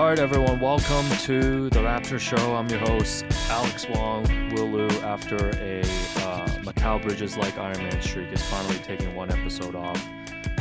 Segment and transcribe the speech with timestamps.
[0.00, 2.56] All right, everyone, welcome to the Raptor Show.
[2.56, 4.24] I'm your host, Alex Wong.
[4.54, 9.30] Will Lou, after a uh, Mikal Bridges like Iron Man streak, is finally taking one
[9.30, 10.02] episode off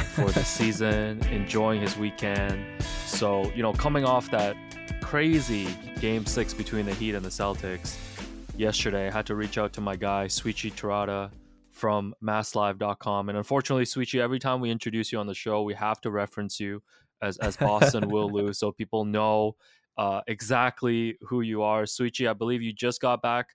[0.08, 2.66] for the season, enjoying his weekend.
[3.06, 4.58] So, you know, coming off that
[5.02, 5.70] crazy
[6.02, 7.98] game six between the Heat and the Celtics
[8.58, 11.32] yesterday, I had to reach out to my guy, Souichi Terada
[11.72, 13.30] from masslive.com.
[13.30, 16.60] And unfortunately, Souichi, every time we introduce you on the show, we have to reference
[16.60, 16.84] you
[17.22, 19.56] as as Boston will lose, so people know
[19.98, 21.84] uh, exactly who you are.
[21.84, 23.50] Souichi, I believe you just got back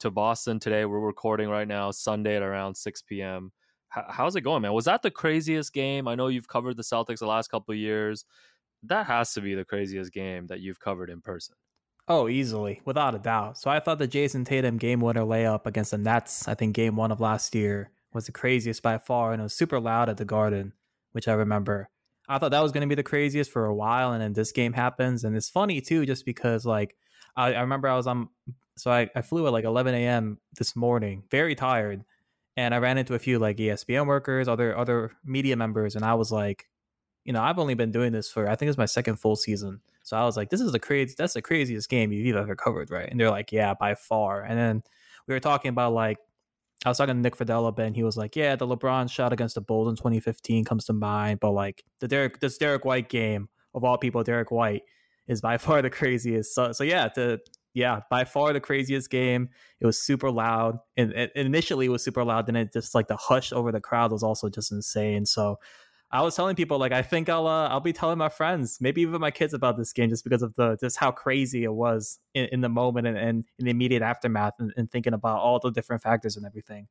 [0.00, 0.84] to Boston today.
[0.86, 3.52] We're recording right now, Sunday at around 6 p.m.
[3.96, 4.72] H- how's it going, man?
[4.72, 6.08] Was that the craziest game?
[6.08, 8.24] I know you've covered the Celtics the last couple of years.
[8.82, 11.54] That has to be the craziest game that you've covered in person.
[12.08, 13.58] Oh, easily, without a doubt.
[13.58, 16.96] So I thought the Jayson Tatum game winner layup against the Nets, I think game
[16.96, 20.16] one of last year, was the craziest by far, and it was super loud at
[20.16, 20.72] the Garden,
[21.12, 21.90] which I remember.
[22.30, 24.52] I thought that was going to be the craziest for a while, and then this
[24.52, 26.96] game happens, and it's funny too, just because like
[27.34, 28.28] I, I remember I was on,
[28.76, 30.38] so I, I flew at like 11 a.m.
[30.56, 32.04] this morning, very tired,
[32.56, 36.14] and I ran into a few like ESPN workers, other other media members, and I
[36.14, 36.68] was like,
[37.24, 39.80] you know, I've only been doing this for I think it's my second full season,
[40.04, 42.92] so I was like, this is the crazy, that's the craziest game you've ever covered,
[42.92, 43.08] right?
[43.10, 44.84] And they're like, yeah, by far, and then
[45.26, 46.18] we were talking about like
[46.84, 49.54] I was talking to Nick Friedell, and he was like, "Yeah, the LeBron shot against
[49.54, 53.48] the Bulls in 2015 comes to mind, but like the Derrick, this Derrick White game
[53.74, 54.82] of all people, Derrick White
[55.28, 57.40] is by far the craziest." So, so yeah, the
[57.74, 59.48] yeah, by far the craziest game.
[59.80, 62.46] It was super loud, and, and initially it was super loud.
[62.46, 65.26] Then it just like the hush over the crowd was also just insane.
[65.26, 65.58] So
[66.12, 69.02] I was telling people like I think I'll uh, I'll be telling my friends, maybe
[69.02, 72.18] even my kids about this game just because of the just how crazy it was
[72.34, 75.60] in, in the moment and, and, in the immediate aftermath and, and, thinking about all
[75.60, 76.88] the different factors and everything.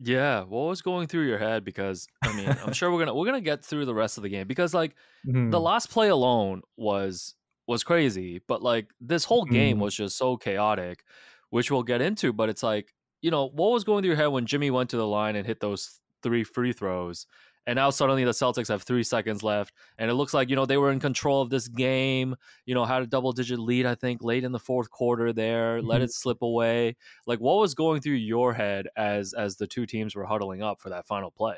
[0.00, 1.64] Yeah, what was going through your head?
[1.64, 4.28] Because I mean, I'm sure we're gonna we're gonna get through the rest of the
[4.28, 5.50] game because like mm-hmm.
[5.50, 7.34] the last play alone was
[7.66, 9.84] was crazy, but like this whole game mm-hmm.
[9.84, 11.04] was just so chaotic,
[11.48, 12.34] which we'll get into.
[12.34, 12.92] But it's like
[13.22, 15.46] you know what was going through your head when Jimmy went to the line and
[15.46, 17.26] hit those three free throws
[17.66, 20.66] and now suddenly the Celtics have three seconds left, and it looks like you know
[20.66, 22.34] they were in control of this game.
[22.66, 25.32] You know, had a double digit lead, I think, late in the fourth quarter.
[25.32, 25.86] There, mm-hmm.
[25.86, 26.96] let it slip away.
[27.26, 30.80] Like, what was going through your head as as the two teams were huddling up
[30.80, 31.56] for that final play?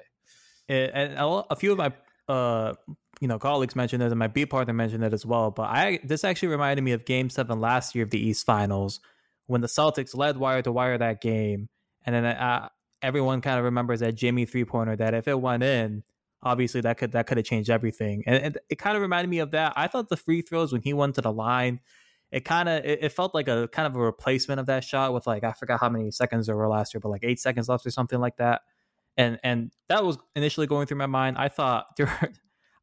[0.68, 1.92] And a few of my
[2.28, 2.74] uh,
[3.20, 5.50] you know colleagues mentioned it, and my B partner mentioned it as well.
[5.50, 9.00] But I this actually reminded me of Game Seven last year of the East Finals
[9.46, 11.68] when the Celtics led wire to wire that game,
[12.04, 12.68] and then uh,
[13.04, 16.02] everyone kind of remembers that Jimmy three pointer that if it went in,
[16.42, 18.24] obviously that could that could have changed everything.
[18.26, 19.74] And, and, it kind of reminded me of that.
[19.76, 21.80] I thought the free throws when he went to the line,
[22.32, 25.12] it kind of it, it, felt like a kind of a replacement of that shot
[25.12, 27.68] with like I forgot how many seconds there were last year, but like eight seconds
[27.68, 28.62] left or something like that.
[29.16, 31.36] And and that was initially going through my mind.
[31.38, 32.32] I thought there,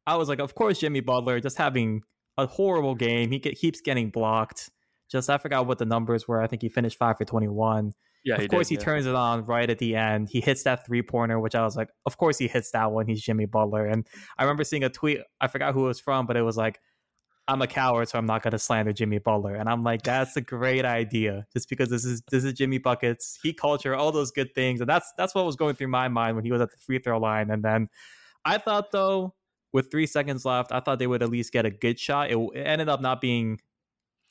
[0.06, 2.02] I was like, of course Jimmy Butler just having
[2.38, 3.30] a horrible game.
[3.30, 4.70] He keeps getting blocked.
[5.10, 6.40] Just I forgot what the numbers were.
[6.40, 7.92] I think he finished five for twenty one.
[8.24, 8.84] Yeah, of course did, he yeah.
[8.84, 10.28] turns it on right at the end.
[10.28, 13.06] He hits that three pointer, which I was like, of course he hits that one.
[13.06, 13.86] He's Jimmy Butler.
[13.86, 14.06] And
[14.38, 15.20] I remember seeing a tweet.
[15.40, 16.80] I forgot who it was from, but it was like,
[17.48, 19.56] I'm a coward, so I'm not going to slander Jimmy Butler.
[19.56, 23.38] And I'm like, that's a great idea, just because this is this is Jimmy buckets,
[23.42, 26.36] he culture, all those good things, and that's that's what was going through my mind
[26.36, 27.50] when he was at the free throw line.
[27.50, 27.88] And then
[28.44, 29.34] I thought though,
[29.72, 32.30] with three seconds left, I thought they would at least get a good shot.
[32.30, 33.58] It, it ended up not being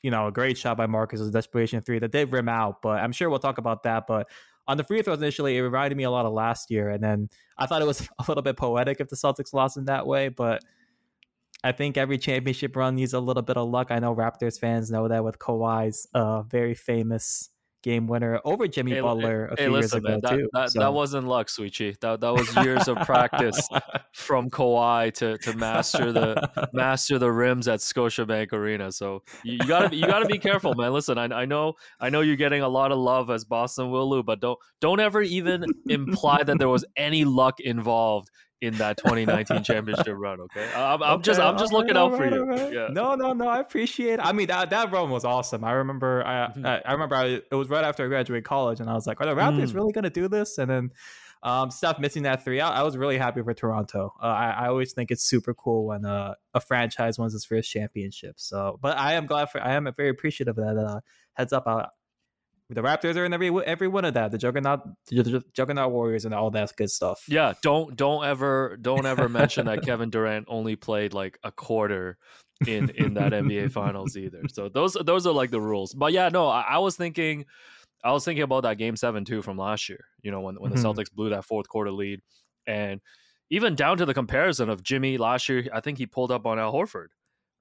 [0.02, 3.12] you know, a great shot by Marcus' desperation three that did rim out, but I'm
[3.12, 4.06] sure we'll talk about that.
[4.06, 4.28] But
[4.66, 7.28] on the free throws initially, it reminded me a lot of last year, and then
[7.58, 10.28] I thought it was a little bit poetic if the Celtics lost in that way,
[10.28, 10.62] but.
[11.64, 13.92] I think every championship run needs a little bit of luck.
[13.92, 17.51] I know Raptors fans know that with Kawhi's uh, very famous
[17.82, 20.48] game winner over Jimmy hey, Butler a hey, few listen, years ago man, too.
[20.52, 20.78] That, so.
[20.78, 21.98] that wasn't luck, Souichi.
[22.00, 23.68] That that was years of practice
[24.12, 28.92] from Kawhi to to master the master the rims at Scotiabank Arena.
[28.92, 30.92] So you, you, gotta you gotta be careful, man.
[30.92, 34.08] Listen, I, I know I know you're getting a lot of love as Boston will
[34.08, 38.30] lose, but don't don't ever even imply that there was any luck involved
[38.62, 40.40] in that 2019 championship run.
[40.40, 42.44] Okay, I'm, I'm okay, just I'm just looking out for you.
[42.44, 42.72] Right.
[42.72, 42.88] Yeah.
[42.90, 43.48] No, no, no.
[43.48, 44.14] I appreciate.
[44.14, 44.20] it.
[44.20, 45.64] I mean that that run was awesome.
[45.64, 46.24] I remember.
[46.24, 46.64] I mm-hmm.
[46.64, 47.16] I, I, remember.
[47.16, 49.72] I, it was right after I graduated college, and I was like, "Are the Raptors
[49.72, 49.74] mm.
[49.74, 50.90] really going to do this?" And then.
[51.44, 54.14] Um, Steph missing that three, I, I was really happy for Toronto.
[54.22, 57.68] Uh, I, I always think it's super cool when uh, a franchise wins its first
[57.68, 58.38] championship.
[58.38, 60.80] So, but I am glad for, I am very appreciative of that.
[60.80, 61.00] Uh,
[61.32, 61.88] heads up, I,
[62.74, 64.30] the Raptors are in every every one of that.
[64.30, 67.22] The Juggernaut, the Juggernaut Warriors, and all that good stuff.
[67.28, 72.18] Yeah, don't don't ever don't ever mention that Kevin Durant only played like a quarter
[72.66, 74.42] in in that NBA Finals either.
[74.52, 75.92] So those those are like the rules.
[75.92, 77.44] But yeah, no, I, I was thinking,
[78.02, 80.04] I was thinking about that Game Seven too from last year.
[80.22, 80.80] You know when when mm-hmm.
[80.80, 82.20] the Celtics blew that fourth quarter lead,
[82.66, 83.00] and
[83.50, 86.58] even down to the comparison of Jimmy last year, I think he pulled up on
[86.58, 87.08] Al Horford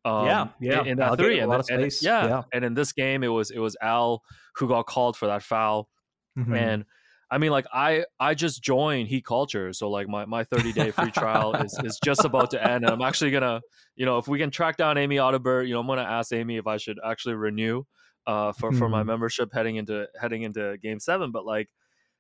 [0.06, 1.40] Um, yeah, yeah, in, that three,
[1.70, 4.24] and, yeah, yeah, and in this game, it was it was Al
[4.56, 5.90] who got called for that foul,
[6.36, 6.56] Mhm.
[6.56, 6.86] and
[7.32, 10.92] I mean, like I I just joined Heat Culture, so like my my thirty day
[10.92, 13.64] free trial is is just about to end, and I'm actually gonna,
[13.96, 16.58] you know, if we can track down Amy Audibert, you know, I'm gonna ask Amy
[16.58, 17.84] if I should actually renew,
[18.28, 19.06] uh, for for my Mhm.
[19.06, 21.70] membership heading into heading into Game Seven, but like,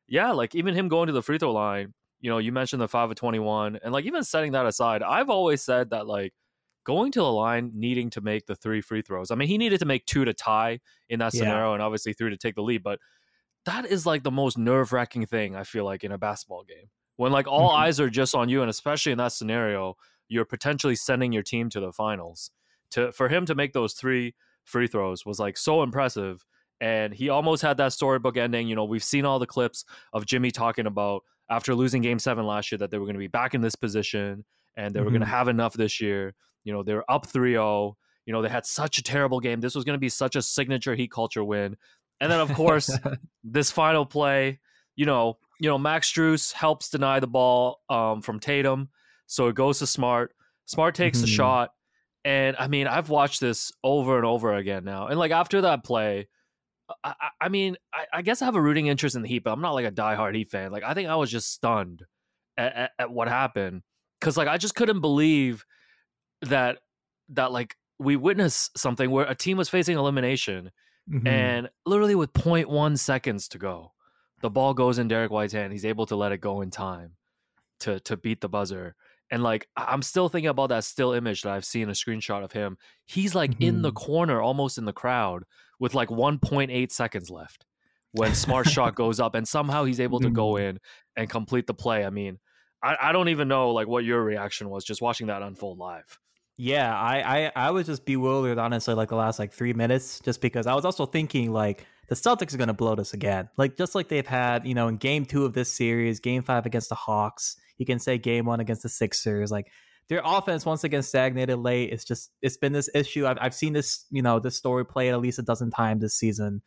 [0.07, 2.87] yeah, like even him going to the free throw line, you know, you mentioned the
[2.87, 6.33] five of twenty one, and like even setting that aside, I've always said that like
[6.83, 9.31] going to the line needing to make the three free throws.
[9.31, 10.79] I mean, he needed to make two to tie
[11.09, 11.39] in that Yeah.
[11.39, 12.99] scenario, and obviously three to take the lead, but
[13.65, 16.89] that is like the most nerve wracking thing I feel like in a basketball game.
[17.17, 17.77] When like all Mhm.
[17.77, 19.95] eyes are just on you, and especially in that scenario,
[20.27, 22.51] you're potentially sending your team to the finals.
[22.91, 26.45] To for him to make those three free throws was like so impressive.
[26.79, 28.67] And he almost had that storybook ending.
[28.67, 32.45] You know, we've seen all the clips of Jimmy talking about after losing game seven
[32.47, 34.45] last year that they were going to be back in this position
[34.75, 36.33] and they were going to have enough this year.
[36.63, 37.97] You know, they were up 3 0.
[38.25, 39.61] You know, they had such a terrible game.
[39.61, 41.75] This was going to be such a signature Heat culture win.
[42.19, 42.97] And then, of course,
[43.43, 44.59] this final play,
[44.95, 48.89] you know, you know, Max Strus helps deny the ball um, from Tatum,
[49.27, 50.33] so it goes to Smart.
[50.65, 51.35] Smart takes the Mhm.
[51.35, 51.69] shot,
[52.23, 55.07] and I mean, I've watched this over and over again now.
[55.07, 56.27] And like after that play,
[57.03, 59.43] I, I, I mean, I, I guess I have a rooting interest in the Heat,
[59.43, 60.71] but I'm not like a diehard Heat fan.
[60.71, 62.03] Like I think I was just stunned
[62.57, 63.81] at, at, at what happened
[64.19, 65.65] because like I just couldn't believe
[66.41, 66.79] that
[67.29, 70.71] that like we witnessed something where a team was facing elimination
[71.09, 71.27] Mhm.
[71.27, 73.93] and literally with 0.1 seconds to go,
[74.41, 75.71] the ball goes in Derrick White's hand.
[75.73, 77.15] He's able to let it go in time
[77.81, 78.95] to to beat the buzzer.
[79.29, 82.51] And like I'm still thinking about that still image that I've seen a screenshot of
[82.51, 82.77] him.
[83.05, 83.95] He's like in the Mhm.
[83.95, 85.43] corner, almost in the crowd,
[85.79, 87.65] with like 1.8 seconds left
[88.11, 90.61] when Smart shot goes up, and somehow he's able to go Mhm.
[90.69, 90.79] in
[91.15, 92.05] and complete the play.
[92.05, 92.39] I mean,
[92.83, 96.19] I, I don't even know like what your reaction was just watching that unfold live.
[96.63, 100.41] Yeah, I, I I was just bewildered honestly like the last like three minutes just
[100.41, 103.49] because I was also thinking like the Celtics are gonna blow this again.
[103.57, 106.67] Like just like they've had, you know, in game two of this series, game five
[106.67, 109.71] against the Hawks, you can say game one against the Sixers, like
[110.07, 111.91] their offense once again stagnated late.
[111.91, 113.25] It's just it's been this issue.
[113.25, 116.13] I've I've seen this, you know, this story play at least a dozen times this
[116.13, 116.61] season.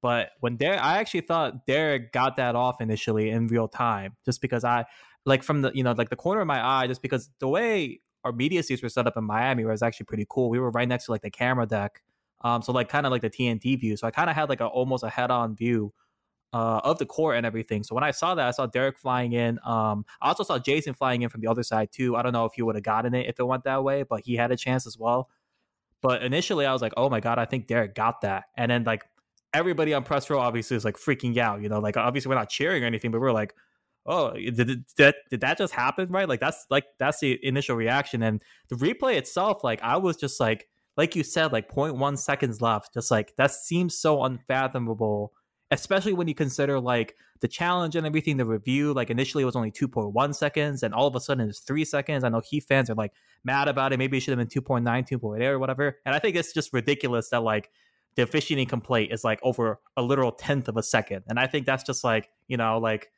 [0.00, 4.40] But when Derrick, I actually thought Derrick got that off initially in real time, just
[4.42, 4.84] because I
[5.26, 8.00] like from the you know like the corner of my eye, just because the way
[8.24, 10.50] our media seats were set up in Miami where it was actually pretty cool.
[10.50, 12.02] We were right next to like the camera deck,
[12.42, 13.96] um, so like kind of like the TNT view.
[13.96, 15.92] So I kind of had like a almost a head on view
[16.52, 17.82] uh, of the court and everything.
[17.82, 19.58] So when I saw that, I saw Derrick flying in.
[19.64, 22.16] Um, I also saw Jayson flying in from the other side too.
[22.16, 24.22] I don't know if he would have gotten it if it went that way, but
[24.24, 25.28] he had a chance as well.
[26.02, 28.84] But initially, I was like, "Oh my god, I think Derrick got that." And then
[28.84, 29.04] like
[29.52, 31.62] everybody on press row obviously is like freaking out.
[31.62, 33.54] You know, like obviously we're not cheering or anything, but we're like,
[34.06, 36.28] "Oh, did, that did that just happen?" Right?
[36.28, 38.22] Like that's like that's the initial reaction.
[38.22, 42.60] And the replay itself, like I was just like, like you said, like 0.1 seconds
[42.60, 42.94] left.
[42.94, 45.32] Just like that seems so unfathomable,
[45.70, 48.36] especially when you consider like the challenge and everything.
[48.36, 51.60] The review, like initially it was only 2.1 seconds, and all of a sudden it's
[51.60, 52.24] three seconds.
[52.24, 53.12] I know Heat fans are like
[53.44, 53.98] mad about it.
[53.98, 55.98] Maybe it should have been 2.9, 2.8 or whatever.
[56.04, 57.70] And I think it's just ridiculous that like
[58.16, 61.24] the officiating complaint is like over a literal tenth of a second.
[61.28, 63.10] And I think that's just like, you know, like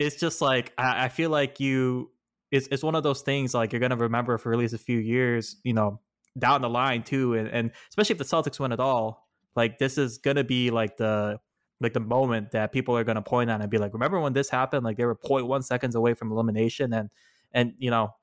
[0.00, 2.10] it's just like I, I feel like you
[2.50, 4.98] it's it's one of those things like you're gonna remember for at least a few
[4.98, 6.00] years, you know,
[6.38, 7.34] down the line too.
[7.34, 10.96] And and especially if the Celtics win at all, like this is gonna be like
[10.96, 11.38] the
[11.80, 14.48] like the moment that people are gonna point at and be like, remember when this
[14.48, 14.84] happened?
[14.84, 17.10] Like they were 0.1 seconds away from elimination and
[17.52, 18.14] and you know,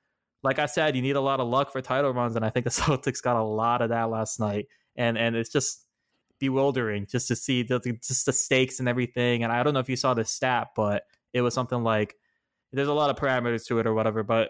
[0.43, 2.63] like I said, you need a lot of luck for title runs, and I think
[2.63, 4.65] the Celtics got a lot of that last night.
[4.95, 5.85] And and it's just
[6.39, 9.43] bewildering just to see the- just the stakes and everything.
[9.43, 11.03] And I don't know if you saw the stat, but
[11.37, 12.15] it was something like
[12.73, 14.23] there's a lot of parameters to it or whatever.
[14.23, 14.49] But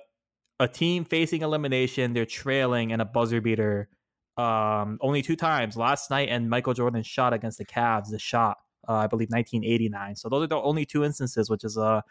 [0.59, 3.89] a team facing elimination, they're trailing and a buzzer beater
[4.37, 8.57] um, only two times last night, and Michael Jordan shot against the Cavs, the shot,
[8.87, 10.15] uh, I believe 1989.
[10.15, 12.01] So those are the only two instances, which is uh,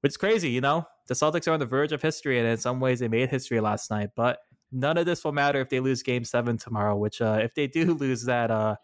[0.00, 0.86] which is crazy, you know.
[1.08, 3.60] The Celtics are on the verge of history, and in some ways, they made history
[3.60, 4.10] last night.
[4.14, 4.38] But
[4.70, 6.96] none of this will matter if they lose Game Seven tomorrow.
[6.96, 8.76] Which, uh, if they do lose that, uh,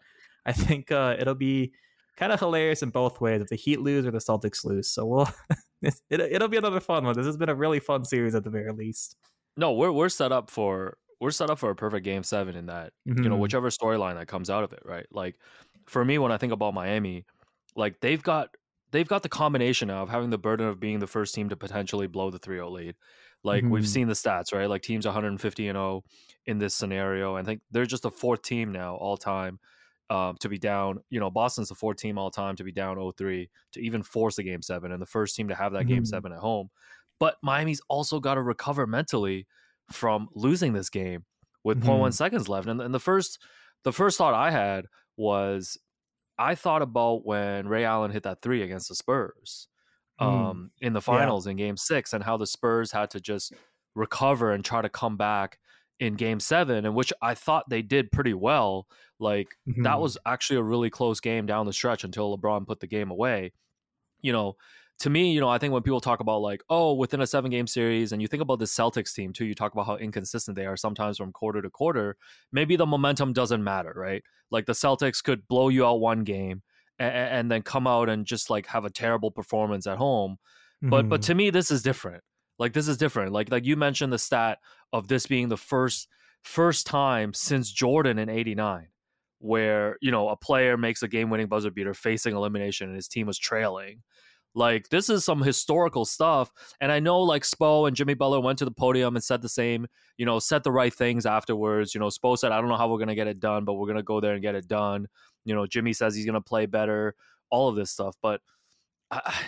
[0.45, 1.73] I think uh, it'll be
[2.17, 4.87] kind of hilarious in both ways if the Heat lose or the Celtics lose.
[4.89, 5.29] So we'll
[5.81, 7.15] it, it'll be another fun one.
[7.15, 9.15] This has been a really fun series at the very least.
[9.57, 12.65] No, we're we're set up for we're set up for a perfect game seven in
[12.67, 13.39] that you know Mhm.
[13.39, 15.05] whichever storyline that comes out of it, right?
[15.11, 15.39] Like
[15.87, 17.25] for me, when I think about Miami,
[17.75, 18.55] like they've got
[18.91, 22.07] they've got the combination of having the burden of being the first team to potentially
[22.07, 22.95] blow the 3-0 lead.
[23.43, 23.87] Like we've Mhm.
[23.87, 24.69] seen the stats, right?
[24.69, 26.03] Like teams 150 and 0
[26.45, 27.35] in this scenario.
[27.35, 29.59] I think they're just the fourth team now all time
[30.09, 30.99] um, to be down.
[31.09, 34.37] You know, Boston's the fourth team all time to be down 0-3 to even force
[34.37, 36.07] a game seven, and the first team to have that game Mhm.
[36.07, 36.69] seven at home.
[37.19, 39.47] But Miami's also got to recover mentally
[39.91, 41.25] from losing this game
[41.63, 41.89] with mm-hmm.
[41.89, 42.67] 0.1 seconds left.
[42.67, 43.41] And, and the first
[43.83, 45.77] the first thought I had was
[46.37, 49.67] I thought about when Ray Allen hit that three against the Spurs
[50.19, 50.25] mm.
[50.25, 50.87] um, mm.
[50.87, 51.51] in the finals yeah.
[51.51, 53.53] in game six and how the Spurs had to just
[53.93, 55.59] recover and try to come back
[55.99, 58.87] in game seven, and which I thought they did pretty well.
[59.19, 59.83] Like mm-hmm.
[59.83, 63.11] that was actually a really close game down the stretch until LeBron put the game
[63.11, 63.53] away.
[64.21, 64.55] You know,
[64.99, 67.51] to me, you know, I think when people talk about like, oh, within a seven
[67.51, 70.55] game series, and you think about the Celtics team too, you talk about how inconsistent
[70.55, 72.17] they are sometimes from quarter to quarter.
[72.51, 74.23] Maybe the momentum doesn't matter, right?
[74.51, 76.61] Like the Celtics could blow you out one game
[76.99, 80.37] and, and then come out and just like have a terrible performance at home.
[80.83, 80.89] Mm-hmm.
[80.89, 81.27] But but mm-hmm.
[81.27, 82.23] to me, this is different.
[82.57, 83.31] Like this is different.
[83.31, 84.59] Like like you mentioned the stat
[84.93, 86.07] of this being the first
[86.43, 88.87] first time since Jordan in '89
[89.39, 93.27] where you know a player makes a game-winning buzzer beater facing elimination and his team
[93.27, 94.01] was trailing
[94.55, 96.51] like this is some historical stuff.
[96.79, 99.49] And I know like Spo and Jimmy Butler went to the podium and said the
[99.49, 99.85] same,
[100.17, 101.93] you know, said the right things afterwards.
[101.93, 103.87] You know, Spo said, I don't know how we're gonna get it done, but we're
[103.87, 105.07] gonna go there and get it done.
[105.43, 107.15] You know, Jimmy says he's gonna play better,
[107.51, 108.15] all of this stuff.
[108.21, 108.39] But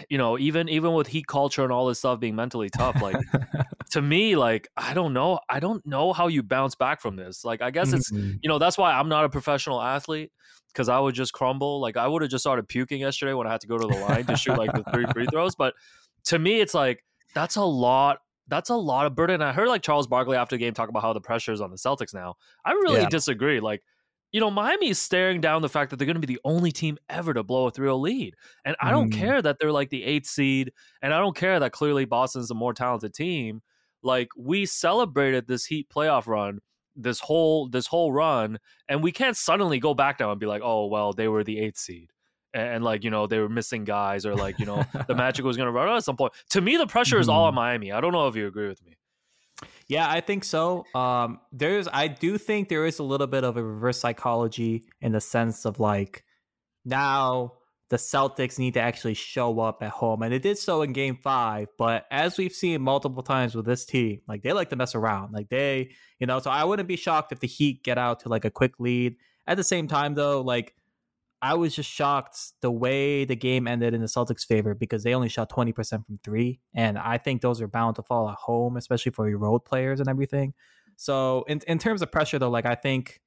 [0.10, 3.18] you know, even even with heat culture and all this stuff being mentally tough, like
[3.92, 7.44] to me, like I don't know, I don't know how you bounce back from this.
[7.44, 8.38] Like I guess it's mm-hmm.
[8.42, 10.32] you know that's why I'm not a professional athlete
[10.74, 11.82] because I would just crumble.
[11.82, 13.98] Like I would have just started puking yesterday when I had to go to the
[13.98, 15.56] line to shoot like the three free throws.
[15.56, 15.74] But
[16.26, 18.20] to me, it's like that's a lot.
[18.50, 19.42] That's a lot of burden.
[19.42, 21.70] I heard like Charles Barkley after the game talk about how the pressure is on
[21.70, 22.36] the Celtics now.
[22.64, 23.10] I really yeah.
[23.10, 23.60] disagree.
[23.60, 23.84] Like
[24.32, 26.72] you know, Miami is staring down the fact that they're going to be the only
[26.72, 28.36] team ever to blow a 3 0 lead.
[28.66, 29.18] And I don't mm.
[29.18, 30.74] care that they're like the eighth seed.
[31.02, 33.62] And I don't care that clearly Boston's a more talented team.
[34.04, 36.60] Like, we celebrated this Heat playoff run
[36.98, 38.58] this whole this whole run
[38.90, 41.60] and we can't suddenly go back now and be like oh well they were the
[41.60, 42.12] eighth seed
[42.54, 45.46] and, and like you know they were missing guys or like you know the magic
[45.46, 47.52] was going to run out at some point to me the pressure is all on
[47.52, 47.58] mm-hmm.
[47.58, 48.97] miami i don't know if you agree with me
[49.88, 50.86] yeah, I think so.
[50.94, 55.14] Um, there's, I do think there is a little bit of a reverse psychology in
[55.14, 56.24] the sense of like
[56.84, 57.54] now
[57.90, 61.16] the Celtics need to actually show up at home, and it did so in Game
[61.16, 61.68] Five.
[61.78, 65.32] But as we've seen multiple times with this team, like they like to mess around,
[65.32, 66.40] like they, you know.
[66.40, 69.16] So I wouldn't be shocked if the Heat get out to like a quick lead.
[69.48, 70.74] At the same time, though, like
[71.42, 75.14] I was just shocked the way the game ended in the Celtics' favor because they
[75.14, 76.60] only shot 20% from three.
[76.74, 80.00] And I think those are bound to fall at home, especially for your road players
[80.00, 80.54] and everything.
[80.96, 83.22] So in, in terms of pressure though, like I think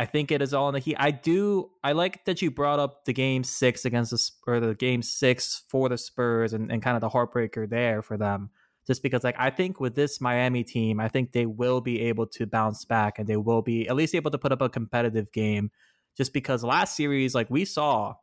[0.00, 0.96] I think it is all in the heat.
[0.98, 4.74] I do I like that you brought up the game six against the or the
[4.76, 8.50] game six for the Spurs and, and kind of the heartbreaker there for them.
[8.86, 12.28] Just because like I think with this Miami team, I think they will be able
[12.28, 15.32] to bounce back and they will be at least able to put up a competitive
[15.32, 15.72] game
[16.18, 18.16] just because last series, like we saw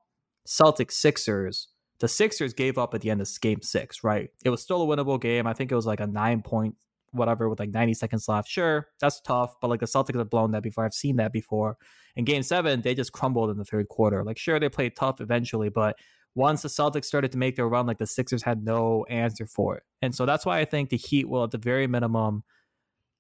[0.45, 4.29] Celtics Sixers, the Sixers gave up at the end of game six, right?
[4.43, 5.47] It was still a winnable game.
[5.47, 6.75] I think it was like a nine point
[7.11, 8.49] whatever with like 90 seconds left.
[8.49, 10.85] Sure, that's tough, but like the Celtics have blown that before.
[10.85, 11.77] I've seen that before.
[12.17, 14.23] In game seven, they just crumbled in the third quarter.
[14.23, 15.95] Like, sure, they played tough eventually, but
[16.35, 19.77] once the Celtics started to make their run, like the Sixers had no answer for
[19.77, 19.83] it.
[20.01, 22.43] And so that's why I think the Heat will, at the very minimum,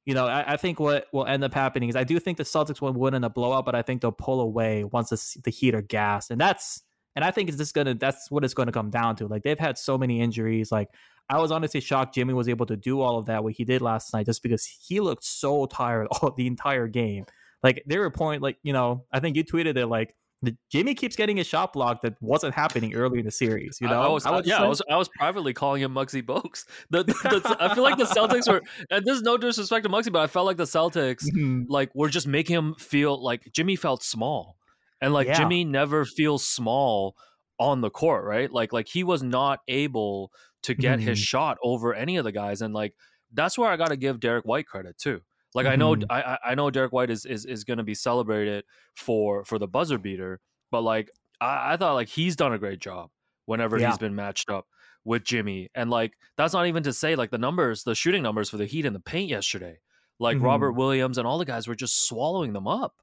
[0.05, 2.43] you know, I, I, think what will end up happening is I do think the
[2.43, 5.49] Celtics will win in a blowout, but I think they'll pull away once the, the
[5.49, 6.83] Heat are gassed, and that's
[7.15, 9.27] and I think it's just gonna that's what it's to come down to.
[9.27, 10.71] Like they've had so many injuries.
[10.71, 10.89] Like
[11.29, 13.81] I was honestly shocked Jimmy was able to do all of that what he did
[13.81, 17.25] last night, just because he looked so tired all the entire game.
[17.63, 20.93] Like there were point like you know I think you tweeted it like the, Jimmy
[20.95, 23.77] keeps getting a shot block that wasn't happening early in the series.
[23.81, 25.93] You know, I, I was, I was yeah, I was, I was privately calling him
[25.93, 26.65] Muggsy Bogues.
[26.89, 29.89] The, the, the, I feel like the Celtics were, and this is no disrespect to
[29.89, 31.63] Muggsy, but I felt like the Celtics mm-hmm.
[31.67, 34.57] like were just making him feel like Jimmy felt small,
[35.01, 35.37] and like yeah.
[35.37, 37.15] Jimmy never feels small
[37.59, 38.51] on the court, right?
[38.51, 40.31] Like like he was not able
[40.63, 41.09] to get mm-hmm.
[41.09, 42.93] his shot over any of the guys, and like
[43.33, 45.21] that's where I got to give Derrick White credit too.
[45.55, 45.71] Like mm-hmm.
[45.71, 49.45] I know I I know Derrick White is is, is going to be celebrated for
[49.45, 51.09] for the buzzer beater, but like
[51.39, 53.09] I, I thought like he's done a great job
[53.45, 53.87] whenever yeah.
[53.87, 54.67] he's been matched up
[55.05, 58.49] with Jimmy, and like that's not even to say like the numbers, the shooting numbers
[58.49, 59.79] for the Heat in the paint yesterday.
[60.19, 60.45] Like mm-hmm.
[60.45, 62.93] Robert Williams and all the guys were just swallowing them up.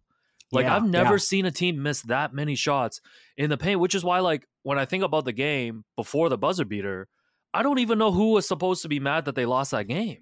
[0.51, 1.19] Like yeah, I've never yeah.
[1.19, 3.01] seen a team miss that many shots
[3.39, 6.37] in the paint, which is why like when I think about the game before the
[6.37, 7.09] buzzer beater,
[7.55, 10.19] I don't even know who was supposed to be mad that they lost that game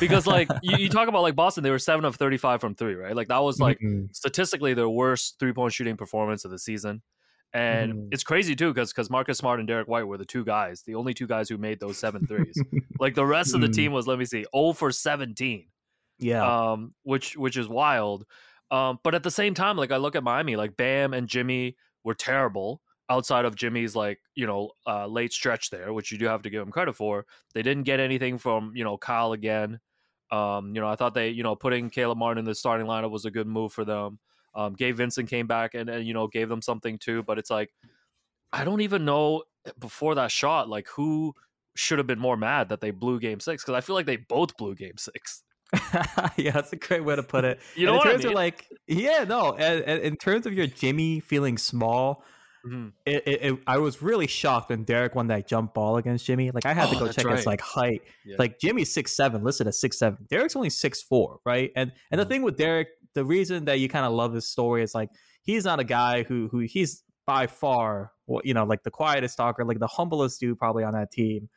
[0.00, 2.74] because like you, you, talk about like Boston, they were seven of thirty five from
[2.74, 3.14] three, right?
[3.14, 4.06] Like that was like mm-hmm.
[4.12, 7.02] statistically their worst three point shooting performance of the season.
[7.54, 8.08] And mm.
[8.12, 10.94] it's crazy too, because because Marcus Smart and Derrick White were the two guys, the
[10.94, 12.58] only two guys who made those seven threes.
[12.98, 13.74] like the rest of the mm.
[13.74, 15.66] team was, let me see, 0 for 17.
[16.18, 16.70] Yeah.
[16.70, 18.24] Um, which which is wild.
[18.70, 21.76] Um, but at the same time, like I look at Miami, like Bam and Jimmy
[22.04, 22.80] were terrible
[23.12, 26.50] outside of Jimmy's like you know uh, late stretch there, which you do have to
[26.50, 27.26] give him credit for.
[27.54, 29.80] They didn't get anything from you know Kyle again.
[30.30, 33.10] Um, you know, I thought they, you know, putting Caleb Martin in the starting lineup
[33.10, 34.18] was a good move for them.
[34.54, 37.50] Um, Gabe Vincent came back and, and you know gave them something too, but it's
[37.50, 37.70] like
[38.52, 39.42] I don't even know
[39.78, 41.34] before that shot like who
[41.74, 44.16] should have been more mad that they blew Game Six because I feel like they
[44.16, 45.42] both blew Game Six.
[46.36, 47.58] yeah, that's a great way to put it.
[47.76, 48.32] You know in what I terms mean?
[48.32, 49.52] of like, yeah, no.
[49.52, 52.24] In terms of your Jimmy feeling small,
[52.66, 52.92] Mhm.
[53.06, 56.50] it, it, it- I was really shocked when Derrick won that jump ball against Jimmy.
[56.50, 58.02] Like I had to Oh, go that's check his like height.
[58.24, 58.36] Yeah.
[58.38, 60.26] Like Jimmy's six seven, listed as six seven.
[60.30, 61.70] Derrick's only six four, right?
[61.76, 62.28] And and the Mhm.
[62.28, 65.08] thing with Derrick, the reason that you kind of love his story is like
[65.42, 68.10] he's not a guy who who he's by far,
[68.44, 71.48] you know, like the quietest talker, like the humblest dude probably on that team,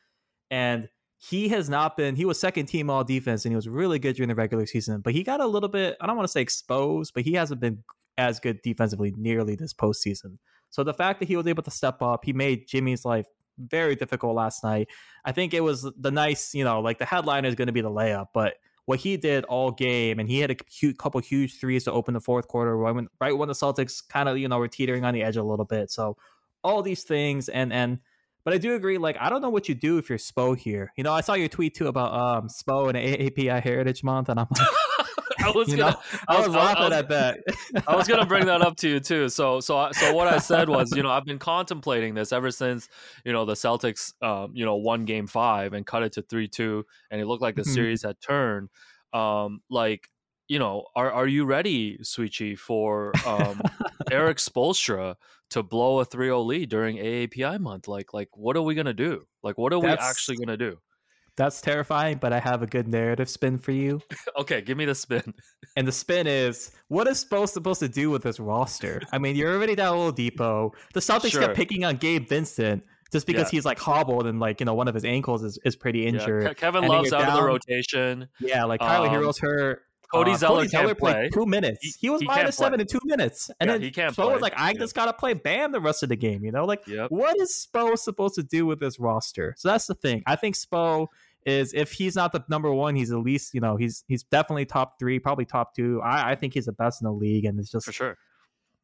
[0.50, 2.14] and he has not been.
[2.14, 5.00] He was second team all defense, and he was really good during the regular season.
[5.00, 5.96] But he got a little bit.
[6.00, 7.82] I don't want to say exposed, but he hasn't been
[8.18, 10.38] as good defensively nearly this postseason.
[10.76, 13.24] So the fact that he was able to step up, he made Jimmy's life
[13.58, 14.88] very difficult last night.
[15.24, 17.80] I think it was the nice, you know, like the headline is going to be
[17.80, 21.84] the layup, but what he did all game, and he had a couple huge threes
[21.84, 24.58] to open the fourth quarter, right when, right when the Celtics kind of, you know,
[24.58, 25.90] were teetering on the edge a little bit.
[25.90, 26.18] So
[26.62, 28.00] all these things, and and
[28.44, 28.98] but I do agree.
[28.98, 30.92] Like I don't know what you do if you're Spo here.
[30.98, 34.38] You know, I saw your tweet too about um Spo and AAPI Heritage Month, and
[34.38, 34.68] I'm like,
[35.46, 37.38] I was you gonna, know, I was I laughing was- at that.
[37.86, 39.28] I was gonna bring that up to you too.
[39.28, 42.88] So so so what I said was, you know, I've been contemplating this ever since
[43.24, 46.48] you know the Celtics, um, you know, won Game Five and cut it to three
[46.48, 47.74] two, and it looked like the Mhm.
[47.74, 48.68] series had turned.
[49.12, 50.08] Um, like
[50.48, 53.60] you know, are are you ready, Souichi, for um,
[54.10, 55.16] Erik Spoelstra
[55.50, 57.88] to blow a 3-0 lead during AAPI month?
[57.88, 59.26] Like like what are we gonna do?
[59.42, 60.78] Like what are we actually gonna do?
[61.36, 64.00] That's terrifying, but I have a good narrative spin for you.
[64.38, 65.32] Okay, give me the spin.
[65.76, 69.00] And the spin is what is Spo supposed to do with this roster?
[69.12, 70.72] I mean, you're already down Oladipo.
[70.92, 71.40] The Celtics Sure.
[71.42, 73.56] kept picking on Gabe Vincent just because Yeah.
[73.58, 76.54] he's like hobbled and like, you know, one of his ankles is, is pretty injured.
[76.54, 78.28] Ke- Kevin And Love's out of the rotation.
[78.40, 79.82] Yeah, like Tyler Um, Herro's hurt.
[80.12, 81.30] Cody Uh, Zeller Cody Zeller can't play.
[81.32, 81.78] two minutes.
[81.82, 82.48] He, He- was he play.
[82.50, 83.50] seven in two minutes.
[83.58, 84.34] And Yeah, then he can't Spo play.
[84.34, 84.78] was like, I Yeah.
[84.80, 86.64] just gotta play Bam the rest of the game, you know?
[86.66, 87.10] Like Yep.
[87.10, 89.54] what is Spo supposed to do with this roster?
[89.56, 90.22] So that's the thing.
[90.26, 91.06] I think Spo
[91.46, 94.66] is if he's not the number one, he's at least you know he's he's definitely
[94.66, 96.02] top three, probably top two.
[96.02, 98.18] I, I think he's the best in the league, and it's just For sure.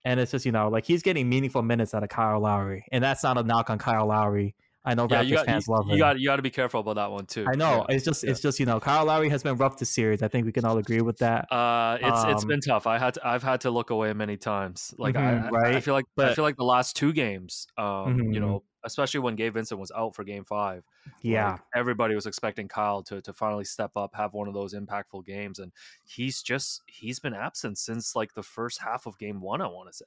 [0.05, 3.03] and it's just you know like he's getting meaningful minutes out of Kyle Lowry, and
[3.05, 4.55] that's not a knock on Kyle Lowry.
[4.85, 5.98] I know Yeah, Raptors you got, fans you, love you him.
[6.01, 7.46] got you got to be careful about that one too.
[7.48, 7.94] I know Yeah.
[7.94, 8.31] it's just yeah.
[8.33, 10.22] it's just you know Kyle Lowry has been rough this series.
[10.25, 11.53] I think we can all agree with that.
[11.53, 12.88] Uh, it's it's been tough.
[12.88, 14.92] I had to, I've had to look away many times.
[14.98, 15.85] Like I- Mhm, I, I right?
[15.85, 18.40] feel like but, I feel like the last two games, um, you Mhm.
[18.40, 20.85] know, especially when Gabe Vincent was out for Game Five.
[21.23, 24.75] Yeah, like, everybody was expecting Kyle to to finally step up, have one of those
[24.75, 25.73] impactful games, and
[26.05, 29.61] he's just he's been absent since like the first half of Game One.
[29.61, 30.07] I want to say.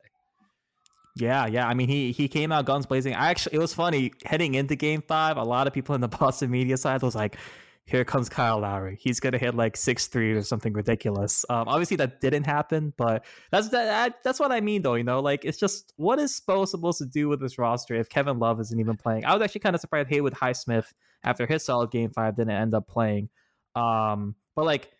[1.18, 1.68] Yeah, yeah.
[1.68, 3.16] I mean, he he came out guns blazing.
[3.16, 5.38] I actually, it was funny heading into Game Five.
[5.38, 7.38] A lot of people in the Boston media side was like,
[7.86, 8.98] "Here comes Kyle Lowry.
[9.00, 13.26] He's gonna hit like six three or something ridiculous." Um, obviously, that didn't happen, but
[13.52, 14.96] that's that, that's what I mean, though.
[14.96, 18.10] You know, like it's just what is Spo supposed to do with this roster if
[18.10, 19.26] Kevin Love isn't even playing?
[19.26, 20.86] I was actually kind of surprised Haywood Highsmith
[21.24, 23.30] after his solid Game Five didn't end up playing.
[23.76, 24.92] Um, but like,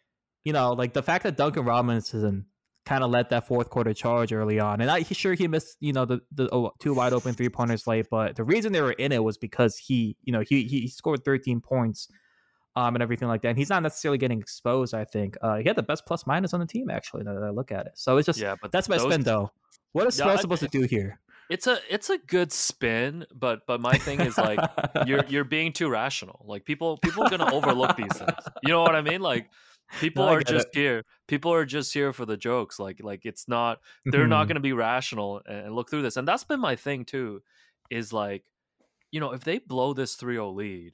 [0.44, 2.46] you know, like the fact that Duncan Robinson
[2.86, 4.80] kind of led that fourth quarter charge early on.
[4.80, 7.88] And I sure he missed, you know, the, the oh, two wide open three pointers
[7.88, 10.88] late, but the reason they were in it was because he, you know, he he
[10.88, 12.08] scored 13 points
[12.76, 13.50] um and everything like that.
[13.50, 15.38] And he's not necessarily getting exposed, I think.
[15.42, 17.72] Uh he had the best plus minus on the team actually now that I look
[17.72, 17.94] at it.
[17.96, 19.52] So it's just Yeah, but that's my those- spin though.
[19.94, 21.20] What is Yeah, I- supposed to do here?
[21.50, 24.60] It's a it's a good spin, but but my thing is like
[25.06, 26.44] you're you're being too rational.
[26.48, 28.32] Like people people are gonna overlook these things.
[28.64, 29.22] You know what I mean?
[29.22, 29.50] Like
[30.02, 30.76] people No, are just it.
[30.76, 31.04] here.
[31.28, 32.80] People are just here for the jokes.
[32.80, 34.48] Like like it's not they're not Mhm.
[34.50, 36.18] gonna be rational and, and look through this.
[36.18, 37.44] And that's been my thing too,
[37.92, 38.44] is like,
[39.12, 40.94] you know, if they blow this 3-0 lead,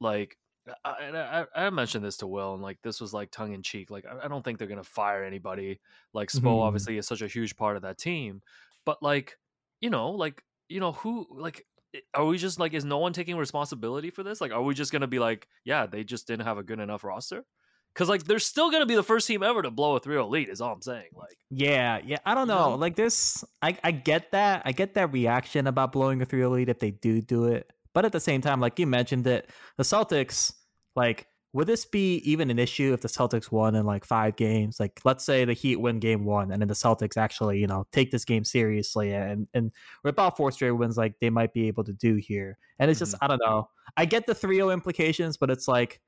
[0.00, 0.38] like
[0.84, 3.62] I, and I, I mentioned this to Will, and like this was like tongue in
[3.62, 3.90] cheek.
[3.90, 5.80] Like I, I don't think they're gonna fire anybody.
[6.12, 6.62] Like Spo Mhm.
[6.62, 8.42] obviously is such a huge part of that team,
[8.84, 9.38] but like
[9.80, 11.66] you know, like you know who like
[12.14, 14.40] are we just like is no one taking responsibility for this?
[14.40, 17.02] Like are we just gonna be like, yeah, they just didn't have a good enough
[17.04, 17.44] roster?
[17.92, 20.48] Because like they're still gonna be the first team ever to blow a 3-0 lead.
[20.48, 21.08] Is all I'm saying.
[21.14, 22.18] Like Yeah, yeah.
[22.24, 22.70] I don't You know.
[22.70, 22.74] know?
[22.76, 24.62] Like this, I I get that.
[24.64, 27.70] I get that reaction about blowing a three lead if they do do it.
[27.94, 30.52] But at the same time, like you mentioned, it the Celtics,
[30.96, 34.80] like, would this be even an issue if the Celtics won in like five games?
[34.80, 37.86] Like, let's say the Heat win game one, and then the Celtics actually, you know,
[37.92, 39.70] take this game seriously, and and
[40.02, 42.58] with about four straight wins, like they might be able to do here.
[42.78, 43.68] And it's just, I don't know.
[43.96, 46.00] I get the 3-0 implications, but it's like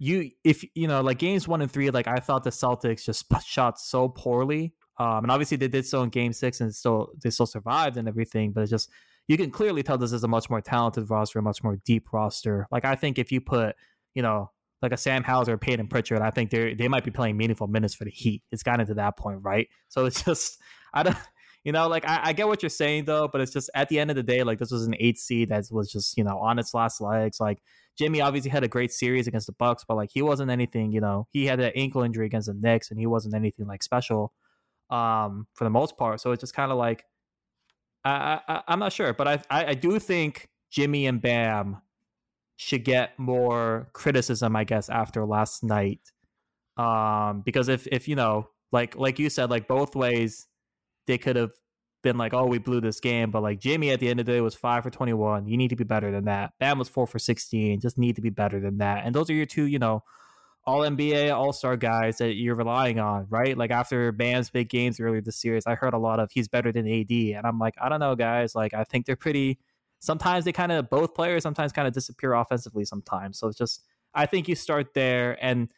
[0.00, 3.26] you if you know like games one and three like i thought the celtics just
[3.46, 7.30] shot so poorly um and obviously they did so in game six and still they
[7.30, 8.90] still survived and everything but it's just
[9.30, 12.12] you can clearly tell this is a much more talented roster a much more deep
[12.12, 13.76] roster like i think if you put
[14.14, 14.50] you know
[14.82, 17.94] like a Sam Hauser, Payton Pritchard, I think they they might be playing meaningful minutes
[17.94, 18.42] for the Heat.
[18.50, 19.68] It's gotten to that point, right?
[19.88, 20.58] So it's just
[20.94, 21.16] I don't
[21.64, 23.98] you know, like I, I, get what you're saying though, but it's just at the
[23.98, 26.38] end of the day, like this was an eight seed that was just, you know,
[26.38, 27.38] on its last legs.
[27.38, 27.58] Like
[27.98, 31.02] Jimmy obviously had a great series against the Bucks, but like he wasn't anything, you
[31.02, 34.32] know, he had an ankle injury against the Knicks and he wasn't anything like special
[34.88, 36.20] um for the most part.
[36.20, 37.04] So it's just kind of like
[38.04, 41.78] I, I I'm not sure, but I, I I do think Jimmy and Bam
[42.56, 46.00] should get more criticism, I guess, after last night.
[46.76, 50.46] Um, because if if you know, like like you said, like both ways,
[51.06, 51.52] they could have
[52.02, 54.32] been like, oh, we blew this game, but like Jimmy at the end of the
[54.32, 55.46] day was five for twenty one.
[55.46, 56.52] You need to be better than that.
[56.58, 57.80] Bam was four for sixteen.
[57.80, 59.04] Just need to be better than that.
[59.04, 60.02] And those are your two, you know,
[60.64, 63.56] all NBA, all star guys that you're relying on, right?
[63.56, 66.72] Like after Bam's big games earlier this series, I heard a lot of he's better
[66.72, 68.54] than AD, and I'm like, I don't know, guys.
[68.54, 69.58] Like I think they're pretty.
[70.00, 72.84] Sometimes they kind of both players sometimes kind of disappear offensively.
[72.84, 75.70] Sometimes, so it's just I think you start there and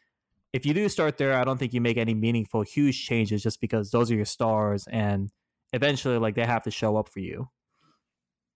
[0.53, 3.59] if you do start there, I don't think you make any meaningful, huge changes just
[3.59, 5.31] because those are your stars, and
[5.73, 7.49] eventually, like they have to show up for you.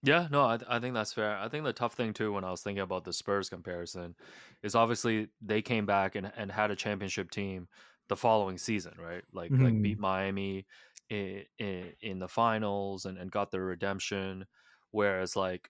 [0.07, 1.37] Yeah, no, I, I think that's fair.
[1.37, 4.15] I think the tough thing too, when I was thinking about the Spurs comparison,
[4.63, 7.67] is obviously they came back and, and had a championship team
[8.07, 9.23] the following season, right?
[9.33, 9.65] Like mm-hmm.
[9.65, 10.65] like beat Miami
[11.09, 14.45] in, in, in the finals and, and got their redemption.
[14.91, 15.69] Whereas like,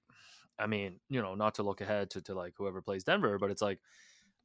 [0.59, 3.51] I mean, you know, not to look ahead to, to like whoever plays Denver, but
[3.51, 3.79] it's like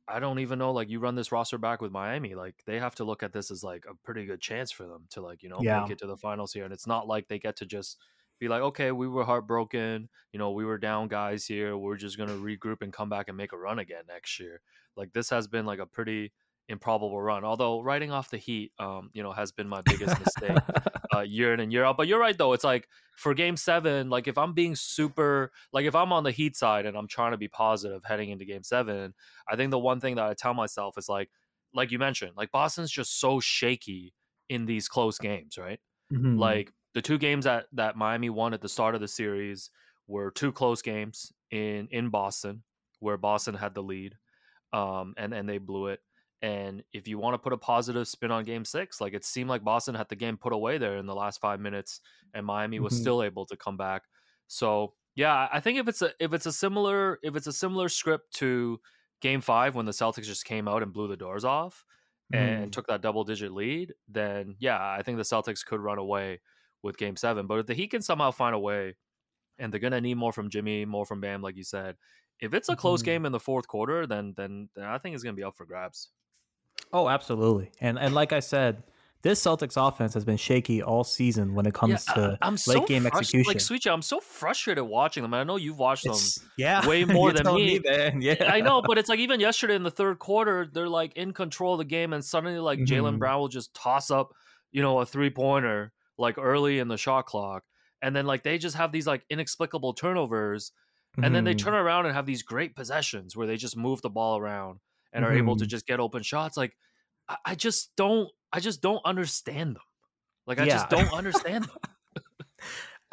[0.09, 0.73] I don't even know.
[0.73, 3.51] Like you run this roster back with Miami, like they have to look at this
[3.51, 5.81] as like a pretty good chance for them to like you know yeah.
[5.81, 6.65] make it to the finals here.
[6.65, 7.99] And it's not like they get to just
[8.43, 10.09] be like, okay, we were heartbroken.
[10.33, 11.77] You know, we were down guys here.
[11.77, 14.61] We're just gonna regroup and come back and make a run again next year.
[14.97, 16.33] Like this has been like a pretty
[16.69, 17.45] improbable run.
[17.45, 20.59] Although writing off the Heat, um, you know, has been my biggest mistake
[21.15, 21.97] uh, year in and year out.
[21.97, 22.53] But you're right though.
[22.53, 26.33] It's like for Game Seven, like if I'm being super, like if I'm on the
[26.33, 29.15] Heat side and I'm trying to be positive heading into Game Seven,
[29.49, 31.31] I think the one thing that I tell myself is like,
[31.73, 34.15] like you mentioned, like Boston's just so shaky
[34.49, 35.79] in these close games, right?
[36.13, 36.39] Mm-hmm.
[36.39, 39.71] Like the two games that that Miami won at the start of the series
[40.07, 42.63] were two close games in in Boston,
[43.01, 44.15] where Boston had the lead,
[44.73, 46.01] um, and and they blew it.
[46.43, 49.49] And if you want to put a positive spin on game six, like it seemed
[49.49, 52.01] like Boston had the game put away there in the last five minutes
[52.35, 53.03] and Miami was mm-hmm.
[53.03, 54.03] still able to come back.
[54.49, 57.89] So yeah, I think if it's a if it's a similar if it's a similar
[57.89, 58.81] script to
[59.21, 61.85] game five when the Celtics just came out and blew the doors off
[62.35, 62.39] mm.
[62.39, 66.41] and took that double digit lead, then yeah, I think the Celtics could run away
[66.83, 67.47] with game seven.
[67.47, 68.97] But if the Heat can somehow find a way
[69.59, 71.97] and they're gonna need more from Jimmy, more from Bam, like you said,
[72.41, 73.07] if it's a close mm-hmm.
[73.07, 75.67] game in the fourth quarter, then then, then I think it's gonna be up for
[75.67, 76.11] grabs.
[76.93, 77.71] Oh, absolutely.
[77.81, 78.83] And and like I said,
[79.23, 82.61] this Celtics offense has been shaky all season when it comes yeah, to I'm late
[82.61, 83.45] so game execution.
[83.47, 85.33] Like Sweet I'm so frustrated watching them.
[85.33, 87.79] I know you've watched it's, them yeah, way more than me.
[87.79, 91.17] me yeah, I know, but it's like even yesterday in the third quarter, they're like
[91.17, 92.93] in control of the game, and suddenly like mm-hmm.
[92.93, 94.33] Jaylen Brown will just toss up,
[94.73, 97.65] you know, a three pointer like early in the shot clock,
[98.01, 100.73] and then like they just have these like inexplicable turnovers,
[101.17, 101.35] and mm-hmm.
[101.35, 101.65] then they mm-hmm.
[101.65, 104.81] turn around and have these great possessions where they just move the ball around
[105.13, 105.35] and mm-hmm.
[105.35, 105.71] are able to mm-hmm.
[105.71, 106.57] just get open shots.
[106.57, 106.77] Like
[107.29, 109.83] I, I, just don't I just don't understand them.
[110.47, 110.75] Like I yeah.
[110.75, 112.25] just don't understand them.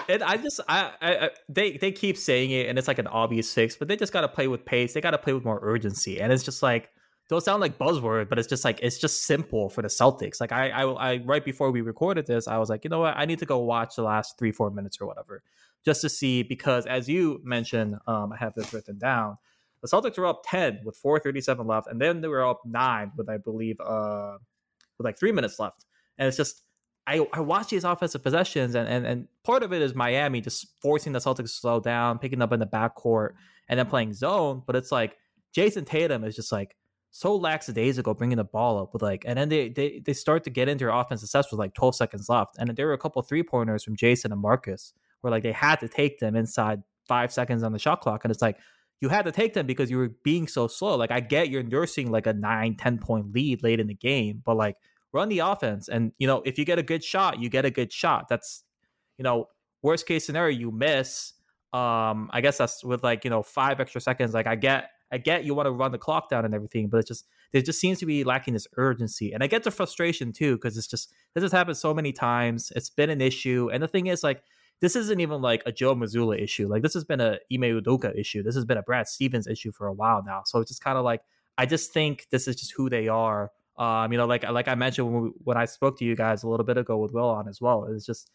[0.07, 3.53] and I just I, I they they keep saying it and it's like an obvious
[3.53, 4.93] fix, but they just gotta play with pace.
[4.93, 6.21] They gotta play with more urgency.
[6.21, 6.89] And it's just like
[7.29, 10.41] don't sound like buzzword, but it's just like it's just simple for the Celtics.
[10.41, 13.15] Like I, I, I right before we recorded this, I was like, you know what,
[13.15, 15.43] I need to go watch the last three, four minutes or whatever,
[15.85, 19.37] just to see because as you mentioned, um, I have this written down.
[19.81, 23.29] The Celtics were up 10 with 437 left, and then they were up nine with
[23.29, 24.37] I believe uh
[24.97, 25.85] with like three minutes left.
[26.17, 26.63] And it's just
[27.05, 30.67] I, I watch these offensive possessions and, and and part of it is Miami just
[30.81, 33.33] forcing the Celtics to slow down, picking up in the backcourt,
[33.67, 34.63] and then playing zone.
[34.65, 35.15] But it's like
[35.55, 36.75] Jayson Tatum is just like
[37.11, 40.49] so lackadaisical bringing the ball up with like, and then they they, they start to
[40.49, 42.55] get into their offensive sets with like 12 seconds left.
[42.57, 45.79] And there were a couple three pointers from Jayson and Marcus where like they had
[45.81, 48.23] to take them inside five seconds on the shot clock.
[48.23, 48.57] And it's like,
[49.01, 50.95] you had to take them because you were being so slow.
[50.95, 54.41] Like I get you're nursing like a nine, 10 point lead late in the game,
[54.45, 54.75] but like
[55.13, 55.87] run the offense.
[55.87, 58.27] And you know, if you get a good shot, you get a good shot.
[58.29, 58.63] That's
[59.17, 59.47] you know,
[59.81, 61.33] worst case scenario, you miss.
[61.71, 64.33] Um, I guess that's with like, you know, five extra seconds.
[64.33, 66.97] Like I get I get you want to run the clock down and everything, but
[66.97, 69.33] it just there just seems to be lacking this urgency.
[69.33, 72.71] And I get the frustration too, because it's just this has happened so many times.
[72.75, 73.69] It's been an issue.
[73.71, 74.43] And the thing is, like,
[74.81, 76.67] this isn't even like a Joe Mazzulla issue.
[76.67, 78.43] Like this has been a Ime Udoka issue.
[78.43, 80.43] This has been a Brad Stevens issue for a while now.
[80.45, 81.21] So it's just kind of like
[81.57, 83.51] I just think this is just who they are.
[83.77, 86.43] Um, you know, like like I mentioned when we, when I spoke to you guys
[86.43, 87.85] a little bit ago with Will on as well.
[87.85, 88.29] It's just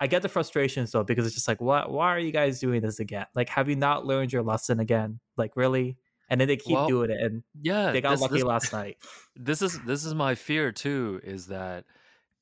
[0.00, 2.80] I get the frustrations though because it's just like what why are you guys doing
[2.80, 3.26] this again?
[3.34, 5.20] Like have you not learned your lesson again?
[5.36, 5.98] Like really?
[6.30, 8.72] And then they keep Well, doing it, and Yeah, they got this lucky this last
[8.72, 8.98] night.
[9.36, 11.20] this is this is my fear too.
[11.24, 11.86] Is that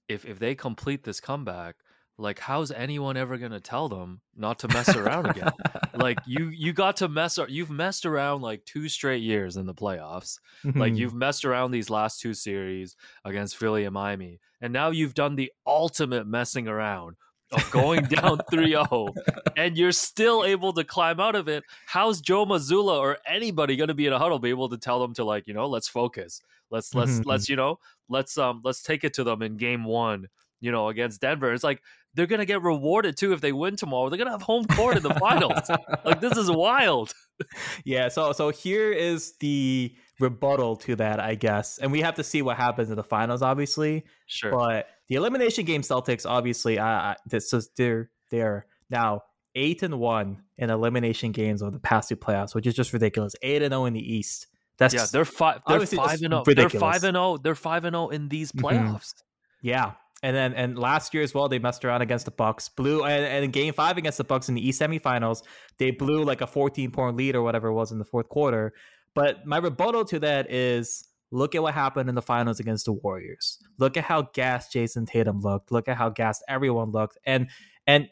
[0.08, 1.76] if if they complete this comeback,
[2.18, 5.58] like how's anyone ever gonna tell them not to mess around again?
[5.94, 9.74] Like you you got to mess you've messed around like two straight years in the
[9.74, 10.40] playoffs.
[10.78, 10.98] Like Mhm.
[10.98, 14.40] you've messed around these last two series against Philly and Miami.
[14.60, 17.16] And now you've done the ultimate messing around
[17.52, 19.14] of going down 3-0
[19.56, 21.64] and you're still able to climb out of it.
[21.86, 25.00] How's Joe Mazzulla or anybody going to be in a huddle be able to tell
[25.00, 26.40] them to like, you know, let's focus.
[26.70, 27.26] Let's let's Mhm.
[27.26, 27.78] let's you know,
[28.10, 30.26] let's um let's take it to them in game 1,
[30.60, 31.52] you know, against Denver.
[31.52, 31.82] It's like
[32.14, 34.08] they're going to get rewarded too if they win tomorrow.
[34.10, 35.70] They're going to have home court in the finals.
[36.04, 37.12] like this is wild.
[37.84, 42.24] yeah so so here is the rebuttal to that i guess and we have to
[42.24, 44.50] see what happens in the finals obviously Sure.
[44.50, 49.22] but the elimination game celtics obviously i, I this is they're they're now
[49.54, 53.34] eight and one in elimination games of the past two playoffs which is just ridiculous
[53.42, 54.46] eight and zero in the east
[54.78, 55.60] that's yeah, they're five.
[55.66, 56.44] They're five and zero.
[56.46, 57.36] They're five and zero.
[57.36, 58.60] They're five and zero in these Mhm.
[58.60, 59.12] playoffs.
[59.60, 59.94] Yeah.
[60.22, 62.68] And then and last year as well, they messed around against the Bucks.
[62.68, 65.42] Blew and, and in game five against the Bucks in the East semifinals,
[65.78, 68.72] they blew like a 14 point lead or whatever it was in the fourth quarter.
[69.14, 72.92] But my rebuttal to that is look at what happened in the finals against the
[72.92, 73.58] Warriors.
[73.78, 75.70] Look at how gassed Jayson Tatum looked.
[75.70, 77.18] Look at how gassed everyone looked.
[77.24, 77.48] And
[77.86, 78.08] and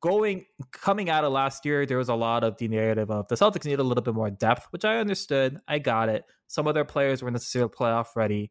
[0.00, 3.34] going coming out of last year, there was a lot of the narrative of the
[3.34, 5.58] Celtics need a little bit more depth, which I understood.
[5.68, 6.24] I got it.
[6.46, 8.50] Some of their players weren't necessarily playoff ready.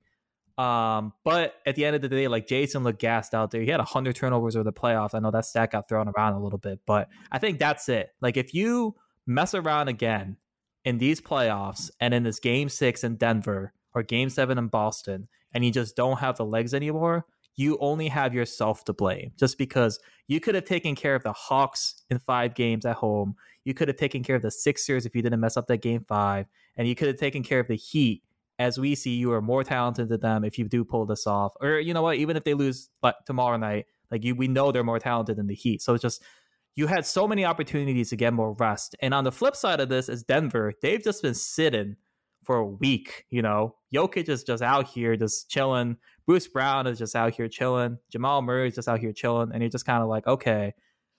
[0.57, 3.61] Um, but at the end of the day, like Jason looked gassed out there.
[3.61, 5.15] He had hundred turnovers over the playoffs.
[5.15, 8.09] I know that stat got thrown around a little bit, but I think that's it.
[8.21, 10.37] Like if you mess around again
[10.85, 15.27] in these playoffs and in this game six in Denver or game seven in Boston,
[15.53, 19.31] and you just don't have the legs anymore, you only have yourself to blame.
[19.37, 23.35] Just because you could have taken care of the Hawks in five games at home.
[23.65, 26.03] You could have taken care of the Sixers if you didn't mess up that game
[26.07, 28.23] five, and you could have taken care of the Heat
[28.59, 31.53] as we see you are more talented than them if you do pull this off.
[31.61, 34.71] Or you know what, even if they lose like tomorrow night, like you we know
[34.71, 35.81] they're more talented than the Heat.
[35.81, 36.23] So it's just
[36.75, 38.95] you had so many opportunities to get more rest.
[39.01, 40.73] And on the flip side of this is Denver.
[40.81, 41.95] They've just been sitting
[42.43, 43.75] for a week, you know.
[43.93, 45.97] Jokic is just out here just chilling.
[46.25, 47.97] Bruce Brown is just out here chilling.
[48.11, 49.51] Jamal Murray is just out here chilling.
[49.53, 50.73] And you're just kind of like, okay,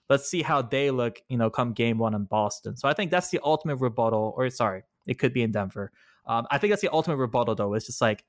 [0.09, 2.75] let's see how they look, you know, come game one in Boston.
[2.77, 5.91] So I think that's the ultimate rebuttal, or sorry, it could be in Denver.
[6.27, 7.73] Um, I think that's the ultimate rebuttal, though.
[7.75, 8.25] It's just like,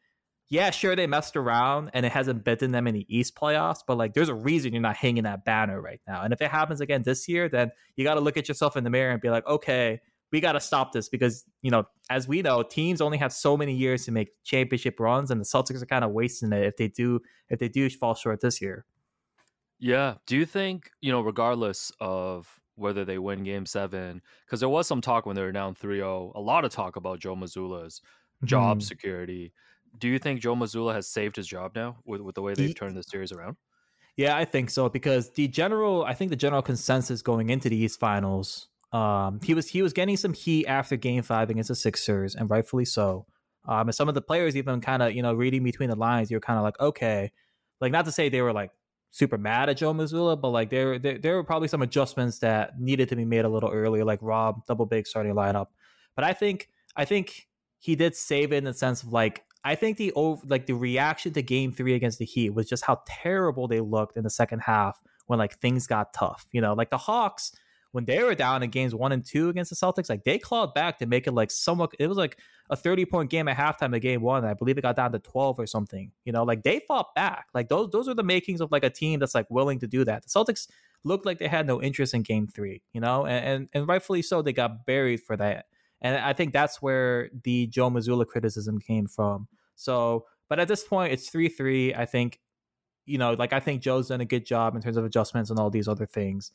[0.48, 3.96] yeah, sure, they messed around and it hasn't bitten them in the East playoffs, but
[3.96, 6.22] like, there's a reason you're not hanging that banner right now.
[6.22, 8.84] And if it happens again this year, then you got to look at yourself in
[8.84, 10.00] the mirror and be like, okay,
[10.32, 13.56] we got to stop this because, you know, as we know, teams only have so
[13.56, 16.76] many years to make championship runs, and the Celtics are kind of wasting it if
[16.76, 18.84] they do if they do fall short this year.
[19.78, 20.14] Yeah.
[20.26, 24.86] Do you think, you know, regardless of whether they win game seven, because there was
[24.86, 28.00] some talk when they were down 3 0, a lot of talk about Joe Mazzulla's
[28.44, 28.82] job Mhm.
[28.82, 29.52] security.
[29.98, 32.68] Do you think Joe Mazzulla has saved his job now with, with the way they've
[32.68, 33.56] Ye- turned the series around?
[34.16, 37.76] Yeah, I think so because the general, I think the general consensus going into the
[37.76, 41.74] East Finals, um, he was he was getting some heat after Game Five against the
[41.74, 43.26] Sixers, and rightfully so.
[43.68, 46.30] Um, and some of the players even kind of you know reading between the lines,
[46.30, 47.30] you're kind of like, okay,
[47.80, 48.70] like not to say they were like
[49.10, 52.80] super mad at Joe Mazzulla, but like there there there were probably some adjustments that
[52.80, 55.66] needed to be made a little earlier, like Rob double big starting lineup.
[56.14, 59.74] But I think I think he did save it in the sense of like I
[59.74, 60.12] think the
[60.44, 64.16] like the reaction to game three against the Heat was just how terrible they looked
[64.16, 66.46] in the second half when like things got tough.
[66.52, 67.50] You know, like the Hawks
[67.90, 70.72] when they were down in games one and two against the Celtics, like they clawed
[70.72, 71.94] back to make it like somewhat.
[71.98, 72.38] It was like
[72.70, 74.44] a thirty point game at halftime of game one.
[74.44, 76.12] I believe it got down to twelve or something.
[76.24, 77.48] You know, like they fought back.
[77.52, 80.04] Like those those are the makings of like a team that's like willing to do
[80.04, 80.22] that.
[80.22, 80.68] The Celtics
[81.02, 82.82] looked like they had no interest in game three.
[82.92, 84.42] You know, and and, and rightfully so.
[84.42, 85.66] They got buried for that.
[86.02, 89.48] And I think that's where the Joe Mazzulla criticism came from.
[89.76, 91.94] So, but at this point, it's 3 3.
[91.94, 92.40] I think,
[93.04, 95.58] you know, like I think Joe's done a good job in terms of adjustments and
[95.58, 96.50] all these other things.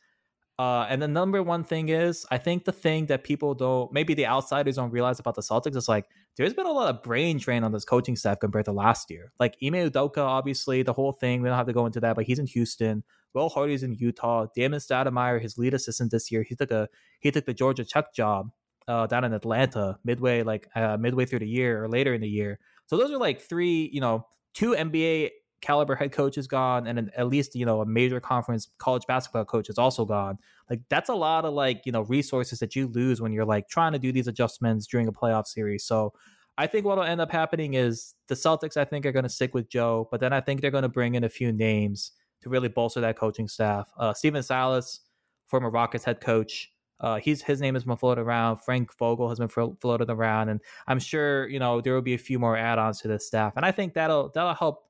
[0.59, 4.13] Uh, and the number one thing is, I think the thing that people don't, maybe
[4.13, 6.05] the outsiders don't realize about the Celtics is like,
[6.37, 9.31] there's been a lot of brain drain on this coaching staff compared to last year.
[9.39, 12.25] Like Ime Udoka, obviously, the whole thing, we don't have to go into that, but
[12.25, 13.03] he's in Houston.
[13.33, 14.47] Will Hardy's in Utah.
[14.53, 16.89] Damon Stoudamire, his lead assistant this year, he took a
[17.21, 18.51] he took the Georgia Tech job
[18.87, 22.29] uh, down in Atlanta midway, like uh, midway through the year or later in the
[22.29, 22.59] year.
[22.91, 25.29] So those are like three, you know, two NBA
[25.61, 29.45] caliber head coaches gone, and an, at least you know a major conference college basketball
[29.45, 30.37] coach is also gone.
[30.69, 33.69] Like that's a lot of like you know resources that you lose when you're like
[33.69, 35.85] trying to do these adjustments during a playoff series.
[35.85, 36.11] So
[36.57, 38.75] I think what'll end up happening is the Celtics.
[38.75, 40.89] I think are going to stick with Joe, but then I think they're going to
[40.89, 43.89] bring in a few names to really bolster that coaching staff.
[43.97, 44.99] Uh, Stephen Silas,
[45.47, 46.69] former Rockets head coach.
[47.01, 48.57] Uh, he's his name has been floated around.
[48.57, 52.13] Frank Vogel has been flo- floated around, and I'm sure you know there will be
[52.13, 54.83] a few more add-ons to this staff, and I think that'll that'll help,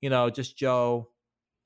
[0.00, 1.10] you know, just Joe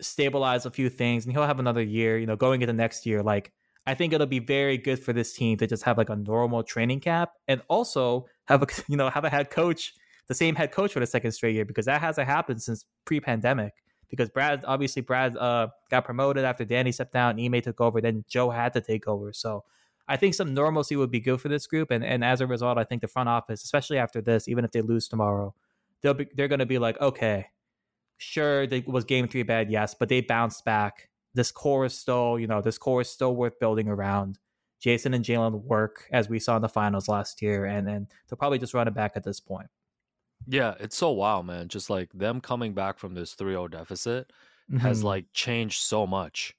[0.00, 2.18] stabilize a few things, and he'll have another year.
[2.18, 3.52] You know, going into next year, like
[3.86, 6.64] I think it'll be very good for this team to just have like a normal
[6.64, 9.94] training camp, and also have a you know have a head coach,
[10.26, 13.74] the same head coach for the second straight year, because that hasn't happened since pre-pandemic
[14.08, 18.24] because Brad obviously Brad uh, got promoted after Danny stepped down, Ime took over, then
[18.28, 19.32] Joe had to take over.
[19.32, 19.64] So
[20.08, 22.78] I think some normalcy would be good for this group, and and as a result,
[22.78, 25.54] I think the front office, especially after this, even if they lose tomorrow,
[26.02, 27.46] they'll be they're going to be like, okay,
[28.16, 31.08] sure, it was game three bad, yes, but they bounced back.
[31.34, 34.38] This core is still, you know, this core is still worth building around.
[34.80, 38.38] Jayson and Jaylen work as we saw in the finals last year, and and they'll
[38.38, 39.68] probably just run it back at this point.
[40.46, 41.68] Yeah, it's so wild, man.
[41.68, 44.32] Just like them coming back from this 3-0 deficit
[44.70, 44.78] mm-hmm.
[44.78, 46.54] has like changed so much.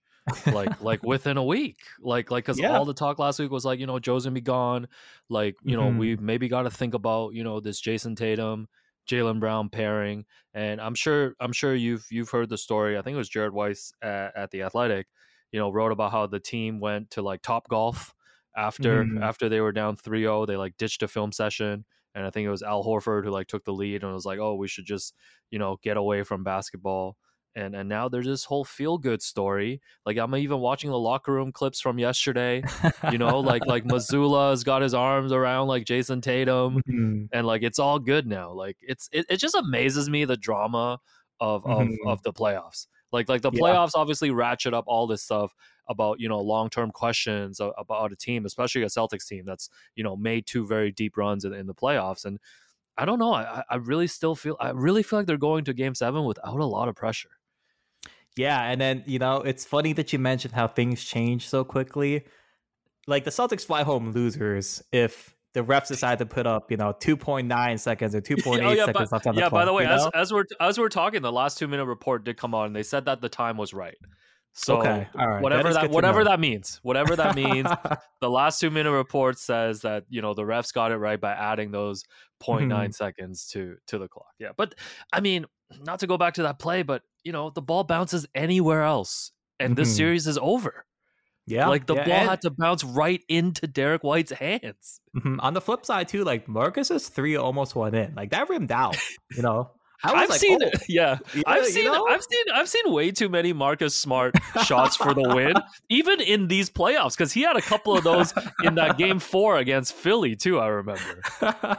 [0.48, 1.80] like like within a week.
[2.02, 2.78] Like like cuz yeah.
[2.78, 4.88] all the talk last week was like, you know, Joe's going to be gone.
[5.30, 5.94] Like, you mm-hmm.
[5.94, 8.68] know, we maybe got to think about, you know, this Jayson Tatum,
[9.10, 10.26] Jaylen Brown pairing.
[10.54, 12.98] And I'm sure I'm sure you've you've heard the story.
[12.98, 15.08] I think it was Jared Weiss at, at the Athletic,
[15.52, 18.14] you know, wrote about how the team went to like Top Golf
[18.56, 19.24] after mm-hmm.
[19.24, 20.48] after they were down 3-0.
[20.48, 23.48] They like ditched a film session and I think it was Al Horford who like
[23.48, 25.14] took the lead and was like, "Oh, we should just
[25.52, 27.18] you know get away from basketball."
[27.56, 29.82] And and now there's this whole feel good story.
[30.06, 32.64] Like I'm even watching the locker room clips from yesterday.
[33.12, 37.26] You know, like like Mazzulla's got his arms around like Jayson Tatum, mm-hmm.
[37.32, 38.52] and like it's all good now.
[38.52, 41.00] Like it's it, it just amazes me the drama
[41.40, 42.08] of of mm-hmm.
[42.08, 42.88] of the playoffs.
[43.12, 44.02] Like like the playoffs yeah.
[44.02, 45.54] obviously ratchet up all this stuff
[45.88, 50.04] about you know long term questions about a team, especially a Celtics team that's you
[50.04, 52.26] know made two very deep runs in, in the playoffs.
[52.26, 52.40] And
[52.98, 55.74] I don't know, I, I really still feel I really feel like they're going to
[55.74, 57.30] Game Seven without a lot of pressure.
[58.38, 62.26] Yeah, and then you know it's funny that you mentioned how things change so quickly.
[63.08, 66.94] Like the Celtics fly home losers if the refs decide to put up, you know,
[66.94, 69.62] 2.9 seconds or 2.8 oh, yeah, seconds but, left on the yeah, clock.
[69.62, 72.38] by the way, as, as we're as we're talking, the last two minute report did
[72.38, 73.98] come out, and they said that the time was right.
[74.54, 75.08] So okay.
[75.14, 77.70] whatever that, that whatever that means, whatever that means,
[78.22, 81.32] the last two minute report says that you know the refs got it right by
[81.32, 82.04] adding those
[82.44, 82.92] 0.9 mm-hmm.
[82.92, 84.34] seconds to to the clock.
[84.40, 84.76] Yeah, but
[85.14, 85.46] I mean,
[85.82, 89.32] not to go back to that play, but you know the ball bounces anywhere else,
[89.60, 89.82] and mm-hmm.
[89.82, 90.86] this series is over.
[91.50, 95.02] Yeah, like the yeah, ball and, had to bounce right into Derrick White's hands.
[95.16, 95.40] Mm-hmm.
[95.40, 98.14] On the flip side, too, like Marcus's three almost went in.
[98.16, 98.98] Like that rimmed out.
[99.36, 99.72] You know,
[100.04, 100.70] I've like, seen, oh.
[100.88, 102.06] yeah, yeah, I've seen, know?
[102.08, 105.56] I've seen, I've seen way too many Marcus Smart shots for the win,
[105.90, 108.34] even in these playoffs, because he had a couple of those
[108.64, 110.60] in that game four against Philly too.
[110.60, 111.22] I remember,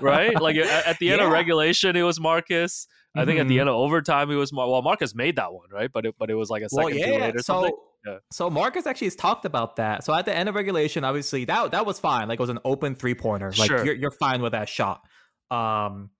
[0.01, 0.39] right?
[0.41, 1.27] Like at, at the end yeah.
[1.27, 2.87] of regulation, it was Marcus.
[3.15, 3.41] I think mm-hmm.
[3.41, 3.61] at the mm-hmm.
[3.61, 5.91] end of overtime, it was Mar- well, Marcus made that one, right?
[5.93, 7.73] But it, but it was like a second well, yeah, too late or so, something.
[8.07, 8.19] Yeah.
[8.33, 10.05] So Marcus actually has talked about that.
[10.05, 12.29] So at the end of regulation, obviously that that was fine.
[12.29, 13.53] Like it was an open three pointer.
[13.59, 13.85] Like sure.
[13.85, 15.03] you're you're fine with that shot.
[15.51, 16.11] Um,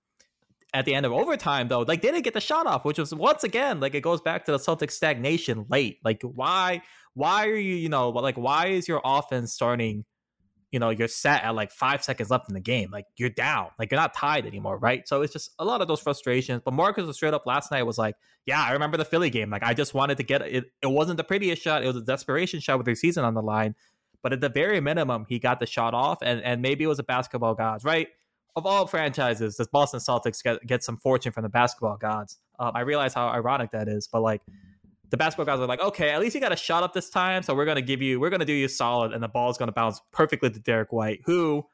[0.73, 3.15] at the end of overtime, though, like they didn't get the shot off, which was
[3.15, 5.99] once again like it goes back to the Celtics stagnation late.
[6.05, 6.83] Like why
[7.15, 10.05] why are you you know like why is your offense starting?
[10.71, 12.91] You know you're set at like five seconds left in the game.
[12.91, 13.69] Like you're down.
[13.79, 15.07] Like you're not tied anymore, right?
[15.07, 16.63] So it's just a lot of those frustrations.
[16.65, 19.51] But Marcus was straight up last night was like, yeah, I remember the Philly game.
[19.51, 20.67] Like I just wanted to get it.
[20.83, 21.83] It wasn't the prettiest shot.
[21.83, 23.75] It was a desperation shot with their season on the line.
[24.23, 26.99] But at the very minimum, he got the shot off, and and maybe it was
[26.99, 28.09] a basketball gods, right?
[28.57, 32.39] of all franchises, does Boston Celtics get, get some fortune from the basketball gods?
[32.59, 34.43] Um, I realize how ironic that is, but like
[35.11, 37.43] the basketball guys are like, okay, at least you got a shot up this time,
[37.43, 39.73] so we're gonna give you, we're gonna do you solid, and the ball is gonna
[39.73, 41.65] bounce perfectly to Derrick White, who,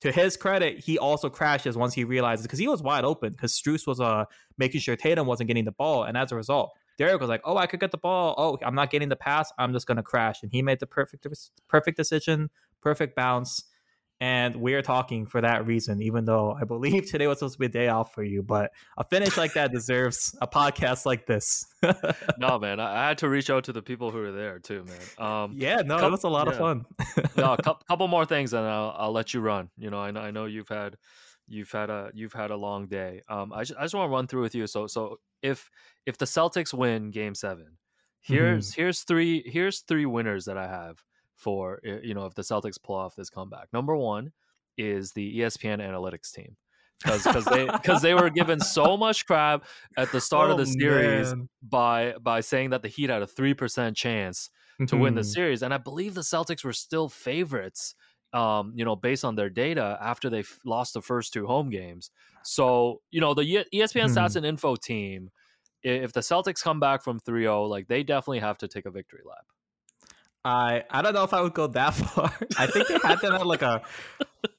[0.00, 3.52] to his credit, he also crashes once he realizes because he was wide open because
[3.52, 4.24] Strus was uh
[4.56, 7.56] making sure Tatum wasn't getting the ball, and as a result, Derrick was like, oh,
[7.56, 8.34] I could get the ball.
[8.38, 9.52] Oh, I'm not getting the pass.
[9.58, 11.26] I'm just gonna crash, and he made the perfect
[11.68, 13.64] perfect decision, perfect bounce
[14.20, 17.66] and we're talking for that reason, even though I believe today was supposed to be
[17.66, 18.42] a day off for you.
[18.42, 21.44] But a finish like that deserves a podcast like this.
[22.38, 24.84] no, man, I, I, had to reach out to the people who were there too,
[24.84, 25.26] man.
[25.26, 26.52] Um, yeah, no, couple, it was a lot yeah.
[26.52, 26.86] of fun.
[27.36, 29.70] no, a couple, more things, and I'll, I'll let you run.
[29.76, 30.96] You know, I know, I know you've had
[31.46, 33.22] you've had a you've had a long day.
[33.28, 34.66] Um, I just, I just want to run through with you.
[34.66, 35.70] So so if
[36.06, 37.78] if the Celtics win Game Seven,
[38.20, 38.82] here's mm-hmm.
[38.82, 41.02] here's three here's three winners that I have
[41.38, 43.68] for you know if the Celtics pull off this comeback.
[43.72, 44.32] Number one
[44.76, 46.56] is the ESPN analytics team
[47.02, 49.64] because because they because they were given so much crap
[49.96, 51.48] at the start oh, of the series man.
[51.62, 55.00] by by saying that the Heat had a three percent chance to mm-hmm.
[55.00, 55.28] win the mm-hmm.
[55.28, 57.94] series, and I believe the Celtics were still favorites.
[58.34, 61.70] Um, you know, based on their data after they f- lost the first two home
[61.70, 62.10] games.
[62.44, 64.18] So, you know, the ESPN mm-hmm.
[64.18, 65.30] Stats and Info team,
[65.82, 68.90] if the Celtics come back from 3 0, like they definitely have to take a
[68.90, 69.46] victory lap.
[70.44, 72.32] I I don't know if I would go that far.
[72.58, 73.82] I think they had them at like a.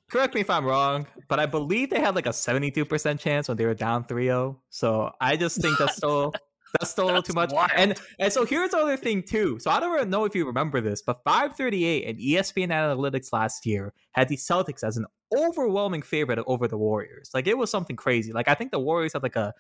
[0.10, 3.58] Correct me if I'm wrong, but I believe they had like a 72% chance when
[3.58, 4.58] they were down 3-0.
[4.72, 6.34] So I just think that's still
[6.80, 7.52] that's still a little too much.
[7.52, 7.72] wild.
[7.76, 9.60] And and so here's the other thing too.
[9.60, 13.94] So I don't know if you remember this, but 538 and ESPN Analytics last year
[14.12, 15.06] had the Celtics as an
[15.36, 17.30] overwhelming favorite over the Warriors.
[17.34, 18.32] Like it was something crazy.
[18.32, 19.54] Like I think the Warriors had like a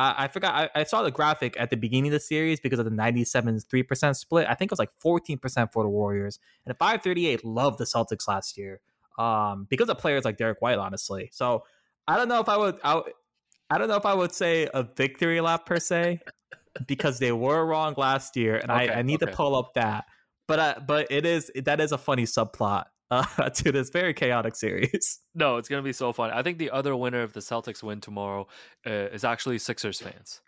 [0.00, 0.54] I I forgot.
[0.54, 3.60] I, I saw the graphic at the beginning of the series because of the 97
[3.60, 4.46] 3% split.
[4.48, 6.38] I think it was like 14% for the Warriors.
[6.64, 8.80] And the 538 loved the Celtics last year
[9.18, 11.28] um, because of players like Derrick White, honestly.
[11.32, 11.64] So
[12.08, 12.78] I don't know if I would.
[12.82, 13.02] I,
[13.70, 16.20] I don't know if I would say a victory lap per se
[16.86, 19.30] because they were wrong last year, and Okay, I, I need okay.
[19.30, 20.06] to pull up that.
[20.46, 24.54] But uh, but it is that is a funny subplot uh, to this very chaotic
[24.56, 25.20] series.
[25.34, 26.30] No, it's gonna be so fun.
[26.30, 28.48] I think the other winner if the Celtics win tomorrow
[28.86, 30.40] uh, is actually Sixers fans,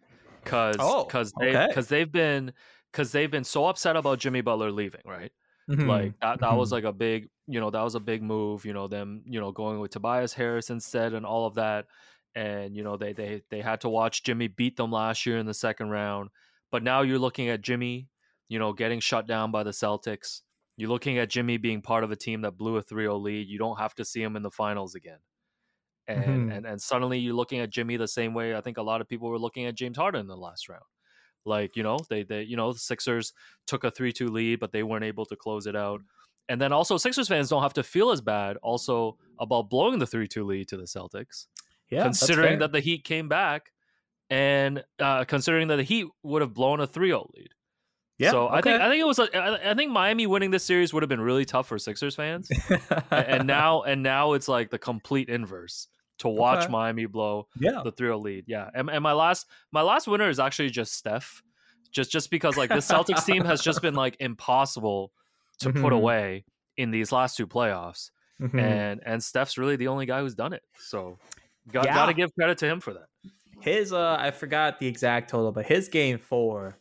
[0.42, 1.66] because Oh, because they okay.
[1.68, 2.52] because they've been
[2.92, 5.32] because they've been so upset about Jimmy Butler leaving, right?
[5.70, 5.86] Mhm.
[5.86, 6.72] Like that that was Mhm.
[6.72, 8.64] like a big you know that was a big move.
[8.64, 11.86] You know them you know going with Tobias Harris instead and all of that,
[12.34, 15.46] and you know they they they had to watch Jimmy beat them last year in
[15.46, 16.30] the second round,
[16.72, 18.08] but now you're looking at Jimmy,
[18.48, 20.42] you know, getting shut down by the Celtics.
[20.76, 23.48] You're looking at Jimmy being part of a team that blew a 3-0 lead.
[23.48, 25.18] You don't have to see him in the finals again.
[26.08, 26.56] And, Mhm.
[26.56, 29.08] and and suddenly you're looking at Jimmy the same way I think a lot of
[29.08, 30.82] people were looking at James Harden in the last round.
[31.44, 33.32] Like, you know, they they you know, the Sixers
[33.66, 36.00] took a 3-2 lead, but they weren't able to close it out.
[36.48, 40.06] And then also Sixers fans don't have to feel as bad also about blowing the
[40.06, 41.46] 3-2 lead to the Celtics
[41.90, 43.72] yeah, considering that the Heat came back
[44.30, 47.54] and uh, considering that the Heat would have blown a 3-0 lead.
[48.18, 48.80] Yeah, so I think.
[48.80, 51.20] I think it was a, I I think Miami winning this series would have been
[51.20, 52.48] really tough for Sixers fans.
[53.10, 55.88] And now and now it's like the complete inverse
[56.18, 56.72] to watch Okay.
[56.72, 58.44] Miami blow yeah, the 3-0 lead.
[58.46, 58.68] Yeah.
[58.74, 61.42] And, and my last my last winner is actually just Steph.
[61.90, 65.12] Just just because like this Celtics team has just been like impossible
[65.60, 65.96] to put Mhm.
[65.96, 66.44] away
[66.76, 68.10] in these last two playoffs.
[68.40, 68.60] Mhm.
[68.60, 70.62] And and Steph's really the only guy who's done it.
[70.78, 71.18] So
[71.70, 71.94] got Yeah.
[71.94, 73.06] got to give credit to him for that.
[73.60, 76.78] his uh I forgot the exact total, but his game four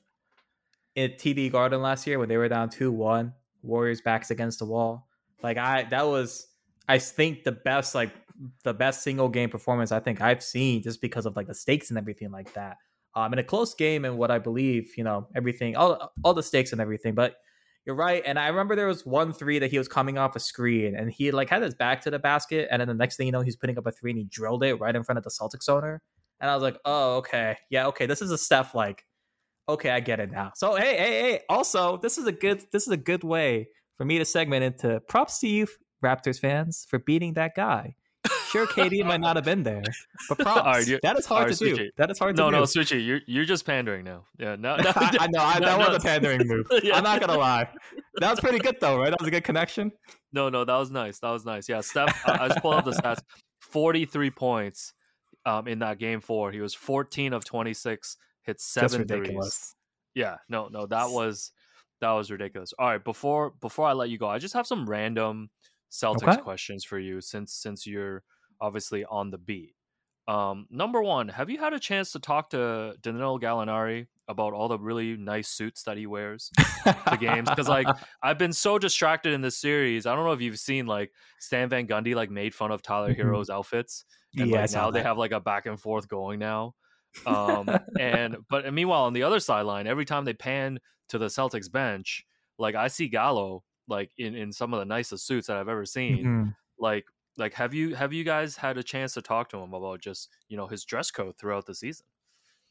[0.97, 3.33] at TD Garden last year when they were down two one,
[3.63, 5.07] Warriors backs against the wall.
[5.43, 6.47] Like I that was
[6.87, 8.13] I think the best like
[8.63, 11.89] the best single game performance I think I've seen just because of like the stakes
[11.89, 12.77] and everything like that.
[13.15, 16.43] Um in a close game and what I believe, you know, everything all all the
[16.43, 17.35] stakes and everything, but
[17.85, 18.21] you're right.
[18.25, 21.11] And I remember there was one three that he was coming off a screen and
[21.11, 22.67] he like had his back to the basket.
[22.71, 24.63] And then the next thing you know, he's putting up a three and he drilled
[24.63, 26.01] it right in front of the Celtics owner.
[26.39, 27.57] And I was like, oh, okay.
[27.69, 28.05] Yeah, okay.
[28.05, 29.05] This is a Steph like,
[29.69, 30.51] okay, I get it now.
[30.55, 31.41] So hey, hey, hey.
[31.49, 34.99] Also, this is a good this is a good way for me to segment into
[35.01, 35.67] props to you,
[36.03, 37.95] Raptors fans, for beating that guy.
[38.49, 39.81] Sure, KD might not have been there,
[40.27, 40.89] but props.
[40.89, 41.89] Right, that is hard right, to do.
[41.97, 42.79] That is hard No, to no, do.
[42.79, 44.25] Souichi, you're you're just pandering now.
[44.37, 45.87] Yeah, no, no, I, know I, no, that no.
[45.87, 46.65] was a pandering move.
[46.83, 46.97] Yeah.
[46.97, 47.69] I'm not gonna lie.
[48.19, 49.09] That was pretty good though, right?
[49.09, 49.91] That was a good connection.
[50.33, 51.19] no, no, that was nice.
[51.19, 51.69] That was nice.
[51.69, 52.21] Yeah, Steph.
[52.27, 53.21] I, I just pulled up the stats.
[53.61, 54.93] Forty-three points
[55.45, 56.51] um, in that game four.
[56.51, 58.17] He was fourteen of twenty-six.
[58.43, 59.75] Hit seven threes.
[60.13, 61.51] Yeah, no, no, that was
[62.01, 62.73] that was ridiculous.
[62.79, 65.49] All right, before before I let you go, I just have some random
[65.91, 66.37] Celtics Okay.
[66.39, 68.23] questions for you since since you're
[68.59, 69.75] obviously on the beat.
[70.27, 74.67] Um, number one, have you had a chance to talk to Danilo Gallinari about all
[74.67, 76.53] the really nice suits that he wears
[77.09, 77.49] to games?
[77.49, 80.05] Because like I've been so distracted in this series.
[80.05, 83.13] I don't know if you've seen like Stan Van Gundy like made fun of Tyler
[83.13, 83.15] Mhm.
[83.15, 84.05] Herro's outfits.
[84.39, 86.75] And yeah, like, now they have like a back and forth going now.
[87.25, 91.71] Um, and but meanwhile on the other sideline, every time they pan to the Celtics
[91.71, 92.25] bench,
[92.57, 95.85] like I see Gallo like in in some of the nicest suits that I've ever
[95.85, 96.25] seen.
[96.25, 96.55] Mhm.
[96.79, 97.05] Like
[97.37, 100.29] like have you have you guys had a chance to talk to him about just
[100.49, 102.05] you know his dress code throughout the season?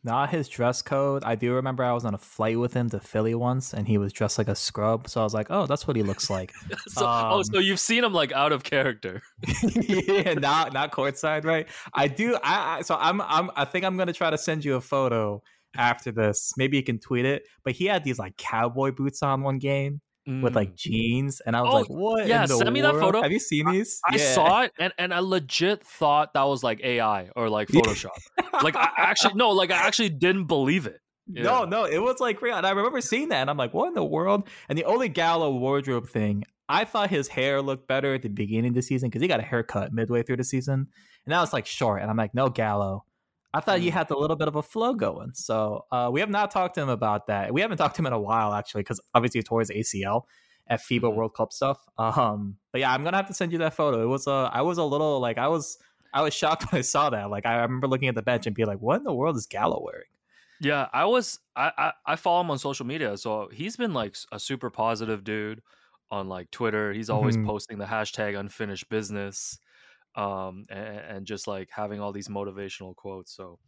[0.03, 1.23] Not his dress code.
[1.25, 3.99] I do remember I was on a flight with him to Philly once, and he
[3.99, 5.09] was dressed like a scrub.
[5.09, 6.53] So I was like, "Oh, that's what he looks like."
[6.89, 9.21] so, oh, Um, so you've seen him like out of character.
[9.63, 11.69] yeah, not not courtside, right?
[11.93, 12.37] I do.
[12.43, 15.43] I, I so I'm I'm I think I'm gonna try to send you a photo
[15.77, 16.53] after this.
[16.57, 17.43] Maybe you can tweet it.
[17.63, 20.01] But he had these like cowboy boots on one game
[20.43, 20.57] with Mm.
[20.57, 22.27] like jeans, and I was Oh, like, "What?
[22.29, 23.23] yeah, send me that photo.
[23.23, 24.01] Have you seen these?
[24.09, 24.35] I Yeah.
[24.35, 28.11] saw it and, and I legit thought that was like AI or like Photoshop.
[28.63, 31.01] like I actually no, like I actually didn't believe it.
[31.27, 32.57] No, no, it was like real.
[32.57, 34.49] And I remember seeing that, and I'm like, what in the world?
[34.69, 38.71] And the only Gallo wardrobe thing, I thought his hair looked better at the beginning
[38.71, 40.75] of the season because he got a haircut midway through the season.
[41.27, 42.03] And now it's like short.
[42.03, 43.05] And I'm like, no, Gallo.
[43.53, 43.95] I thought you Mm.
[43.95, 45.33] had a little bit of a flow going.
[45.35, 47.53] So uh, we have not talked to him about that.
[47.53, 50.23] We haven't talked to him in a while, actually, because obviously he tore his ACL
[50.69, 51.15] at FIBA Mhm.
[51.17, 51.79] World Cup stuff.
[51.99, 54.03] Um, but yeah, I'm gonna have to send you that photo.
[54.03, 55.79] It was uh, I was a little like I was
[56.15, 57.29] I was shocked when I saw that.
[57.31, 59.47] Like I remember looking at the bench and being like, what in the world is
[59.47, 60.07] Gallo wearing?
[60.61, 64.15] Yeah, I was I, I I follow him on social media, so he's been like
[64.31, 65.61] a super positive dude
[66.13, 66.93] on like Twitter.
[66.93, 67.47] He's always Mhm.
[67.47, 69.59] posting the hashtag unfinished business,
[70.17, 73.33] um, and, and just like having all these motivational quotes.
[73.35, 73.59] So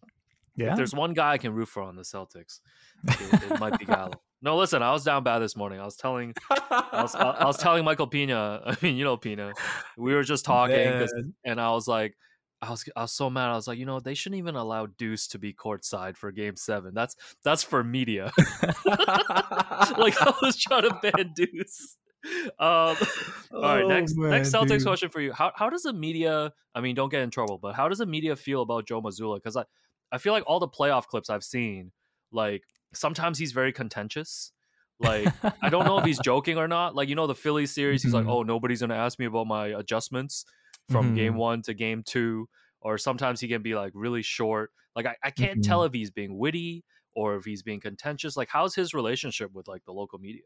[0.57, 0.71] Yeah.
[0.73, 2.61] if there's one guy I can root for on the Celtics,
[3.09, 4.13] it, it might be Gallo.
[4.45, 5.79] No, listen, I was down bad this morning.
[5.81, 8.61] I was telling I was, I was telling Michael Pina.
[8.67, 9.53] I mean, you know Pina.
[9.97, 11.07] We were just talking,
[11.45, 12.17] and I was like,
[12.61, 13.51] I was I was so mad.
[13.51, 16.57] I was like, you know, they shouldn't even allow Deuce to be courtside for Game
[16.57, 16.93] Seven.
[16.93, 17.15] That's
[17.45, 18.33] that's for media.
[18.85, 21.97] like I was trying to ban Deuce.
[22.59, 22.97] Um,
[23.63, 24.83] all right, Oh, next man, next Celtics dude.
[24.85, 25.33] question for you.
[25.33, 26.53] How how does the media?
[26.75, 29.37] I mean, don't get in trouble, but how does the media feel about Joe Mazzulla?
[29.37, 29.65] Because I
[30.11, 31.93] I feel like all the playoff clips I've seen,
[32.31, 32.65] like
[32.95, 34.53] sometimes he's very contentious.
[34.99, 36.95] Like I don't know if he's joking or not.
[36.95, 38.29] Like you know the Phillies series, he's like, Mhm.
[38.29, 40.45] "Oh, nobody's gonna ask me about my adjustments
[40.89, 41.37] from game Mhm.
[41.37, 42.49] one to game two.
[42.81, 44.73] Or sometimes he can be like really short.
[44.97, 48.37] Like I, I can't tell if he's being witty or if he's being contentious.
[48.37, 50.43] Like how's his relationship with like the local media?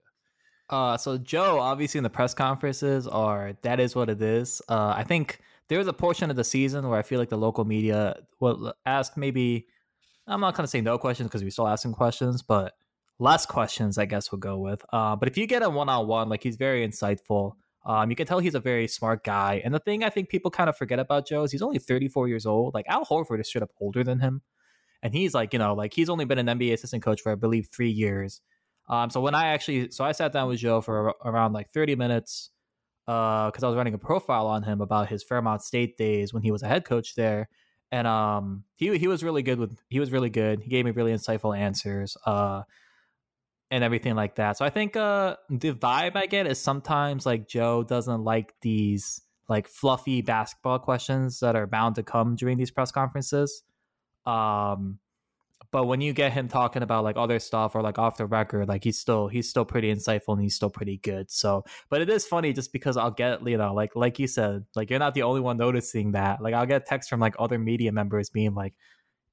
[0.68, 4.60] Uh, so Joe, obviously in the press conferences, are that is what it is.
[4.68, 7.38] Uh, I think there was a portion of the season where I feel like the
[7.38, 9.66] local media will ask maybe.
[10.26, 12.74] I'm not gonna say no questions because we still asking questions, but
[13.18, 14.84] less questions, I guess, we'll go with.
[14.92, 17.52] Uh, but if you get a one on one, like he's very insightful.
[17.84, 19.62] Um, you can tell he's a very smart guy.
[19.64, 22.26] And the thing I think people kind of forget about Joe is he's only 34
[22.26, 22.74] years old.
[22.74, 24.42] Like Al Horford is straight up older than him,
[25.02, 27.36] and he's like, you know, like he's only been an NBA assistant coach for I
[27.36, 28.40] believe three years.
[28.88, 31.96] Um, so when I actually, so I sat down with Joe for around like 30
[31.96, 32.50] minutes,
[33.08, 36.42] uh, because I was running a profile on him about his Fairmont State days when
[36.42, 37.48] he was a head coach there,
[37.92, 40.60] and um, he he was really good with, he was really good.
[40.60, 42.62] He gave me really insightful answers, uh,
[43.70, 44.56] and everything like that.
[44.56, 49.20] So I think uh, the vibe I get is sometimes like Joe doesn't like these
[49.48, 53.62] like fluffy basketball questions that are bound to come during these press conferences.
[54.24, 54.98] Um,
[55.70, 58.68] but when you get him talking about like other stuff or like off the record,
[58.68, 61.30] like he's still he's still pretty insightful and he's still pretty good.
[61.30, 64.64] So, but it is funny just because I'll get you know like like you said,
[64.74, 66.40] like you're not the only one noticing that.
[66.42, 68.74] Like I'll get texts from like other media members being like,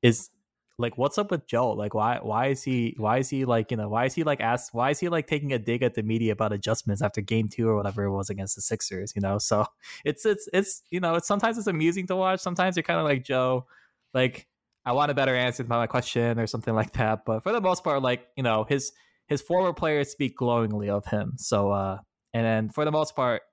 [0.02, 0.30] "Is
[0.78, 1.72] like what's up with Joe?
[1.72, 4.42] Like why why is he why is he like you know why is he like
[4.42, 7.48] asked why is he like taking a dig at the media about adjustments after game
[7.48, 9.14] two or whatever it was against the Sixers?
[9.16, 9.66] You know, so
[10.06, 12.40] it's it's it's you know it's sometimes it's amusing to watch.
[12.40, 13.68] Sometimes you're kind of like Joe,
[14.14, 14.48] like
[14.86, 17.26] I want a better answer to my question or something like that.
[17.26, 18.92] But for the most part, like you know, his
[19.28, 21.34] his former players speak glowingly of him.
[21.38, 22.00] So uh,
[22.34, 23.44] and then for the most part,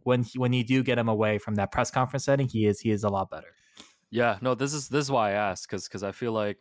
[0.00, 2.80] when he, when you do get him away from that press conference setting, he is
[2.80, 3.56] he is a lot better.
[4.10, 6.58] Yeah, no, this is this is why I asked because because I feel like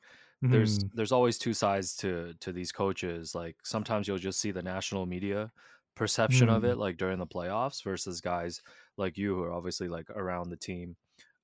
[0.50, 0.92] there's Mhm.
[0.94, 3.34] there's always two sides to to these coaches.
[3.36, 5.52] Like sometimes you'll just see the national media
[5.96, 6.72] perception of Mm.
[6.72, 8.62] it, like during the playoffs, versus guys
[8.98, 10.96] like you who are obviously like around the team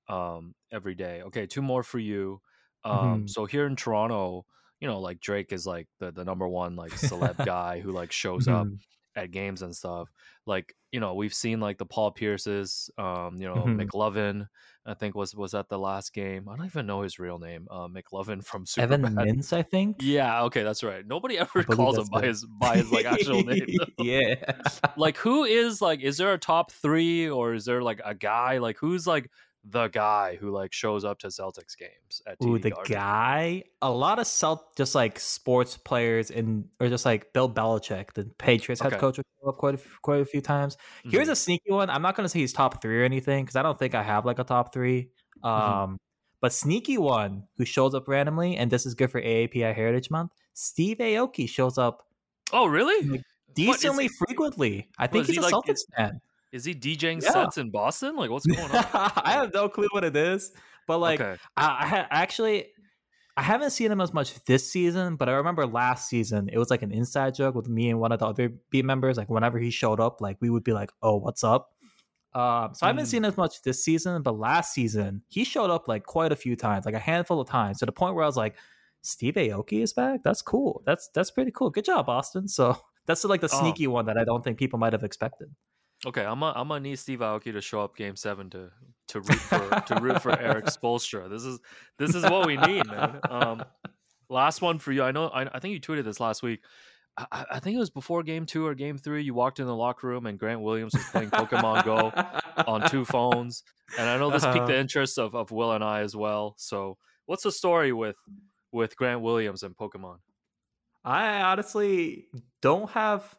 [0.08, 1.22] um every day.
[1.22, 2.40] Okay, two more for you.
[2.86, 3.30] Um, Mhm.
[3.30, 4.44] so here in Toronto,
[4.80, 8.12] you know, like Drake is like the the number one like celeb guy who like
[8.12, 8.78] shows up Mhm.
[9.16, 10.08] at games and stuff.
[10.46, 13.80] Like, you know, we've seen like the Paul Pierces, um, you know, Mhm.
[13.88, 14.46] McLovin,
[14.84, 16.48] I think was was at the last game.
[16.48, 17.66] I don't even know his real name.
[17.70, 18.82] Uh, McLovin from Superbad.
[18.82, 19.96] Evan Mintz, I think.
[20.00, 21.04] Yeah, okay, that's right.
[21.06, 23.66] Nobody ever calls him by his by his like actual name.
[23.98, 24.34] yeah.
[24.96, 28.58] like who is like is there a top 3 or is there like a guy
[28.58, 29.30] like who's like
[29.68, 32.92] the guy who like shows up to Celtics games at Ooh, the Garden?
[32.94, 33.64] guy.
[33.82, 38.24] A lot of Celt, just like sports players, and or just like Bill Belichick, the
[38.38, 39.00] Patriots head Okay.
[39.00, 40.76] coach, would show up quite a, quite a few times.
[41.04, 41.32] Here's Mhm.
[41.32, 41.90] a sneaky one.
[41.90, 44.02] I'm not going to say he's top three or anything because I don't think I
[44.04, 45.10] have like a top three.
[45.42, 45.94] Um, Mm-hmm.
[46.40, 50.30] but sneaky one who shows up randomly, and this is good for AAPI Heritage Month.
[50.54, 52.06] Steve Aoki shows up
[52.52, 53.02] Oh, really?
[53.08, 53.22] Like,
[53.54, 54.88] decently frequently.
[54.98, 56.20] I think he's he, a like, Celtics fan.
[56.52, 57.30] Is he DJing Yeah.
[57.32, 58.16] sets in Boston?
[58.16, 58.70] Like what's going on?
[59.16, 60.52] I have no clue what it is,
[60.86, 61.36] but like okay.
[61.56, 62.68] I, I actually
[63.36, 66.70] I haven't seen him as much this season, but I remember last season it was
[66.70, 69.16] like an inside joke with me and one of the other beat members.
[69.18, 71.72] Like whenever he showed up, like we would be like, "Oh, what's up?"
[72.32, 73.08] Um, so I haven't Mm.
[73.08, 76.54] seen as much this season, but last season he showed up like quite a few
[76.56, 78.56] times, like a handful of times, to the point where I was like,
[79.02, 80.22] "Steve Aoki is back.
[80.22, 80.82] That's cool.
[80.86, 81.70] That's that's pretty cool.
[81.70, 83.60] Good job, Austin." So that's like the Oh.
[83.60, 85.48] sneaky one that I don't think people might have expected.
[86.04, 88.70] Okay, I'm gonna I'm gonna need Steve Aoki to show up Game Seven to
[89.08, 91.30] to root for to root for Eric Spolstra.
[91.30, 91.58] This is
[91.98, 93.20] this is what we need, man.
[93.30, 93.64] Um,
[94.28, 95.02] last one for you.
[95.02, 95.28] I know.
[95.28, 96.60] I, I think you tweeted this last week.
[97.18, 99.22] I- I, think it was before Game Two or Game Three.
[99.22, 102.12] You walked in the locker room and Grant Williams was playing Pokemon Go
[102.70, 103.62] on two phones,
[103.98, 104.66] and I know this piqued Uh-huh.
[104.66, 106.54] the interest of, of Will and I as well.
[106.58, 108.16] So, what's the story with
[108.70, 110.18] with Grant Williams and Pokemon?
[111.06, 112.26] I honestly
[112.60, 113.34] don't have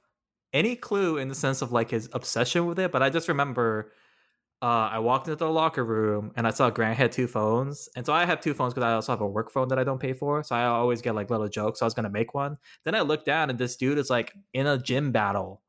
[0.53, 3.91] any clue in the sense of like his obsession with it, but I just remember
[4.61, 7.89] uh, I walked into the locker room and I saw Grant had two phones.
[7.95, 9.83] And so I have two phones because I also have a work phone that I
[9.83, 10.41] don't pay for.
[10.41, 11.79] So I always get like little jokes.
[11.79, 12.57] So I was going to make one.
[12.83, 15.61] Then I looked down and this dude is like in a gym battle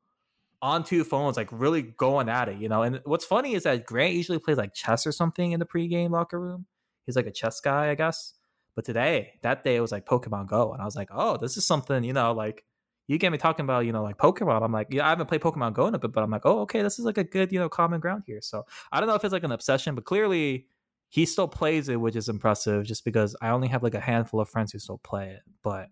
[0.61, 2.81] on two phones, like really going at it, you know?
[2.81, 6.09] And what's funny is that Grant usually plays like chess or something in the pregame
[6.09, 6.65] locker room.
[7.05, 8.33] He's like a chess guy, I guess.
[8.75, 10.73] But today, that day, it was like Pokemon Go.
[10.73, 12.65] And I was like, oh, this is something, you know, like
[13.09, 14.61] you get me talking about, you know, like Pokemon.
[14.61, 16.59] I'm like, yeah, I haven't played Pokemon Go in a bit, but I'm like, oh,
[16.59, 18.39] okay, this is like a good, you know, common ground here.
[18.39, 20.67] So I don't know if it's like an obsession, but clearly
[21.09, 24.39] he still plays it, which is impressive just because I only have like a handful
[24.39, 25.41] of friends who still play it.
[25.63, 25.89] But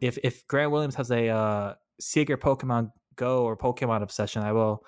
[0.00, 4.82] if if Grant Williams has a uh, secret Pokemon Go or Pokemon obsession, I will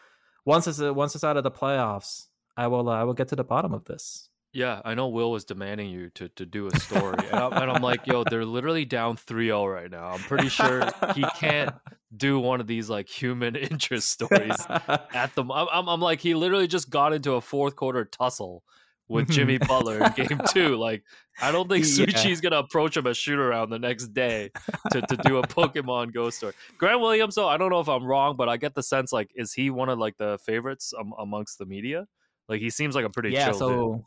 [0.45, 2.27] once it's once it's out of the playoffs,
[2.57, 4.29] I will uh, I will get to the bottom of this.
[4.59, 7.17] Yeah, I know Will was demanding you to, to do a story.
[7.31, 10.09] and, I'm, and I'm like, yo, they're literally down 3 0 right now.
[10.09, 10.83] I'm pretty sure
[11.15, 11.71] he can't
[12.17, 16.35] do one of these like human interest stories at the I'm, I'm, I'm like, he
[16.35, 18.65] literally just got into a fourth quarter tussle
[19.07, 20.75] with Jimmy Butler in game two.
[20.75, 21.05] Like,
[21.41, 22.51] I don't think Souichi's yeah.
[22.51, 24.51] gonna approach him a shoot around the next day
[24.91, 26.55] to, to do a Pokemon Go story.
[26.79, 29.31] Grant Williams, though, I don't know if I'm wrong, but I get the sense like,
[29.37, 32.09] is he one of like the favorites um, amongst the media?
[32.49, 33.53] Like, he seems like a pretty yeah.
[33.53, 34.05] so dude.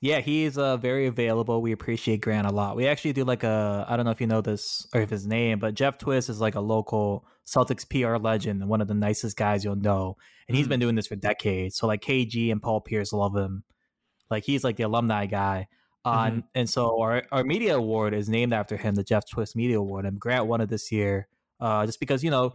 [0.00, 1.60] Yeah, he's uh, very available.
[1.60, 2.76] We appreciate Grant a lot.
[2.76, 5.26] We actually do like a I don't know if you know this or if his
[5.26, 8.94] name, but Jeff Twist is like a local Celtics PR legend and one of the
[8.94, 10.16] nicest guys you'll know.
[10.46, 10.70] And he's mm.
[10.70, 11.76] been doing this for decades.
[11.76, 13.64] So like KG and Paul Pierce love him.
[14.30, 15.66] Like he's like the alumni guy.
[16.04, 16.38] Uh, mm-hmm.
[16.54, 20.06] and so our, our media award is named after him, the Jeff Twist Media Award.
[20.06, 21.26] And Grant won it this year,
[21.60, 22.54] uh, just because you know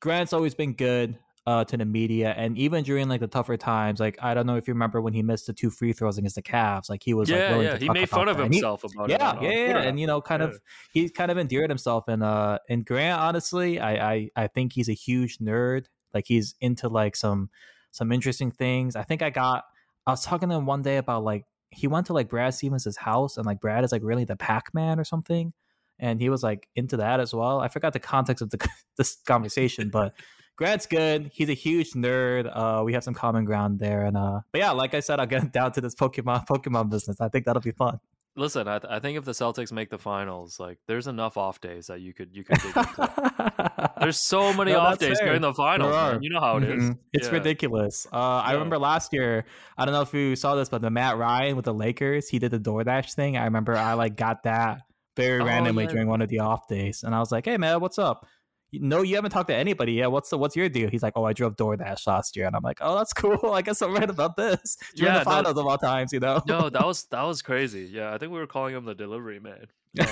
[0.00, 4.00] Grant's always been good uh, to the media, and even during like the tougher times,
[4.00, 6.34] like I don't know if you remember when he missed the two free throws against
[6.34, 9.10] the Cavs, like he was yeah, like yeah, he made fun of himself he, about
[9.10, 9.42] yeah, it.
[9.42, 10.48] Yeah, yeah, yeah, and you know, kind yeah.
[10.48, 10.60] of
[10.92, 14.88] he kind of endeared himself, and uh, and Grant, honestly, I, I I think he's
[14.88, 15.86] a huge nerd.
[16.12, 17.50] Like he's into like some
[17.92, 18.96] some interesting things.
[18.96, 19.64] I think I got
[20.06, 22.96] I was talking to him one day about like he went to like Brad Stevens'
[22.96, 25.52] house, and like Brad is like really the Pac Man or something
[25.98, 27.60] and he was like into that as well.
[27.60, 28.68] I forgot the context of the
[28.98, 30.14] this conversation, but
[30.56, 31.30] Grant's good.
[31.34, 32.50] He's a huge nerd.
[32.52, 35.26] Uh, we have some common ground there, and uh, but yeah, like I said, I'll
[35.26, 37.20] get down to this Pokemon Pokemon business.
[37.20, 38.00] I think that'll be fun.
[38.38, 41.58] Listen, I, th- I think if the Celtics make the finals, like there's enough off
[41.60, 42.58] days that you could you could.
[44.00, 45.28] there's so many no, off days fair.
[45.28, 45.92] during the finals.
[45.92, 46.22] Man.
[46.22, 46.84] You know how it is.
[46.84, 46.92] mm-hmm.
[47.14, 47.32] It's yeah.
[47.32, 48.06] ridiculous.
[48.06, 48.50] Uh, yeah.
[48.50, 49.46] I remember last year.
[49.78, 52.38] I don't know if you saw this, but the Matt Ryan with the Lakers, he
[52.38, 53.38] did the DoorDash thing.
[53.38, 54.82] I remember I like got that
[55.16, 55.90] very oh, randomly yeah.
[55.90, 58.26] during one of the off days, and I was like, "Hey man, what's up?"
[58.72, 60.10] No, you haven't talked to anybody yet.
[60.10, 60.90] What's the what's your deal?
[60.90, 63.52] He's like, oh, I drove DoorDash last year, and I'm like, oh, that's cool.
[63.52, 64.76] I guess I'm right about this.
[64.94, 66.42] During yeah, the finals no, of all times, you know.
[66.46, 67.88] no, that was that was crazy.
[67.92, 69.66] Yeah, I think we were calling him the delivery man.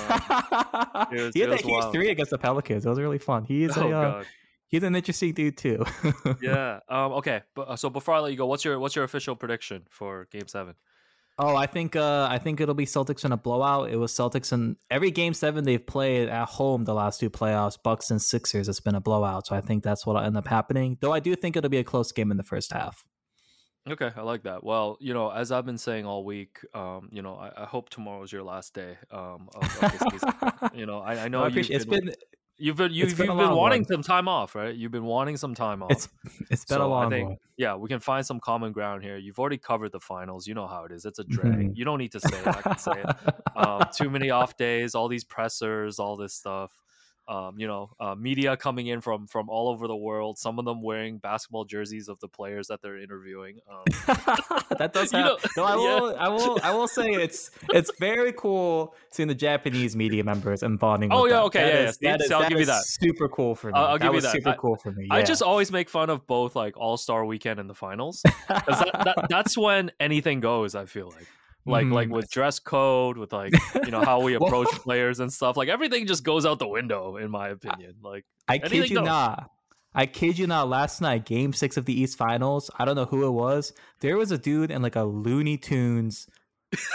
[0.95, 2.87] Um, was, he had that huge three against the Pelicans.
[2.87, 3.45] It was really fun.
[3.45, 4.25] He's oh, a uh,
[4.69, 5.85] he's an interesting dude too.
[6.41, 6.81] yeah.
[6.89, 7.13] Um.
[7.15, 7.43] Okay.
[7.55, 10.27] But uh, so before I let you go, what's your what's your official prediction for
[10.31, 10.75] Game Seven?
[11.37, 13.91] Oh, I think uh, I think it'll be Celtics in a blowout.
[13.91, 17.77] It was Celtics in every game seven they've played at home the last two playoffs.
[17.83, 19.49] Bucks and Sixers, it's been a blowout.
[19.49, 20.97] So I think that's what'll end up happening.
[21.01, 23.05] Though I do think it'll be a close game in the first half.
[23.91, 24.65] Okay, I like that.
[24.65, 27.91] Well, you know, as I've been saying all week, um, you know, I, I hope
[27.91, 30.33] tomorrow is your last day um, of, of this season.
[30.75, 32.15] you know, I, I know no, it's been
[32.57, 33.89] You've been you've, been, you've been wanting one.
[33.89, 34.75] some time off, right?
[34.75, 35.91] You've been wanting some time off.
[35.91, 36.09] It's
[36.51, 37.39] it's been so a long I think, one.
[37.57, 39.17] Yeah, we can find some common ground here.
[39.17, 40.47] You've already covered the finals.
[40.47, 41.05] You know how it is.
[41.05, 41.53] It's a drag.
[41.53, 41.73] Mm-hmm.
[41.75, 42.47] You don't need to say it.
[42.47, 43.17] I can say it.
[43.57, 46.73] Um, too many off days, all these pressers, all this stuff
[47.27, 50.39] um, you know, uh, media coming in from from all over the world.
[50.39, 53.61] Some of them wearing basketball jerseys of the players that they're interviewing.
[53.71, 53.85] Um,
[54.79, 55.37] that does happen.
[55.57, 56.13] no, I will.
[56.13, 56.19] Yeah.
[56.19, 56.59] I will.
[56.63, 61.13] I will say it's it's very cool seeing the Japanese media members and bonding.
[61.13, 61.45] Oh yeah, them.
[61.45, 62.13] okay, that yeah, is, yeah.
[62.13, 62.85] That is, I'll that give you that.
[62.85, 63.73] Super cool for me.
[63.75, 64.33] I'll, I'll give that you that.
[64.33, 65.07] Super I, cool for me.
[65.07, 65.15] Yeah.
[65.15, 69.27] I just always make fun of both like All Star Weekend and the finals that,
[69.31, 70.75] that's when anything goes.
[70.75, 71.27] I feel like
[71.67, 73.53] like mm like with dress code with like
[73.85, 77.17] you know how we approach players and stuff like everything just goes out the window
[77.17, 79.05] in my opinion like i kid you goes.
[79.05, 79.51] not
[79.95, 83.05] i kid you not last night game six of the east finals i don't know
[83.05, 86.27] who it was there was a dude in like a looney tunes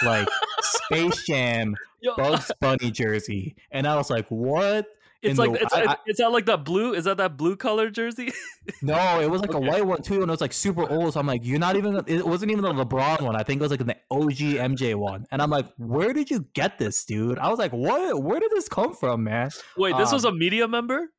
[0.03, 0.27] like
[0.61, 1.75] space jam
[2.17, 4.85] bugs bunny jersey and i was like what
[5.21, 6.93] it's like the, it's, I, it's that like that blue.
[6.93, 8.31] Is that that blue color jersey?
[8.81, 9.65] no, it was like okay.
[9.65, 11.13] a white one too, and it was like super old.
[11.13, 12.01] So I'm like, you're not even.
[12.07, 13.35] It wasn't even the LeBron one.
[13.35, 15.25] I think it was like the OG MJ one.
[15.31, 17.37] And I'm like, where did you get this, dude?
[17.37, 18.21] I was like, what?
[18.23, 19.49] Where did this come from, man?
[19.77, 21.09] Wait, this um, was a media member.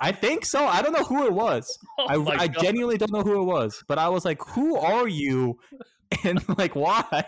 [0.00, 0.66] I think so.
[0.66, 1.78] I don't know who it was.
[2.00, 3.82] Oh I, I genuinely don't know who it was.
[3.88, 5.58] But I was like, who are you?
[6.24, 7.26] And like, why?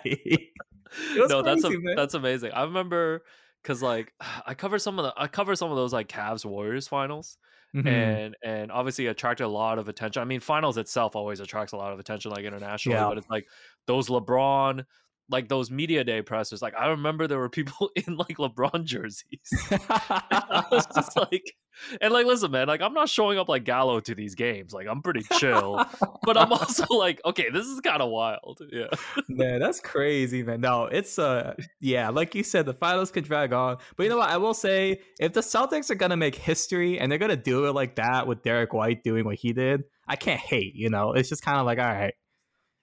[1.15, 2.53] no, crazy, that's a, that's amazing.
[2.53, 3.25] I remember
[3.63, 4.13] because like
[4.47, 7.39] I cover some of the I cover some of those like Cavs Warriors finals,
[7.77, 7.87] Mhm.
[7.87, 10.23] and and obviously attracted a lot of attention.
[10.23, 13.09] I mean, finals itself always attracts a lot of attention, like internationally, Yeah.
[13.09, 13.47] but it's like
[13.87, 14.85] those LeBron.
[15.31, 19.41] Like those media day pressers, like I remember there were people in like LeBron jerseys.
[19.71, 21.55] I was just like,
[22.01, 24.73] and like, listen, man, like I'm not showing up like Gallo to these games.
[24.73, 25.85] Like I'm pretty chill,
[26.25, 28.61] but I'm also like, okay, this is kind of wild.
[28.71, 28.87] Yeah.
[29.29, 30.61] man, that's crazy, man.
[30.61, 33.79] No, it's uh yeah, like you said, the finals could drag on.
[33.97, 34.31] But you know what?
[34.31, 37.73] I will say if the Celtics are gonna make history and they're gonna do it
[37.73, 41.13] like that with Derrick White doing what he did, I can't hate, you know.
[41.13, 42.15] It's just kind of like, all right.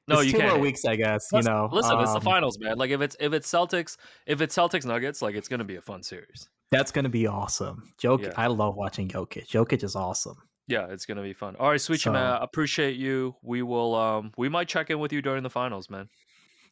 [0.08, 0.54] No, it's you two can't.
[0.54, 1.32] more weeks, I guess.
[1.32, 1.70] Listen- you know.
[1.72, 2.78] listen, it's the Um, finals, man.
[2.78, 5.82] Like if it's if it's Celtics, if it's Celtics Nuggets, like it's gonna be a
[5.82, 6.48] fun series.
[6.72, 7.94] That's gonna be awesome.
[8.02, 8.34] Jokic, Yeah.
[8.38, 9.48] I love watching Jokic.
[9.48, 10.38] Jokic is awesome.
[10.68, 11.56] Yeah, it's gonna be fun.
[11.58, 13.36] All right, sweet So- man, appreciate you.
[13.42, 16.10] We will um we might check in with you during the finals, man.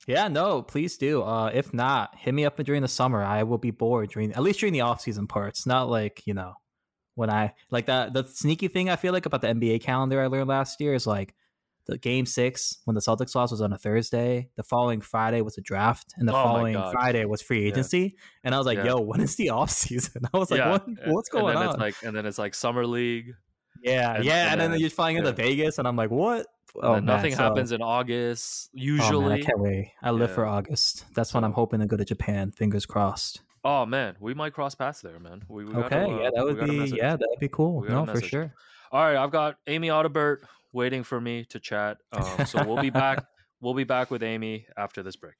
[0.07, 1.23] Yeah, no, please do.
[1.23, 3.23] Uh, if not, hit me up during the summer.
[3.23, 5.65] I will be bored during at least during the off season parts.
[5.65, 6.53] Not like you know
[7.15, 8.13] when I like that.
[8.13, 11.07] The sneaky thing I feel like about the NBA calendar I learned last year is
[11.07, 11.33] like
[11.87, 14.49] the game six when the Celtics lost was on a Thursday.
[14.55, 17.67] The following Friday was a draft, and the Oh following Friday was free Yeah.
[17.69, 18.15] agency.
[18.43, 18.85] And I was like, Yeah.
[18.85, 20.85] "Yo, when is the off season?" I was like, yeah, "What?
[21.05, 23.33] What's going and then on?" It's like and then it's like summer league.
[23.83, 25.35] yeah, and- yeah, and and, then, then- you're flying into yeah.
[25.35, 26.47] Vegas, and I'm like, "What?"
[26.81, 29.29] Oh, man, nothing so- happens in August Oh, usually.
[29.29, 29.91] man, I can't wait.
[30.03, 30.35] I live Yeah.
[30.35, 31.05] for August.
[31.15, 32.51] That's when I'm hoping to go to Japan.
[32.51, 33.41] Fingers crossed.
[33.63, 35.43] Oh man, we might cross paths there, man.
[35.47, 37.83] We, we gotta, okay, uh, yeah, that would be yeah, that would be cool.
[37.87, 38.53] No, for sure.
[38.91, 40.39] All right, I've got Amy Audibert
[40.75, 41.97] waiting for me to chat.
[42.11, 43.25] Um, so we'll be back.
[43.61, 45.35] We'll be back with Amy after this break.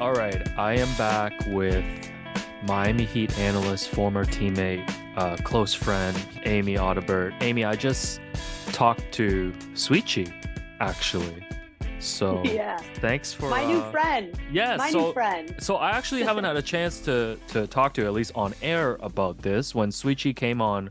[0.00, 1.84] All right, I am back with
[2.66, 7.40] Miami Heat analyst, former teammate, uh, close friend, Amy Audibert.
[7.40, 8.20] Amy, I just
[8.72, 10.30] talked to Souichi,
[10.80, 11.46] actually.
[12.06, 12.78] So yeah.
[12.96, 14.38] thanks for My new uh, friend.
[14.50, 15.54] Yeah, My so new friend.
[15.58, 18.54] so I actually haven't had a chance to to talk to you, at least on
[18.62, 19.74] air about this.
[19.74, 20.90] When Souichi came on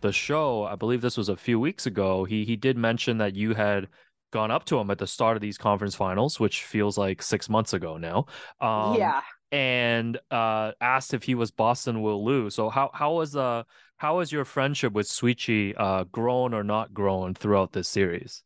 [0.00, 2.24] the show, I believe this was a few weeks ago.
[2.24, 3.88] He he did mention that you had
[4.32, 7.48] gone up to him at the start of these conference finals, which feels like six
[7.48, 8.26] months ago now.
[8.60, 9.22] Um, yeah.
[9.50, 12.54] and uh, asked if he was Boston will lose.
[12.54, 13.62] So how how was uh
[13.96, 18.42] how has your friendship with Souichi uh grown or not grown throughout this series?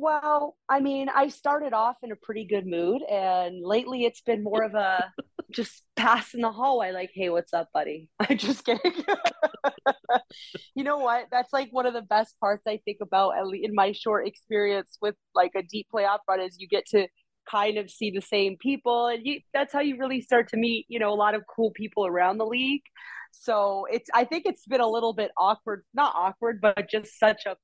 [0.00, 4.44] Well, I mean, I started off in a pretty good mood, and lately it's been
[4.44, 5.12] more of a
[5.50, 8.08] just pass in the hallway, like, hey, what's up, buddy?
[8.20, 8.92] I'm just kidding.
[10.74, 11.26] you know what?
[11.30, 14.26] That's like one of the best parts I think about at least in my short
[14.26, 17.08] experience with like a deep playoff run is you get to
[17.50, 20.86] kind of see the same people and you that's how you really start to meet,
[20.88, 22.82] you know, a lot of cool people around the league.
[23.32, 27.46] So it's I think it's been a little bit awkward, not awkward, but just such
[27.46, 27.56] a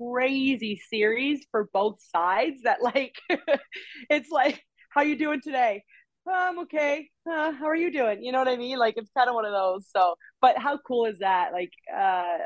[0.00, 3.16] crazy series for both sides that like
[4.10, 5.82] it's like how you doing today?
[6.26, 7.08] "Oh, i'm okay.
[7.30, 8.22] Uh, how are you doing?
[8.22, 8.78] You know what i mean?
[8.78, 9.86] Like it's kind of one of those.
[9.94, 11.52] So but how cool is that?
[11.52, 12.38] Like uh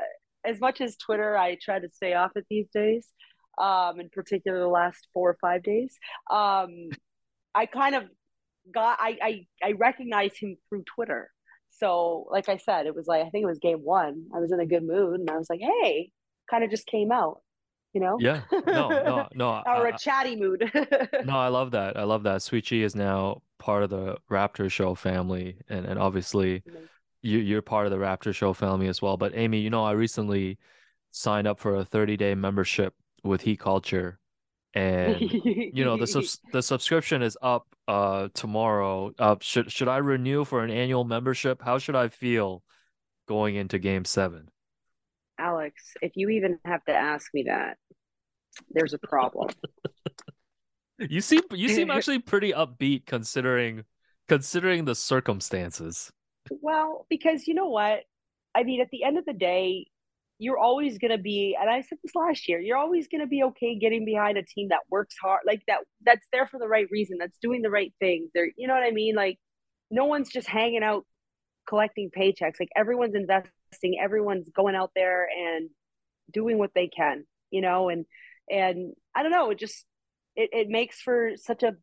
[0.45, 3.07] as much as twitter i try to stay off it these days
[3.61, 5.97] um in particular the last four or five days
[6.29, 6.89] um
[7.55, 8.03] i kind of
[8.73, 11.31] got i i, I recognized him through twitter.
[11.69, 14.25] So like i said it was like i think it was game one.
[14.35, 16.11] I was in a good mood and i was like hey
[16.49, 17.41] kind of just came out
[17.95, 19.63] you know Yeah, no, no, no.
[19.65, 20.69] or a chatty mood
[21.25, 21.97] no, I love that.
[21.97, 22.41] I love that.
[22.41, 26.63] Souichi is now part of the Raptor Show family, and and obviously
[27.21, 29.17] you you're part of the Raptor Show family as well.
[29.17, 30.57] But Amy, you know, I recently
[31.11, 32.93] signed up for a 30 day membership
[33.23, 34.19] with Heat Culture,
[34.73, 39.13] and you know the subs- the subscription is up uh tomorrow.
[39.17, 41.61] Uh, should should I renew for an annual membership?
[41.61, 42.61] How should I feel
[43.27, 44.49] going into Game Seven?
[45.37, 47.77] alex if you even have to ask me that
[48.71, 49.49] there's a problem
[50.97, 53.83] You seem you seem actually pretty upbeat considering
[54.27, 56.09] considering the circumstances.
[56.49, 58.01] Well, because you know what?
[58.55, 59.87] I mean, at the end of the day,
[60.39, 63.27] you're always going to be, and I said this last year, you're always going to
[63.27, 66.67] be okay getting behind a team that works hard, like that, that's there for the
[66.67, 68.29] right reason, that's doing the right things.
[68.33, 69.15] They're, you know what I mean?
[69.15, 69.37] Like,
[69.91, 71.05] no one's just hanging out
[71.67, 72.59] collecting paychecks.
[72.59, 75.69] Like, everyone's investing, everyone's going out there and
[76.33, 77.89] doing what they can, you know?
[77.89, 78.05] And,
[78.49, 79.85] and I don't know, it just,
[80.35, 81.73] it, it makes for such a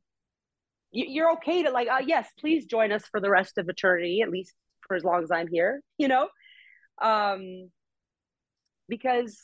[0.92, 4.20] you- you're okay to like uh, yes please join us for the rest of eternity
[4.22, 4.54] at least
[4.86, 6.28] for as long as i'm here you know?
[7.00, 7.70] Um
[8.88, 9.40] because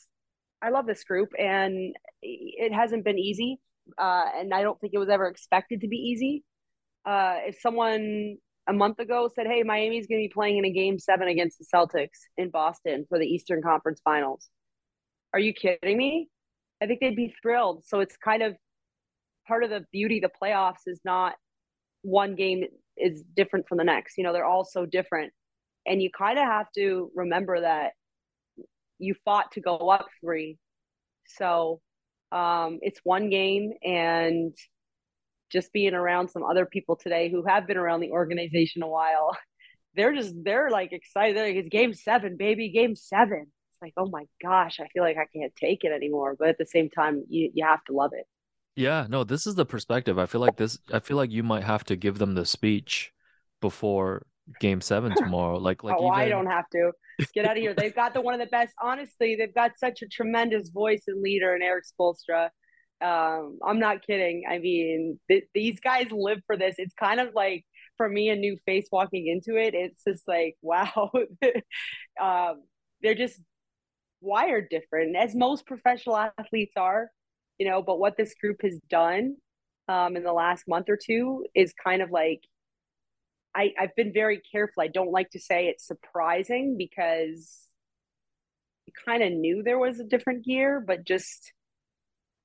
[0.62, 3.58] i love this group and it hasn't been easy
[3.98, 6.44] uh and i don't think it was ever expected to be easy.
[7.06, 8.36] Uh if someone
[8.68, 11.58] a month ago said hey miami's going to be playing in a game seven against
[11.58, 14.50] the celtics in boston for the eastern conference finals
[15.32, 16.28] are you kidding me
[16.82, 18.56] i think they'd be thrilled so it's kind of
[19.46, 21.34] part of the beauty the playoffs is not
[22.02, 22.64] one game
[22.96, 24.18] is different from the next.
[24.18, 25.32] You know, they're all so different.
[25.86, 27.92] And you kind of have to remember that
[28.98, 30.58] you fought to go up three.
[31.26, 31.80] So
[32.32, 34.54] um, it's one game and
[35.50, 39.36] just being around some other people today who have been around the organization a while,
[39.94, 41.56] they're just they're like excited.
[41.56, 43.46] It's game seven, baby, game seven.
[43.80, 46.36] Like, oh my gosh, I feel like I can't take it anymore.
[46.38, 48.26] But at the same time, you you have to love it.
[48.76, 50.18] Yeah, no, this is the perspective.
[50.18, 53.12] I feel like this I feel like you might have to give them the speech
[53.60, 54.26] before
[54.60, 55.58] game seven tomorrow.
[55.58, 56.14] Like like oh, even...
[56.14, 56.92] I don't have to.
[57.34, 57.74] Get out of here.
[57.74, 58.74] They've got the one of the best.
[58.80, 62.50] Honestly, they've got such a tremendous voice and leader in Erik Spoelstra.
[63.00, 64.44] Um, I'm not kidding.
[64.48, 66.76] I mean, th- these guys live for this.
[66.78, 67.64] It's kind of like
[67.96, 69.74] for me a new face walking into it.
[69.74, 71.10] It's just like wow,
[72.20, 72.62] um,
[73.02, 73.40] they're just
[74.20, 77.10] wired different, as most professional athletes are.
[77.58, 79.36] You know, but what this group has done
[79.88, 82.40] um, in the last month or two is kind of like
[83.54, 84.82] I, I've been very careful.
[84.82, 87.58] I don't like to say it's surprising because
[88.86, 91.52] you kind of knew there was a different gear, but just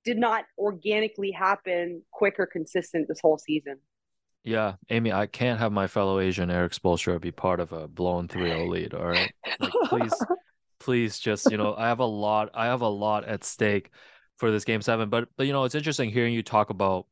[0.03, 3.77] did not organically happen quick or consistent this whole season.
[4.43, 8.27] Yeah, Amy, I can't have my fellow Asian Erik Spoelstra be part of a blown
[8.27, 8.93] 3-0 lead.
[8.93, 9.31] All right.
[9.59, 10.13] Like, please,
[10.83, 13.89] please just, you know, I have a lot, I have a lot at stake
[14.37, 15.09] for this game seven.
[15.09, 17.07] But but you know, it's interesting hearing you talk about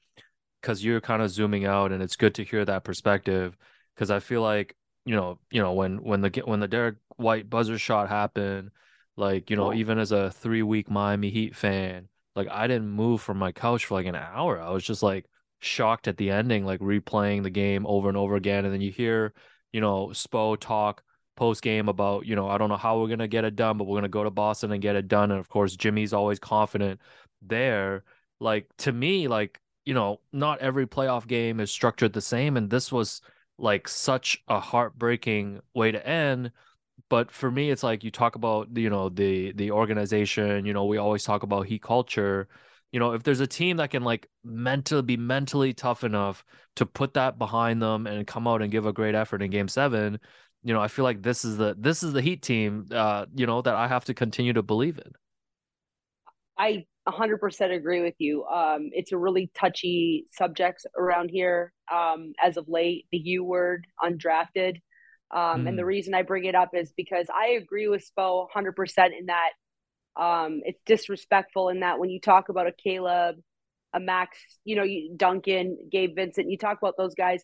[0.61, 3.57] because you're kind of zooming out and it's good to hear that perspective
[3.95, 7.49] because I feel like you know you know when when the when the derrick White
[7.49, 8.71] buzzer shot happened,
[9.15, 9.73] like you know oh.
[9.73, 13.85] even as a three week Miami Heat fan, like I didn't move from my couch
[13.85, 14.59] for like an hour.
[14.59, 15.25] I was just like
[15.59, 18.91] shocked at the ending, like replaying the game over and over again, and then you
[18.91, 19.33] hear
[19.71, 21.03] you know Spo talk
[21.41, 23.85] post game about you know I don't know how we're gonna get it done, but
[23.87, 27.01] we're gonna go to Boston and get it done, and of course Jimmy's always confident
[27.41, 28.03] there.
[28.39, 32.69] Like to me, like you know, not every playoff game is structured the same, and
[32.69, 33.21] this was
[33.57, 36.51] like such a heartbreaking way to end.
[37.09, 40.85] But for me it's like you talk about you know the the organization you know
[40.85, 42.49] we always talk about heat culture.
[42.91, 46.85] You know if there's a team that can like mentally be mentally tough enough to
[46.85, 50.19] put that behind them and come out and give a great effort in game 7
[50.63, 53.45] you know i feel like this is the this is the heat team uh you
[53.45, 55.11] know that i have to continue to believe in
[56.57, 58.45] i 100% agree with you.
[58.45, 63.87] Um, it's a really touchy subject around here um, as of late, the U word,
[63.99, 64.75] undrafted.
[65.31, 65.69] Um, mm.
[65.69, 65.87] And the hmm.
[65.87, 69.49] reason I bring it up is because I agree with Spo 100% in that
[70.15, 73.37] um, it's disrespectful in that when you talk about a Caleb,
[73.93, 77.43] a Max, you know, you, Duncan, Gabe Vincent, you talk about those guys.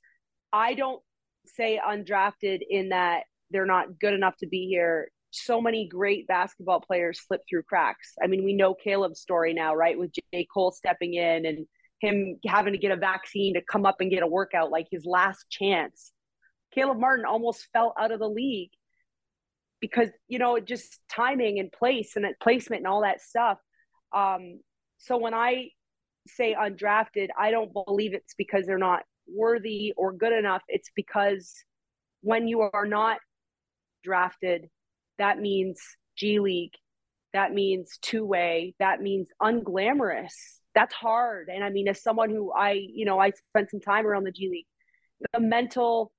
[0.51, 1.01] I don't
[1.47, 6.81] say undrafted in that they're not good enough to be here so many great basketball
[6.81, 8.13] players slip through cracks.
[8.21, 9.97] I mean, we know Caleb's story now, right?
[9.97, 10.47] With J.
[10.51, 11.65] Cole stepping in and
[11.99, 15.05] him having to get a vaccine to come up and get a workout, like his
[15.05, 16.11] last chance.
[16.73, 18.71] Caleb Martin almost fell out of the league
[19.79, 23.57] because, you know, just timing and place and placement and all that stuff.
[24.15, 24.59] Um,
[24.97, 25.69] so when I
[26.27, 30.63] say undrafted, I don't believe it's because they're not worthy or good enough.
[30.67, 31.53] It's because
[32.21, 33.17] when you are not
[34.03, 34.69] drafted,
[35.17, 35.79] that means
[36.15, 36.73] G League,
[37.33, 40.33] that means two way, that means unglamorous.
[40.75, 41.49] That's hard.
[41.53, 44.31] And I mean, as someone who I, you know, I spent some time around the
[44.31, 44.67] G League,
[45.33, 46.11] the mental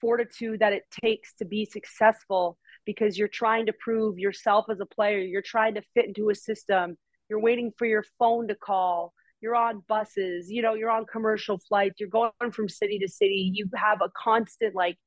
[0.00, 4.86] fortitude that it takes to be successful because you're trying to prove yourself as a
[4.86, 6.96] player, you're trying to fit into a system,
[7.28, 9.12] you're waiting for your phone to call,
[9.46, 13.52] you're on buses, you know, you're on commercial flights, you're going from city to city,
[13.54, 14.98] you have a constant like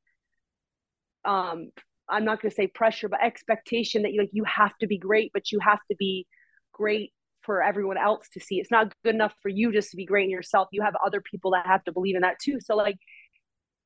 [1.25, 1.67] um
[2.07, 4.97] I'm not going to say pressure, but expectation that you like you have to be
[4.97, 6.25] great, but you have to be
[6.71, 7.11] great
[7.41, 8.55] for everyone else to see.
[8.61, 10.69] It's not good enough for you just to be great in yourself.
[10.71, 12.59] You have other people that have to believe in that too.
[12.61, 12.95] So like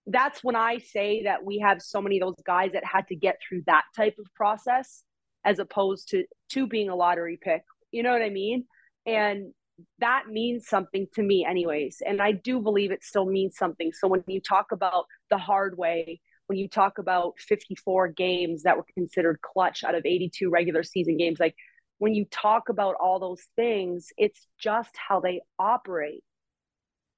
[0.06, 3.16] that's when I say that we have so many of those guys that had to
[3.16, 5.04] get through that type of process
[5.44, 7.64] as opposed to to being a lottery pick.
[7.92, 8.66] You know what I mean?
[9.08, 9.54] And
[10.00, 14.08] that means something to me anyways and i do believe it still means something so
[14.08, 18.86] when you talk about the hard way when you talk about 54 games that were
[18.94, 21.56] considered clutch out of 82 regular season games, like
[22.00, 26.24] when you talk about all those things, it's just how they operate.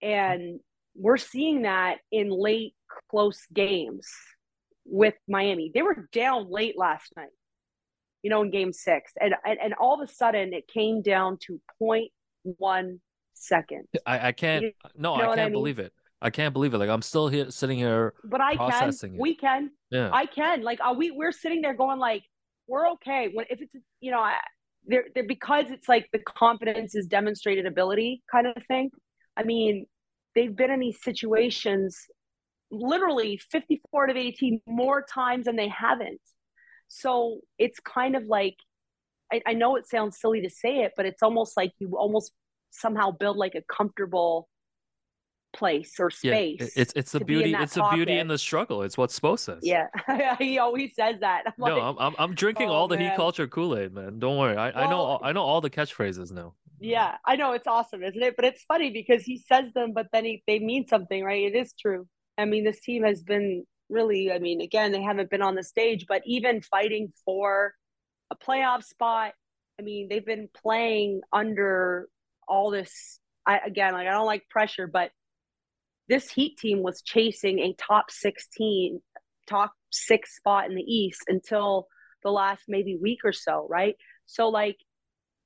[0.02, 0.60] And
[0.96, 2.76] we're seeing that in late
[3.10, 4.08] close games
[4.86, 5.72] with Miami.
[5.74, 7.30] They were down late last night,
[8.22, 9.12] you know, in game six.
[9.20, 11.60] And, and, and all of a sudden it came down to
[12.46, 13.00] 0.1
[13.34, 13.88] seconds.
[14.06, 15.54] I, I can't, you no, I can't I mean?
[15.54, 15.94] believe it.
[16.22, 16.78] I can't believe it.
[16.78, 18.14] Like I'm still here, sitting here.
[18.24, 18.90] But I can.
[18.90, 19.12] It.
[19.20, 19.72] We can.
[19.92, 20.10] Yeah.
[20.12, 20.64] I can.
[20.64, 22.24] Like uh, we we're sitting there going like
[22.68, 23.30] we're okay.
[23.34, 24.36] When if it's you know I,
[24.88, 28.90] they're, they're because it's like the confidence is demonstrated ability kind of thing.
[29.38, 29.86] I mean,
[30.34, 31.98] they've been in these situations
[32.72, 36.22] literally 54 to 18 more times than they haven't.
[36.88, 38.56] So it's kind of like,
[39.32, 42.32] I, I know it sounds silly to say it, but it's almost like you almost
[42.72, 44.48] somehow build like a comfortable
[45.56, 46.58] place or space.
[46.60, 47.56] Yeah, it's it's the beauty.
[47.58, 48.84] It's the beauty in the struggle.
[48.84, 49.60] It's what Spo says.
[49.64, 49.88] Yeah,
[50.40, 51.44] he always says that.
[51.48, 53.12] I'm no, like, I'm, I'm, I'm drinking oh, all the man.
[53.12, 54.20] heat culture Kool Aid, man.
[54.20, 54.58] Don't worry.
[54.58, 56.54] I, well, I know I know all the catchphrases now.
[56.80, 58.36] Yeah, I know it's awesome, isn't it?
[58.36, 61.44] But it's funny because he says them, but then he, they mean something, right?
[61.44, 62.08] It is true.
[62.38, 64.32] I mean, this team has been really.
[64.32, 67.74] I mean, again, they haven't been on the stage, but even fighting for
[68.32, 69.34] a playoff spot.
[69.80, 72.08] I mean, they've been playing under
[72.48, 73.20] all this.
[73.46, 75.12] I again, like I don't like pressure, but
[76.08, 79.02] this Heat team was chasing a top 16,
[79.48, 81.88] top six spot in the East until
[82.24, 83.96] the last maybe week or so, right?
[84.26, 84.78] So, like,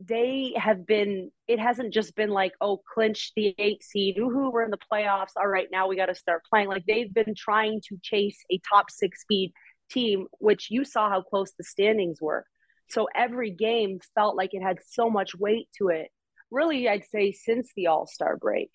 [0.01, 4.63] they have been, it hasn't just been like, oh, clinch the eight seed, woohoo, we're
[4.63, 5.35] in the playoffs.
[5.35, 6.69] All right, now we got to start playing.
[6.69, 9.51] Like, they've been trying to chase a top six speed
[9.91, 12.45] team, which you saw how close the standings were.
[12.89, 16.09] So, every game felt like it had so much weight to it.
[16.51, 18.71] Really, I'd say since the All Star break.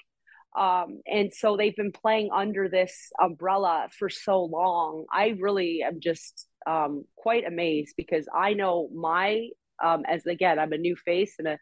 [0.57, 5.05] Um, and so they've been playing under this umbrella for so long.
[5.13, 9.49] I really am just um, quite amazed because I know my
[9.83, 11.59] um, as again I'm a new face in a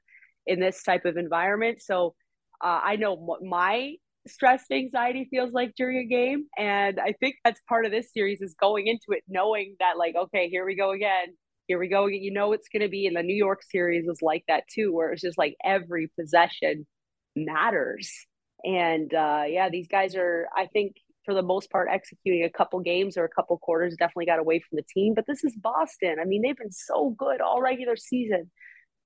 [0.47, 2.15] in this type of environment, so
[2.63, 3.95] uh, I know what my
[4.27, 8.43] stress anxiety feels like during a game, and I think that's part of this series
[8.43, 11.29] is going into it knowing that like okay here we go again.
[11.73, 12.05] Here we go.
[12.05, 14.93] You know it's going to be in the New York series was like that too,
[14.93, 16.87] where it's just like every possession
[17.35, 18.27] matters
[18.65, 22.81] and uh, yeah, these guys are, I think, for the most part, executing a couple
[22.81, 23.97] games or a couple quarters.
[23.99, 26.17] Definitely got away from the team, but this is Boston.
[26.21, 28.51] I mean, they've been so good all regular season.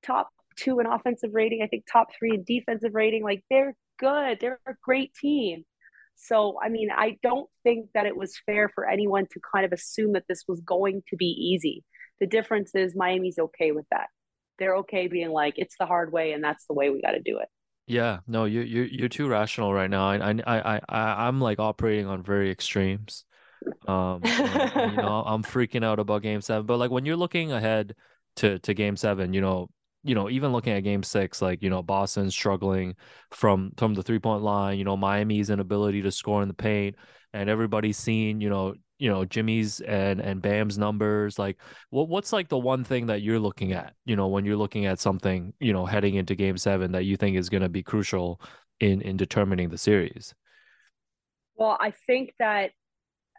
[0.03, 3.23] Top two in offensive rating, I think top three in defensive rating.
[3.23, 4.39] Like they're good.
[4.41, 5.65] They're a great team.
[6.17, 9.73] So, I mean, I don't think that it was fair for anyone to kind of
[9.73, 11.85] assume that this was going to be easy.
[12.21, 14.09] The difference is Miami's okay with that.
[14.59, 17.21] They're okay being like, it's the hard way and that's the way we got to
[17.21, 17.49] do it.
[17.87, 20.09] Yeah, no, you you you're too rational right now.
[20.09, 23.25] I I I I I'm like operating on very extremes.
[23.87, 26.67] Um, and, and, you know, I'm freaking out about game seven.
[26.67, 27.95] But like when you're looking ahead
[28.37, 29.71] to to game seven, you know,
[30.03, 32.97] you know, even looking at game six, like, you know, Boston struggling
[33.31, 36.97] from from the three point line, you know, Miami's inability to score in the paint,
[37.33, 41.59] and everybody's seen, you know, you know Jimmy's and and Bam's numbers like
[41.91, 44.87] what what's like the one thing that you're looking at you know when you're looking
[44.87, 47.83] at something you know heading into game 7 that you think is going to be
[47.83, 48.41] crucial
[48.81, 50.35] in in determining the series
[51.57, 52.71] well I think that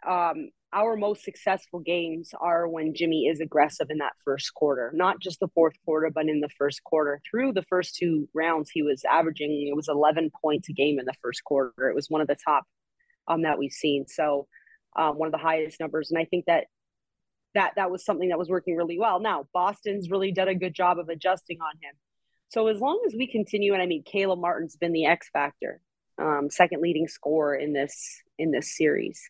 [0.06, 5.18] um our most successful games are when Jimmy is aggressive in that first quarter, not
[5.18, 7.22] just the fourth quarter, but in the first quarter.
[7.30, 11.06] Through the first two rounds, he was averaging it was 11 points a game in
[11.06, 11.88] the first quarter.
[11.88, 12.64] It was one of the top
[13.28, 14.06] um, that we've seen.
[14.06, 14.46] So
[14.98, 16.10] um, one of the highest numbers.
[16.10, 16.64] And I think that
[17.54, 19.20] that that was something that was working really well.
[19.20, 21.94] Now Boston's really done a good job of adjusting on him.
[22.48, 25.80] So as long as we continue, and I mean, Caleb Martin's been the X factor,
[26.20, 29.20] um, second leading scorer in this in this series.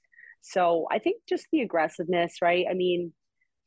[0.40, 2.66] So I think just the aggressiveness, right?
[2.70, 3.12] I mean,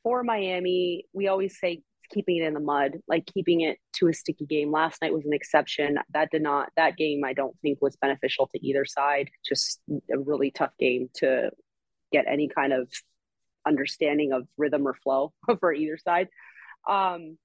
[0.04, 4.14] for Miami, we always say keeping it in the mud, like keeping it to a
[4.14, 4.72] sticky game.
[4.72, 5.98] Last night was an exception.
[6.14, 6.70] That did not.
[6.76, 9.30] That game, I don't think was beneficial to either side.
[9.46, 9.80] Just
[10.14, 11.52] a really tough game to
[12.12, 12.90] get any kind of
[13.66, 16.30] understanding of rhythm or flow for either side.
[16.90, 17.38] Um,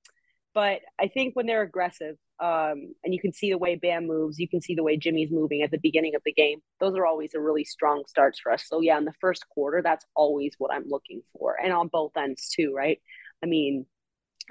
[0.54, 4.38] but I think when they're aggressive, um, and you can see the way Bam moves,
[4.38, 6.60] you can see the way Jimmy's moving at the beginning of the game.
[6.80, 8.64] Those are always a really strong starts for us.
[8.66, 12.16] So yeah, in the first quarter, that's always what I'm looking for, and on both
[12.16, 13.00] ends too, right?
[13.42, 13.86] I mean,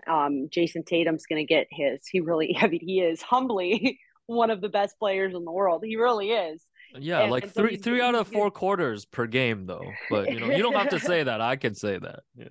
[0.07, 2.05] um, Jayson Tatum's going to get his.
[2.07, 5.83] He really, I mean, he is humbly one of the best players in the world.
[5.83, 6.63] He really is.
[6.99, 9.85] Yeah, and, like and so three three out of four quarters per game though.
[10.09, 11.41] But you know, you don't have to say that.
[11.41, 12.19] I can say that.
[12.37, 12.49] Yeah.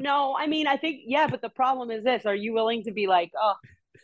[0.00, 2.92] No, I mean, I think yeah, but the problem is this: Are you willing to
[2.92, 3.54] be like, oh,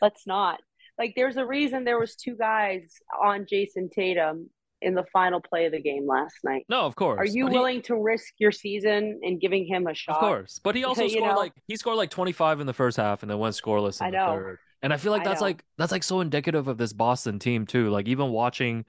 [0.02, 0.60] let's not?
[0.98, 2.82] Like, there's a reason there was two guys
[3.22, 4.50] on Jayson Tatum
[4.84, 6.66] in the final play of the game last night.
[6.68, 7.18] No, of course.
[7.18, 7.82] Are you willing he...
[7.82, 10.16] to risk your season and giving him a shot?
[10.16, 11.36] Of course, but he also scored know?
[11.36, 14.10] like he scored like 25 in the first half and then went scoreless in I
[14.10, 14.34] the know.
[14.34, 14.58] third.
[14.82, 17.88] And I feel like that's like that's like so indicative of this Boston team too.
[17.88, 18.84] Like even watching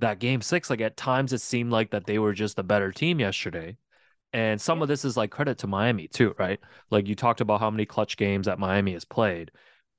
[0.00, 2.92] that game six, like at times it seemed like that they were just a better
[2.92, 3.76] team yesterday.
[4.32, 6.60] And some of this is like credit to Miami too, right?
[6.90, 9.50] Like you talked about how many clutch games that Miami has played.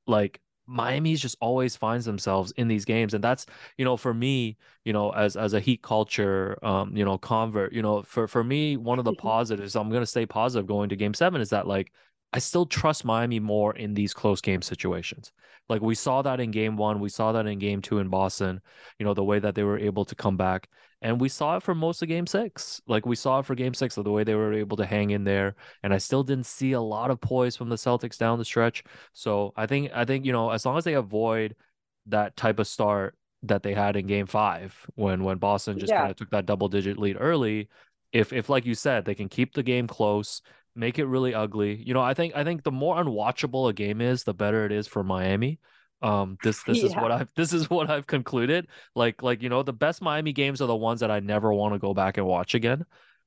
[0.07, 3.15] Like Miami's just always finds themselves in these games.
[3.15, 3.47] And that's,
[3.77, 7.73] you know, for me, you know, as as a heat culture um, you know, convert,
[7.73, 10.95] you know, for for me, one of the positives, I'm gonna stay positive going to
[10.95, 11.91] game seven is that like
[12.31, 15.31] I still trust Miami more in these close game situations.
[15.67, 18.61] Like we saw that in game one, we saw that in game two in Boston,
[18.97, 20.67] you know, the way that they were able to come back.
[21.01, 22.81] And we saw it for most of game six.
[22.87, 25.11] Like we saw it for game six of the way they were able to hang
[25.11, 25.55] in there.
[25.83, 28.83] And I still didn't see a lot of poise from the Celtics down the stretch.
[29.13, 31.55] So I think, I think, you know, as long as they avoid
[32.07, 35.99] that type of start that they had in game five when when Boston just yeah.
[35.99, 37.69] kind of took that double digit lead early,
[38.11, 40.41] if if like you said, they can keep the game close
[40.75, 41.75] make it really ugly.
[41.75, 44.71] You know, I think I think the more unwatchable a game is, the better it
[44.71, 45.59] is for Miami.
[46.01, 46.85] Um, this this yeah.
[46.85, 48.67] is what I've this is what I've concluded.
[48.95, 51.73] Like like you know, the best Miami games are the ones that I never want
[51.73, 52.85] to go back and watch again.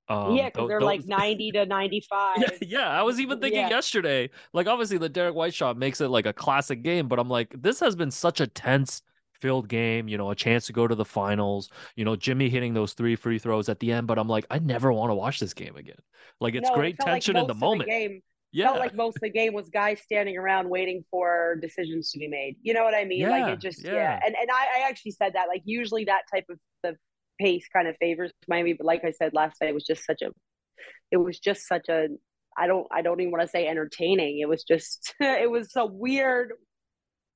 [0.09, 0.87] Um, yeah, because they're those...
[0.87, 2.39] like 90 to 95.
[2.39, 3.71] yeah, yeah, I was even thinking yeah.
[3.71, 4.31] yesterday.
[4.53, 7.55] Like, obviously, the Derrick White shot makes it like a classic game, but I'm like,
[7.57, 9.03] this has been such a tense
[9.43, 12.75] filled game, you know, a chance to go to the finals, you know, Jimmy hitting
[12.75, 14.07] those three free throws at the end.
[14.07, 15.99] But I'm like, I never want to watch this game again.
[16.41, 17.89] Like it's no, great it tension like in the moment.
[17.89, 18.23] The game
[18.53, 18.67] yeah.
[18.67, 22.29] felt like most of the game was guys standing around waiting for decisions to be
[22.29, 22.57] made.
[22.63, 23.21] You know what I mean?
[23.21, 23.93] Yeah, like it just yeah.
[23.93, 24.21] yeah.
[24.25, 25.49] And and I, I actually said that.
[25.49, 26.97] Like usually that type of the
[27.41, 30.23] pace kind of favors Miami, but like I said last night, it was just such
[30.23, 30.31] a
[31.11, 32.09] it was just such a
[32.57, 34.39] I don't I don't even want to say entertaining.
[34.39, 36.53] It was just it was a weird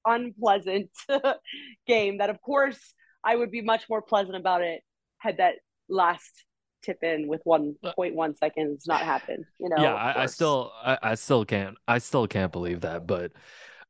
[0.07, 0.91] unpleasant
[1.87, 2.95] game that of course
[3.25, 4.83] I would be much more pleasant about it
[5.19, 5.57] had that
[5.89, 6.45] last
[6.83, 9.83] tip in with 1.1 seconds not happened you know?
[9.83, 13.33] Yeah I, I, still I, I still can't i still can't believe that but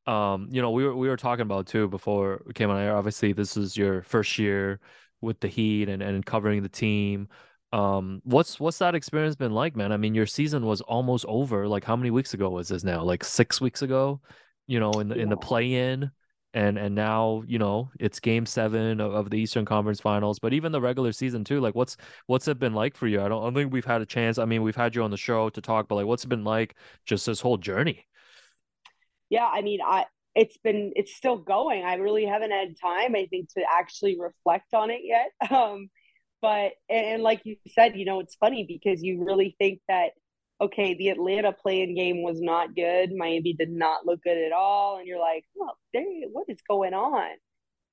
[0.06, 2.96] um you know we were we were talking about too before we came on air.
[2.96, 4.80] Obviously this is your first year
[5.20, 7.28] with the heat and and covering the team.
[7.72, 9.92] Um what's what's that experience been like man?
[9.92, 13.02] I mean your season was almost over like how many weeks ago was this now?
[13.02, 14.20] Like six weeks ago
[14.66, 16.10] you know, in the in the play in.
[16.54, 20.54] And and now, you know, it's game seven of, of, the Eastern Conference finals, but
[20.54, 21.60] even the regular season too.
[21.60, 21.98] Like what's
[22.28, 23.20] what's it been like for you?
[23.20, 24.38] I don't, I don't think we've had a chance.
[24.38, 26.44] I mean, we've had you on the show to talk, but like what's it been
[26.44, 28.06] like just this whole journey?
[29.28, 31.84] Yeah, I mean, I it's been it's still going.
[31.84, 35.32] I really haven't had time, I think, to actually reflect on it yet.
[35.50, 35.88] Um,
[36.42, 40.10] but and, and like you said, you know, it's funny because you really think that
[40.60, 43.12] okay, the Atlanta playing game was not good.
[43.14, 44.98] Miami did not look good at all.
[44.98, 45.72] And you're like, oh,
[46.32, 47.30] what is going on?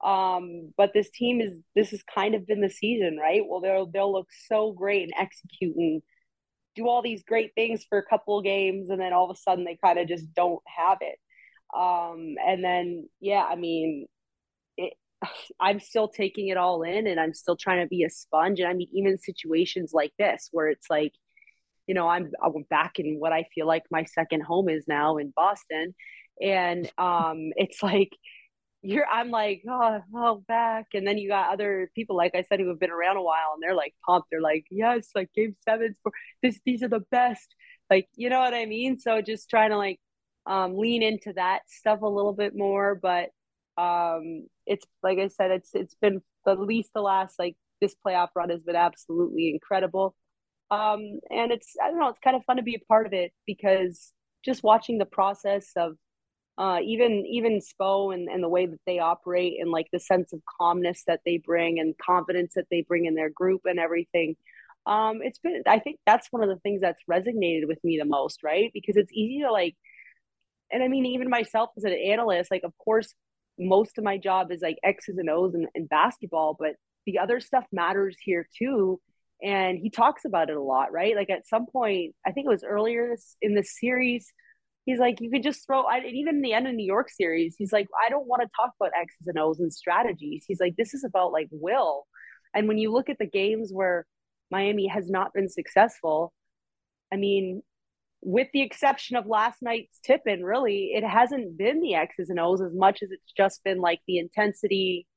[0.04, 3.42] Um, but this team is this has kind of been the season, right?
[3.48, 6.02] Well, they'll they'll look so great and execute and
[6.76, 9.40] do all these great things for a couple of games, and then all of a
[9.40, 11.20] sudden they kind of just don't have it.
[11.76, 14.08] Um, and then yeah, I mean,
[14.78, 14.94] it,
[15.60, 18.60] I'm still taking it all in, and I'm still trying to be a sponge.
[18.60, 21.14] And I mean, even situations like this where it's like
[21.88, 25.18] you know, I'm I'm back in what I feel like my second home is now
[25.18, 25.96] in Boston,
[26.42, 28.12] and um, it's like
[28.82, 32.60] you're I'm like oh oh back, and then you got other people like I said
[32.60, 34.28] who have been around a while, and they're like pumped.
[34.32, 36.12] They're like yes, like Game sevens for
[36.42, 37.56] this these are the best.
[37.90, 38.98] Like you know what I mean?
[39.00, 40.00] So just trying to like
[40.46, 43.30] um, lean into that stuff a little bit more, but
[43.78, 48.30] um, it's like I said, it's it's been at least the last like this playoff
[48.36, 50.16] run has been absolutely incredible
[50.74, 53.14] um, and it's I don't know, it's kind of fun to be a part of
[53.14, 54.12] it because
[54.44, 55.96] just watching the process of
[56.58, 60.34] uh, even even Spo and, and the way that they operate and like the sense
[60.34, 64.36] of calmness that they bring and confidence that they bring in their group and everything.
[64.86, 68.06] Um, it's been I think that's one of the things that's resonated with me the
[68.06, 68.72] most, right?
[68.74, 69.76] Because it's easy to like
[70.72, 73.14] and I mean even myself as an analyst, like of course
[73.60, 77.66] most of my job is like X's and O's in basketball, but the other stuff
[77.72, 79.00] matters here too
[79.44, 81.16] and he talks about it a lot right?
[81.16, 84.32] Like at some point i think it was earlier in the series
[84.86, 87.56] he's like you could just throw I, even in the end of new york series
[87.58, 90.46] he's like i don't want to talk about x's and o's and strategies.
[90.48, 92.06] He's like this is about like will.
[92.54, 94.06] And when you look at the games where
[94.52, 96.34] miami has not been successful
[97.12, 97.62] i mean
[98.22, 102.40] with the exception of last night's tip in really it hasn't been the x's and
[102.40, 105.08] o's as much as it's just been like the intensity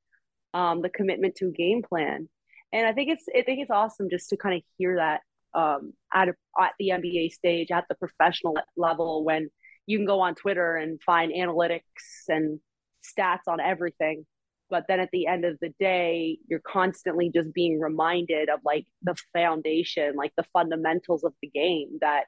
[0.53, 2.27] um, the commitment to game plan
[2.73, 5.21] and I think it's I think it's awesome just to kind of hear that
[5.53, 9.49] um, at a, at the NBA stage at the professional level when
[9.85, 11.81] you can go on Twitter and find analytics
[12.27, 12.59] and
[13.03, 14.25] stats on everything.
[14.69, 18.85] But then at the end of the day, you're constantly just being reminded of like
[19.01, 22.25] the foundation, like the fundamentals of the game that,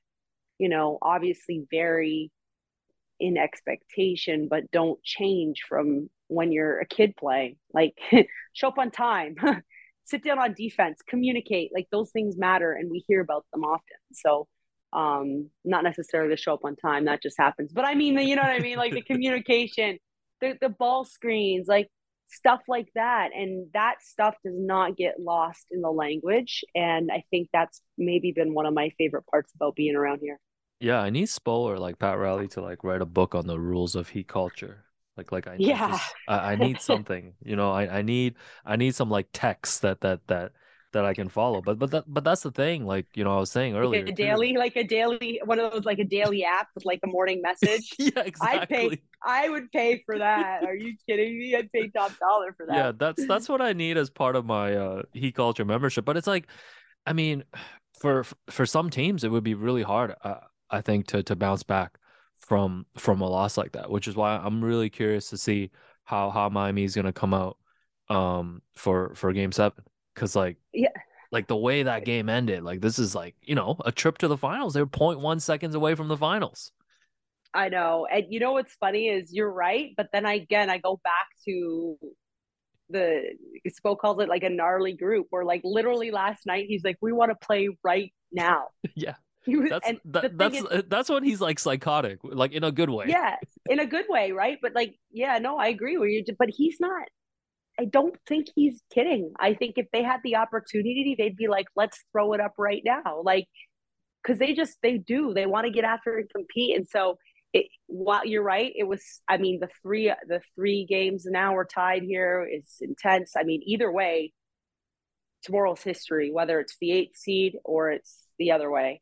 [0.57, 2.31] you know, obviously vary
[3.19, 7.57] in expectation, but don't change from when you're a kid playing.
[7.73, 7.95] Like
[8.53, 9.35] show up on time,
[10.10, 11.72] sit down on defense, communicate.
[11.73, 13.98] Like those things matter, and we hear about them often.
[14.14, 14.48] So,
[14.94, 17.06] um, not necessarily to show up on time.
[17.06, 17.72] That just happens.
[17.72, 18.77] But I mean, you know what I mean?
[18.77, 19.99] Like the communication,
[20.41, 21.90] the the ball screens, like
[22.30, 26.64] stuff like that, and that stuff does not get lost in the language.
[26.76, 30.40] And I think that's maybe been one of my favorite parts about being around here.
[30.80, 33.60] Yeah, I need Spo or like Pat Riley to like write a book on the
[33.60, 34.86] rules of heat culture.
[35.19, 35.91] Like like I Yeah.
[35.91, 37.33] just I, I need something.
[37.43, 38.35] You know, I, I need
[38.65, 40.53] I need some like text that that that
[40.93, 41.61] that I can follow.
[41.61, 42.85] But but that but that's the thing.
[42.85, 44.01] Like you know, I was saying earlier.
[44.01, 44.23] Like a too.
[44.23, 47.41] daily, like a daily, one of those like a daily app with like a morning
[47.43, 47.95] message.
[47.99, 49.01] yeah, exactly I'd pay.
[49.21, 50.63] I would pay for that.
[50.63, 51.53] Are you kidding me?
[51.55, 52.75] I'd pay top dollar for that.
[52.77, 56.05] Yeah, that's that's what I need as part of my uh heat culture membership.
[56.05, 56.47] But it's like,
[57.05, 57.43] I mean,
[57.99, 60.15] for for some teams, it would be really hard.
[60.23, 60.35] Uh,
[60.71, 61.97] I think to to bounce back
[62.39, 65.71] from from a loss like that, which is why I'm really curious to see
[66.05, 67.57] how how Miami is gonna come out
[68.09, 69.83] um for for Game Seven,
[70.15, 70.89] because like Yeah.
[71.31, 74.27] like the way that game ended, like this is like you know a trip to
[74.27, 74.73] the finals.
[74.73, 76.71] They're 0.1 seconds away from the finals.
[77.53, 78.07] I know.
[78.09, 81.27] And you know what's funny is you're right, but then I, again I go back
[81.45, 81.97] to
[82.89, 83.23] the
[83.69, 87.13] Spo calls it like a gnarly group where like literally last night he's like, We
[87.13, 88.67] want to play right now.
[88.95, 89.15] Yeah.
[89.45, 92.71] He was That's that, that's is- uh, that's when he's like psychotic, like in a
[92.71, 93.05] good way.
[93.07, 93.37] yeah,
[93.69, 94.57] in a good way, right?
[94.61, 96.23] But like, yeah, no, I agree with you.
[96.37, 97.07] But he's not
[97.79, 99.31] I don't think he's kidding.
[99.39, 102.81] I think if they had the opportunity, they'd be like, let's throw it up right
[102.83, 103.21] now.
[103.23, 103.47] Like,
[104.21, 105.33] because they just, they do.
[105.33, 106.75] They want to get after and compete.
[106.75, 107.17] And so,
[107.53, 111.63] it, while you're right, it was, I mean, the three, the three games now we're
[111.63, 112.45] tied here.
[112.51, 113.33] It's intense.
[113.37, 114.33] I mean, either way,
[115.43, 119.01] tomorrow's history, whether it's the eighth seed or it's the other way,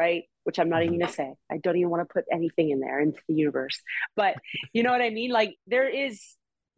[0.00, 0.22] right?
[0.44, 1.34] Which I'm not even going to say.
[1.52, 3.78] I don't even want to put anything in there into the universe.
[4.16, 4.34] But
[4.72, 5.30] you know what I mean?
[5.30, 6.22] Like, there is,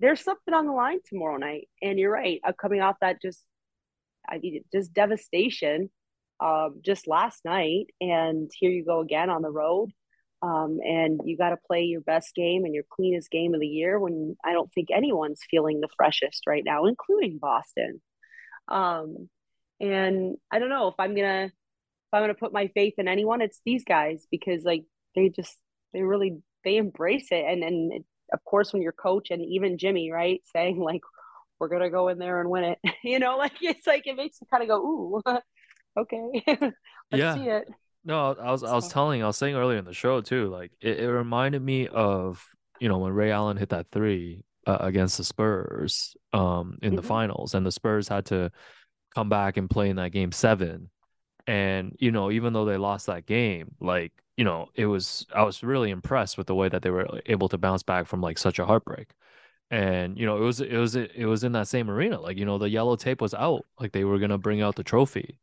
[0.01, 1.69] there's something on the line tomorrow night.
[1.81, 2.41] And you're right.
[2.45, 3.43] I'm coming off that just,
[4.29, 5.91] I mean, just devastation
[6.41, 7.87] um, just last night.
[8.01, 9.91] And here you go again on the road.
[10.43, 13.75] Um, and you got to play your best game and your cleanest game of the
[13.81, 18.03] year when I don't think anyone's feeling the freshest right now, including Boston.
[18.67, 19.29] Um,
[19.79, 21.51] and I don't know if I'm gonna
[22.13, 24.85] if I'm gonna put my faith in anyone, it's these guys because like
[25.15, 25.57] they just
[25.93, 29.79] they really they embrace it and and it, of course when your coach and even
[29.79, 31.01] Jimmy right saying like
[31.59, 34.39] we're gonna go in there and win it, you know, like it's like it makes
[34.41, 35.23] you kind of go ooh,
[35.99, 36.75] okay, let's
[37.13, 37.35] Yeah.
[37.35, 37.69] see it.
[38.05, 40.49] No, I was I was So- telling I was saying earlier in the show too.
[40.49, 42.45] Like it, it reminded me of
[42.81, 47.03] you know when Ray Allen hit that three uh, against the Spurs um in the
[47.03, 47.07] Mhm.
[47.07, 48.51] finals, and the Spurs had to
[49.15, 50.91] come back and play in that game seven.
[51.47, 55.43] And you know even though they lost that game, like you know it was I
[55.43, 58.39] was really impressed with the way that they were able to bounce back from like
[58.39, 59.15] such a heartbreak.
[59.71, 62.21] And you know it was it was it was in that same arena.
[62.21, 63.67] Like you know the yellow tape was out.
[63.81, 65.39] Like they were gonna bring out the trophy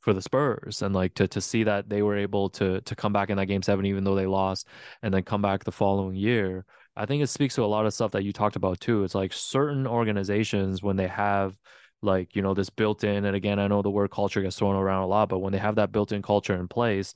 [0.00, 3.12] for the Spurs and like to to see that they were able to to come
[3.12, 4.66] back in that game seven even though they lost
[5.02, 6.64] and then come back the following year.
[6.96, 9.04] I think it speaks to a lot of stuff that you talked about too.
[9.04, 11.56] It's like certain organizations when they have
[12.02, 14.76] like you know this built in and again I know the word culture gets thrown
[14.76, 17.14] around a lot but when they have that built in culture in place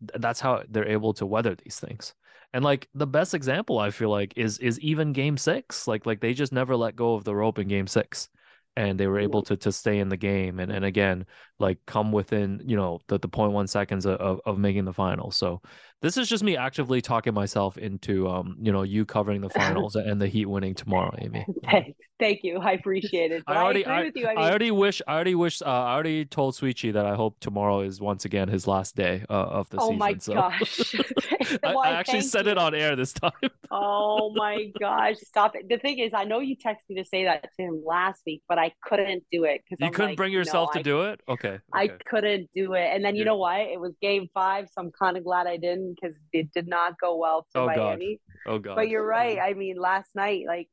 [0.00, 2.14] th- that's how they're able to weather these things.
[2.52, 5.86] And like the best example I feel like is is even game 6.
[5.88, 8.28] Like like they just never let go of the rope in game 6
[8.76, 11.26] and they were able to to stay in the game and and again
[11.58, 15.30] like come within you know the, the 0.1 seconds of, of, making the final.
[15.30, 15.62] So
[16.02, 19.96] this is just me actively talking myself into um you know you covering the finals
[19.96, 21.46] and the heat winning tomorrow amy.
[21.70, 23.42] Thank, thank you, I appreciate it.
[23.46, 24.26] I But I, already- with you.
[24.26, 27.14] I mean, I already wish I already wish uh, I already told Sweetie that I
[27.14, 30.34] hope tomorrow is once again his last day uh, of the oh season my so.
[30.34, 30.94] gosh,
[31.64, 33.32] I, Why, I actually said it on air this time.
[33.70, 35.68] Oh my gosh, stop it.
[35.68, 38.42] The thing is, I know you texted me to say that to him last week,
[38.48, 41.20] but I couldn't do it because you couldn't bring yourself to do it?
[41.28, 41.94] Okay I okay.
[42.08, 42.88] couldn't do it.
[42.92, 43.60] And then you know what?
[43.60, 46.98] It was game five, so I'm kind of glad I didn't because it did not
[47.00, 47.76] go well for Oh, God.
[47.76, 48.20] Miami.
[48.46, 49.38] oh god But you're right.
[49.38, 50.68] I mean, last night, like,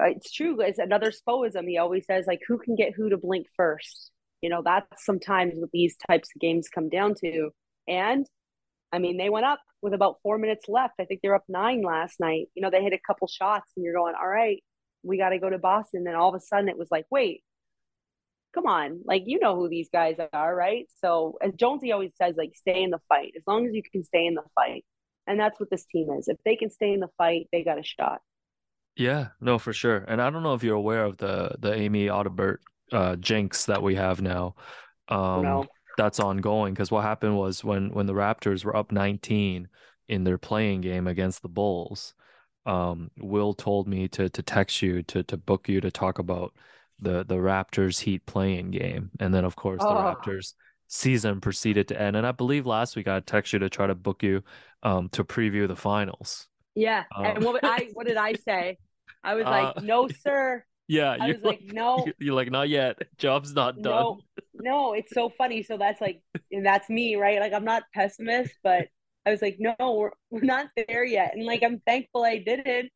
[0.00, 0.60] uh, it's true.
[0.60, 1.68] It's another spoism.
[1.68, 4.10] He always says, like, who can get who to blink first?
[4.42, 7.50] You know, that's sometimes what these types of games come down to.
[7.88, 8.26] And
[8.92, 10.94] I mean, they went up with about four minutes left.
[11.00, 12.46] I think they're up nine last night.
[12.54, 14.62] You know, they hit a couple shots, and you're going, all right,
[15.02, 16.04] we got to go to Boston.
[16.06, 17.42] And all of a sudden, it was like, wait,
[18.54, 19.00] come on.
[19.04, 20.86] Like, you know who these guys are, right?
[21.02, 23.32] So, as Jonesy always says, like, stay in the fight.
[23.36, 24.84] As long as you can stay in the fight.
[25.26, 26.28] And that's what this team is.
[26.28, 28.20] If they can stay in the fight, they got a shot.
[28.96, 30.04] Yeah, no, for sure.
[30.06, 32.58] And I don't know if you're aware of the the Amy Audibert
[32.92, 34.54] uh jinx that we have now.
[35.08, 35.66] Um no.
[35.96, 39.68] that's ongoing because what happened was when when the Raptors were up 19
[40.08, 42.14] in their playing game against the Bulls,
[42.66, 46.54] um Will told me to to text you to to book you to talk about
[47.00, 49.10] the the Raptors Heat playing game.
[49.20, 49.94] And then of course the Oh.
[49.94, 50.54] Raptors
[50.88, 52.16] season proceeded to end.
[52.16, 54.42] And I believe last week I texted you to try to book you
[54.82, 56.46] um to preview the finals.
[56.74, 57.04] Yeah.
[57.14, 58.78] Um, and what I what did I say?
[59.22, 60.64] I was like, Uh, no, sir.
[60.86, 62.98] Yeah, I you're was like, no, You're like, not yet.
[63.16, 63.92] Job's not done.
[63.92, 64.20] no,
[64.52, 64.92] no.
[64.92, 65.62] It's so funny.
[65.62, 66.20] So that's like,
[66.52, 67.40] and that's me, right?
[67.40, 68.88] Like I'm not pessimist, but
[69.24, 71.32] I was like, no, we're, we're not there yet.
[71.34, 72.92] And like, I'm thankful I did it,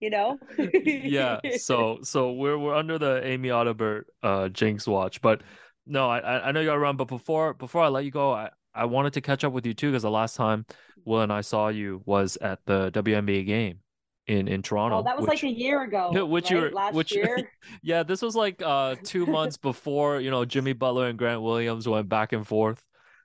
[0.00, 0.38] you know?
[0.84, 1.38] yeah.
[1.58, 5.42] So, so we're, we're under the Amy Audibert, uh, Jinx watch, but
[5.86, 8.50] no, I, I know you gotta run, but before, before I let you go, I,
[8.74, 10.64] I wanted to catch up with you too, because the last time
[11.04, 13.80] Will and I saw you was at the WNBA game
[14.26, 14.98] in in Toronto.
[14.98, 16.24] Oh, that was which, like a year ago.
[16.26, 16.50] Which right?
[16.50, 17.50] you were last which year.
[17.82, 21.88] yeah, this was like uh two months before you know Jimmy Butler and Grant Williams
[21.88, 22.82] went back and forth.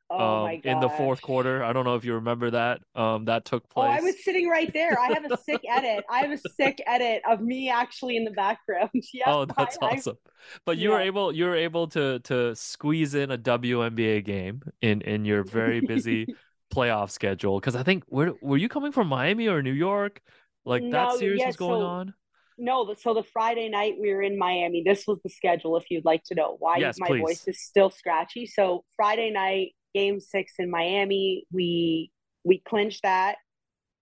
[0.09, 1.63] Oh um, in the fourth quarter.
[1.63, 2.81] I don't know if you remember that.
[2.93, 3.89] Um, that took place.
[3.89, 4.99] Oh, I was sitting right there.
[4.99, 6.05] I have a sick edit.
[6.09, 8.91] I have a sick edit of me actually in the background.
[9.13, 9.23] yeah.
[9.25, 10.17] Oh, that's I, awesome.
[10.63, 10.95] But you yeah.
[10.95, 15.43] were able you were able to to squeeze in a WNBA game in in your
[15.43, 16.27] very busy
[16.73, 20.21] playoff schedule because I think where were you coming from Miami or New York?
[20.65, 22.13] Like no, that series yeah, was going so, on.
[22.57, 24.83] No, so the Friday night we were in Miami.
[24.85, 25.75] This was the schedule.
[25.77, 27.21] If you'd like to know why yes, my please.
[27.21, 28.45] voice is still scratchy.
[28.45, 32.11] So Friday night, Game Six in Miami, we
[32.43, 33.37] we clinched that.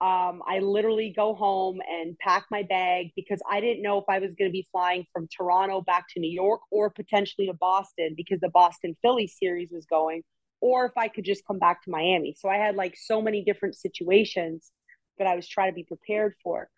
[0.02, 4.20] Um, I literally go home and pack my bag because I didn't know if I
[4.20, 8.14] was going to be flying from Toronto back to New York or potentially to Boston
[8.18, 10.24] because the Boston Philly series was going,
[10.60, 12.36] or if I could just come back to Miami.
[12.38, 14.72] So I had like so many different situations
[15.20, 16.70] that I was trying to be prepared for.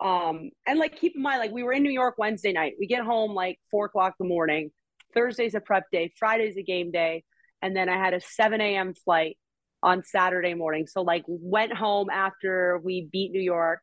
[0.00, 2.74] Um, and like keep in mind, like we were in New York Wednesday night.
[2.78, 4.70] We get home like four o'clock in the morning.
[5.14, 7.24] Thursday's a prep day, Friday's a game day,
[7.62, 8.94] and then I had a 7 a.m.
[8.94, 9.36] flight
[9.82, 10.86] on Saturday morning.
[10.86, 13.82] So like went home after we beat New York.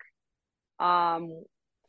[0.79, 1.43] Um,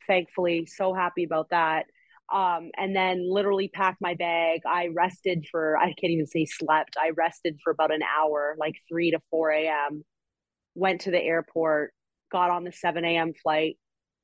[0.07, 1.85] thankfully, so happy about that.
[2.33, 4.61] Um, and then literally packed my bag.
[4.67, 6.95] I rested for I can't even say slept.
[6.99, 10.03] I rested for about an hour, like three to four a.m.
[10.75, 11.93] Went to the airport,
[12.31, 13.33] got on the 7 a.m.
[13.41, 13.77] flight.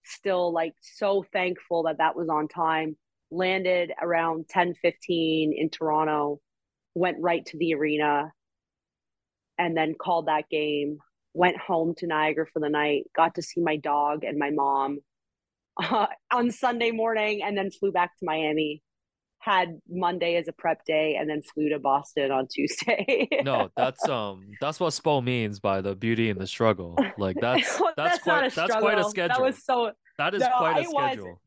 [0.05, 2.97] Still like so thankful that that was on time.
[3.31, 6.39] Landed around 10 15 in Toronto,
[6.95, 8.31] went right to the arena,
[9.57, 10.99] and then called that game.
[11.33, 14.99] Went home to Niagara for the night, got to see my dog and my mom
[15.81, 18.83] uh, on Sunday morning, and then flew back to Miami
[19.43, 23.27] had Monday as a prep day and then flew to Boston on Tuesday.
[23.43, 26.97] no, that's um that's what Spo means by the beauty and the struggle.
[27.17, 29.35] Like that's that's, that's quite that's quite a schedule.
[29.35, 31.25] That was so that is no, quite a schedule.
[31.25, 31.37] Was,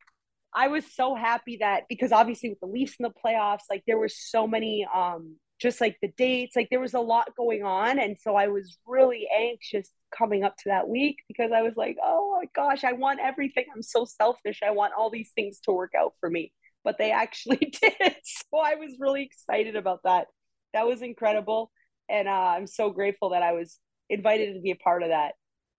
[0.56, 3.98] I was so happy that because obviously with the Leafs in the playoffs, like there
[3.98, 7.98] were so many um just like the dates, like there was a lot going on.
[7.98, 11.96] And so I was really anxious coming up to that week because I was like,
[12.02, 13.64] oh my gosh, I want everything.
[13.74, 14.60] I'm so selfish.
[14.62, 16.52] I want all these things to work out for me
[16.86, 18.16] but they actually did.
[18.22, 20.28] So I was really excited about that.
[20.72, 21.70] That was incredible.
[22.08, 23.78] And uh, I'm so grateful that I was
[24.08, 25.32] invited to be a part of that.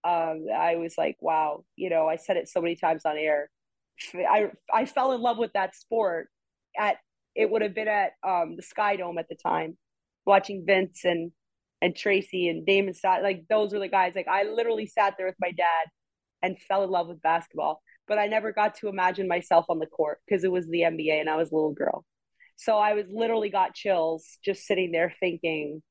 [0.03, 3.49] Um, I was like, wow, you know, I said it so many times on air.
[4.15, 6.29] I, I fell in love with that sport
[6.77, 6.97] at,
[7.35, 9.77] it would have been at um, the Sky Dome at the time,
[10.25, 11.31] watching Vince and,
[11.81, 13.23] and Tracy and Damon Stott.
[13.23, 14.13] Like those were the guys.
[14.15, 15.87] Like I literally sat there with my dad
[16.41, 19.85] and fell in love with basketball but I never got to imagine myself on the
[19.85, 22.05] court because it was the NBA and I was a little girl.
[22.55, 25.83] So I was literally got chills just sitting there thinking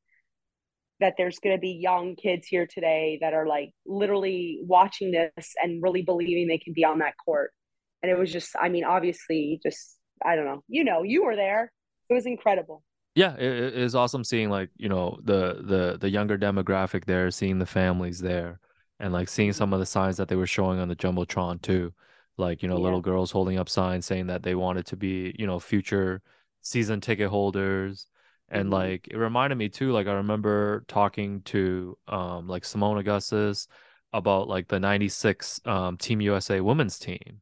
[0.98, 5.54] that there's going to be young kids here today that are like literally watching this
[5.62, 7.52] and really believing they can be on that court.
[8.02, 11.36] And it was just, I mean, obviously, just, I don't know, you know, you were
[11.36, 11.72] there.
[12.08, 12.82] It was incredible.
[13.14, 17.30] Yeah, it, it is awesome seeing like, you know, the the the younger demographic there,
[17.30, 18.60] seeing the families there
[18.98, 21.92] and like seeing some of the signs that they were showing on the jumbotron too
[22.38, 22.84] like you know yeah.
[22.84, 26.22] little girls holding up signs saying that they wanted to be you know future
[26.62, 28.06] season ticket holders
[28.48, 28.74] and mm-hmm.
[28.74, 33.68] like it reminded me too like i remember talking to um like seimone augustus
[34.12, 37.40] about like the 96 um team usa women's team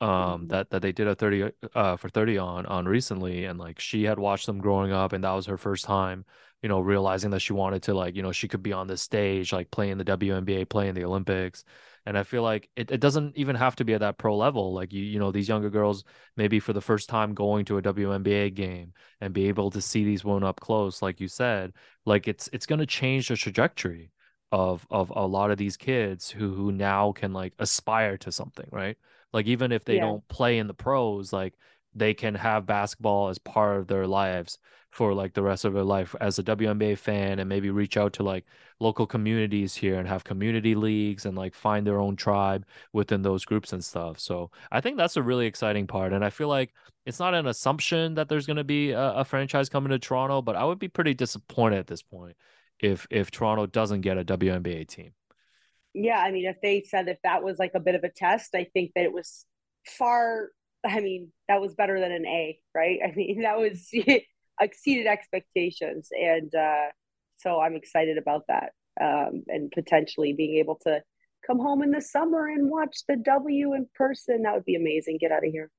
[0.00, 0.46] um mm-hmm.
[0.48, 4.04] that that they did a 30 uh for 30 on on recently and like she
[4.04, 6.24] had watched them growing up and that was her first time
[6.62, 8.96] you know realizing that she wanted to like you know she could be on the
[8.96, 11.64] stage like playing the WNBA playing the Olympics
[12.06, 14.72] and I feel like it, it doesn't even have to be at that pro level.
[14.72, 16.04] Like you, you know, these younger girls
[16.36, 20.04] maybe for the first time going to a WNBA game and be able to see
[20.04, 21.72] these women up close, like you said,
[22.06, 24.12] like it's it's gonna change the trajectory
[24.52, 28.68] of of a lot of these kids who who now can like aspire to something,
[28.70, 28.96] right?
[29.32, 30.02] Like even if they yeah.
[30.02, 31.54] don't play in the pros, like
[31.94, 34.58] they can have basketball as part of their lives
[34.90, 38.14] for like the rest of their life as a WNBA fan and maybe reach out
[38.14, 38.46] to like
[38.80, 43.44] local communities here and have community leagues and like find their own tribe within those
[43.44, 44.18] groups and stuff.
[44.18, 46.14] So I think that's a really exciting part.
[46.14, 46.72] And I feel like
[47.04, 50.40] it's not an assumption that there's going to be a, a franchise coming to Toronto,
[50.40, 52.36] but I would be pretty disappointed at this point
[52.80, 55.12] if if Toronto doesn't get a WNBA team.
[55.96, 58.54] Yeah, I mean, if they said if that was like a bit of a test,
[58.54, 59.46] I think that it was
[59.86, 60.50] far
[60.86, 63.00] I mean, that was better than an A, right?
[63.04, 63.90] I mean, that was
[64.60, 66.08] exceeded expectations.
[66.12, 66.90] And uh,
[67.38, 68.72] so I'm excited about that.
[69.00, 71.02] um, and potentially being able to
[71.46, 74.42] come home in the summer and watch the W in person.
[74.42, 75.18] That would be amazing.
[75.18, 75.70] Get out of here.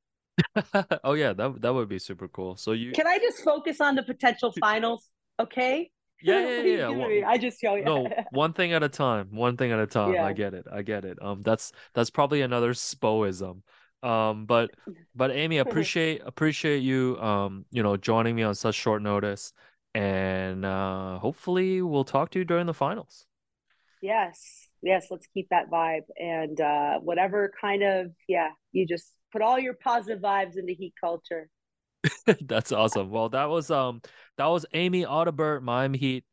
[1.03, 2.55] oh yeah, that that would be super cool.
[2.57, 5.03] So you Can I just focus on the potential finals?
[5.39, 5.89] Okay.
[6.21, 7.07] yeah yeah yeah.
[7.07, 7.23] me?
[7.23, 7.85] I just show you.
[7.85, 9.29] no, one thing at a time.
[9.31, 10.13] One thing at a time.
[10.13, 10.25] Yeah.
[10.25, 10.65] I get it.
[10.71, 11.21] I get it.
[11.21, 13.61] Um, that's that's probably another spoism.
[14.03, 14.71] Um, but
[15.15, 19.53] but Amy, appreciate appreciate you um you know joining me on such short notice,
[19.93, 23.25] and uh, hopefully we'll talk to you during the finals.
[24.01, 24.67] Yes.
[24.81, 25.07] Yes.
[25.09, 26.03] Let's keep that vibe.
[26.19, 30.93] And uh, whatever kind of, yeah, you just put all your positive vibes into heat
[30.99, 31.49] culture.
[32.41, 33.09] That's awesome.
[33.09, 34.01] Well, that was um
[34.37, 36.25] that was Amy Audibert, Miami Heat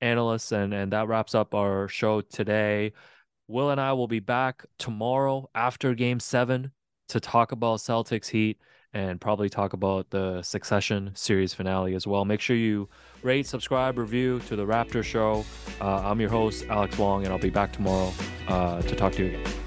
[0.00, 2.92] analyst, and and that wraps up our show today.
[3.46, 6.72] Will and I will be back tomorrow after Game Seven
[7.08, 8.58] to talk about Celtics Heat
[8.94, 12.24] and probably talk about the Succession series finale as well.
[12.24, 12.88] Make sure you
[13.22, 15.44] rate, subscribe, review to the Raptor Show.
[15.80, 18.12] Uh, I'm your host Alex Wong, and I'll be back tomorrow
[18.48, 19.63] uh, to talk to you again.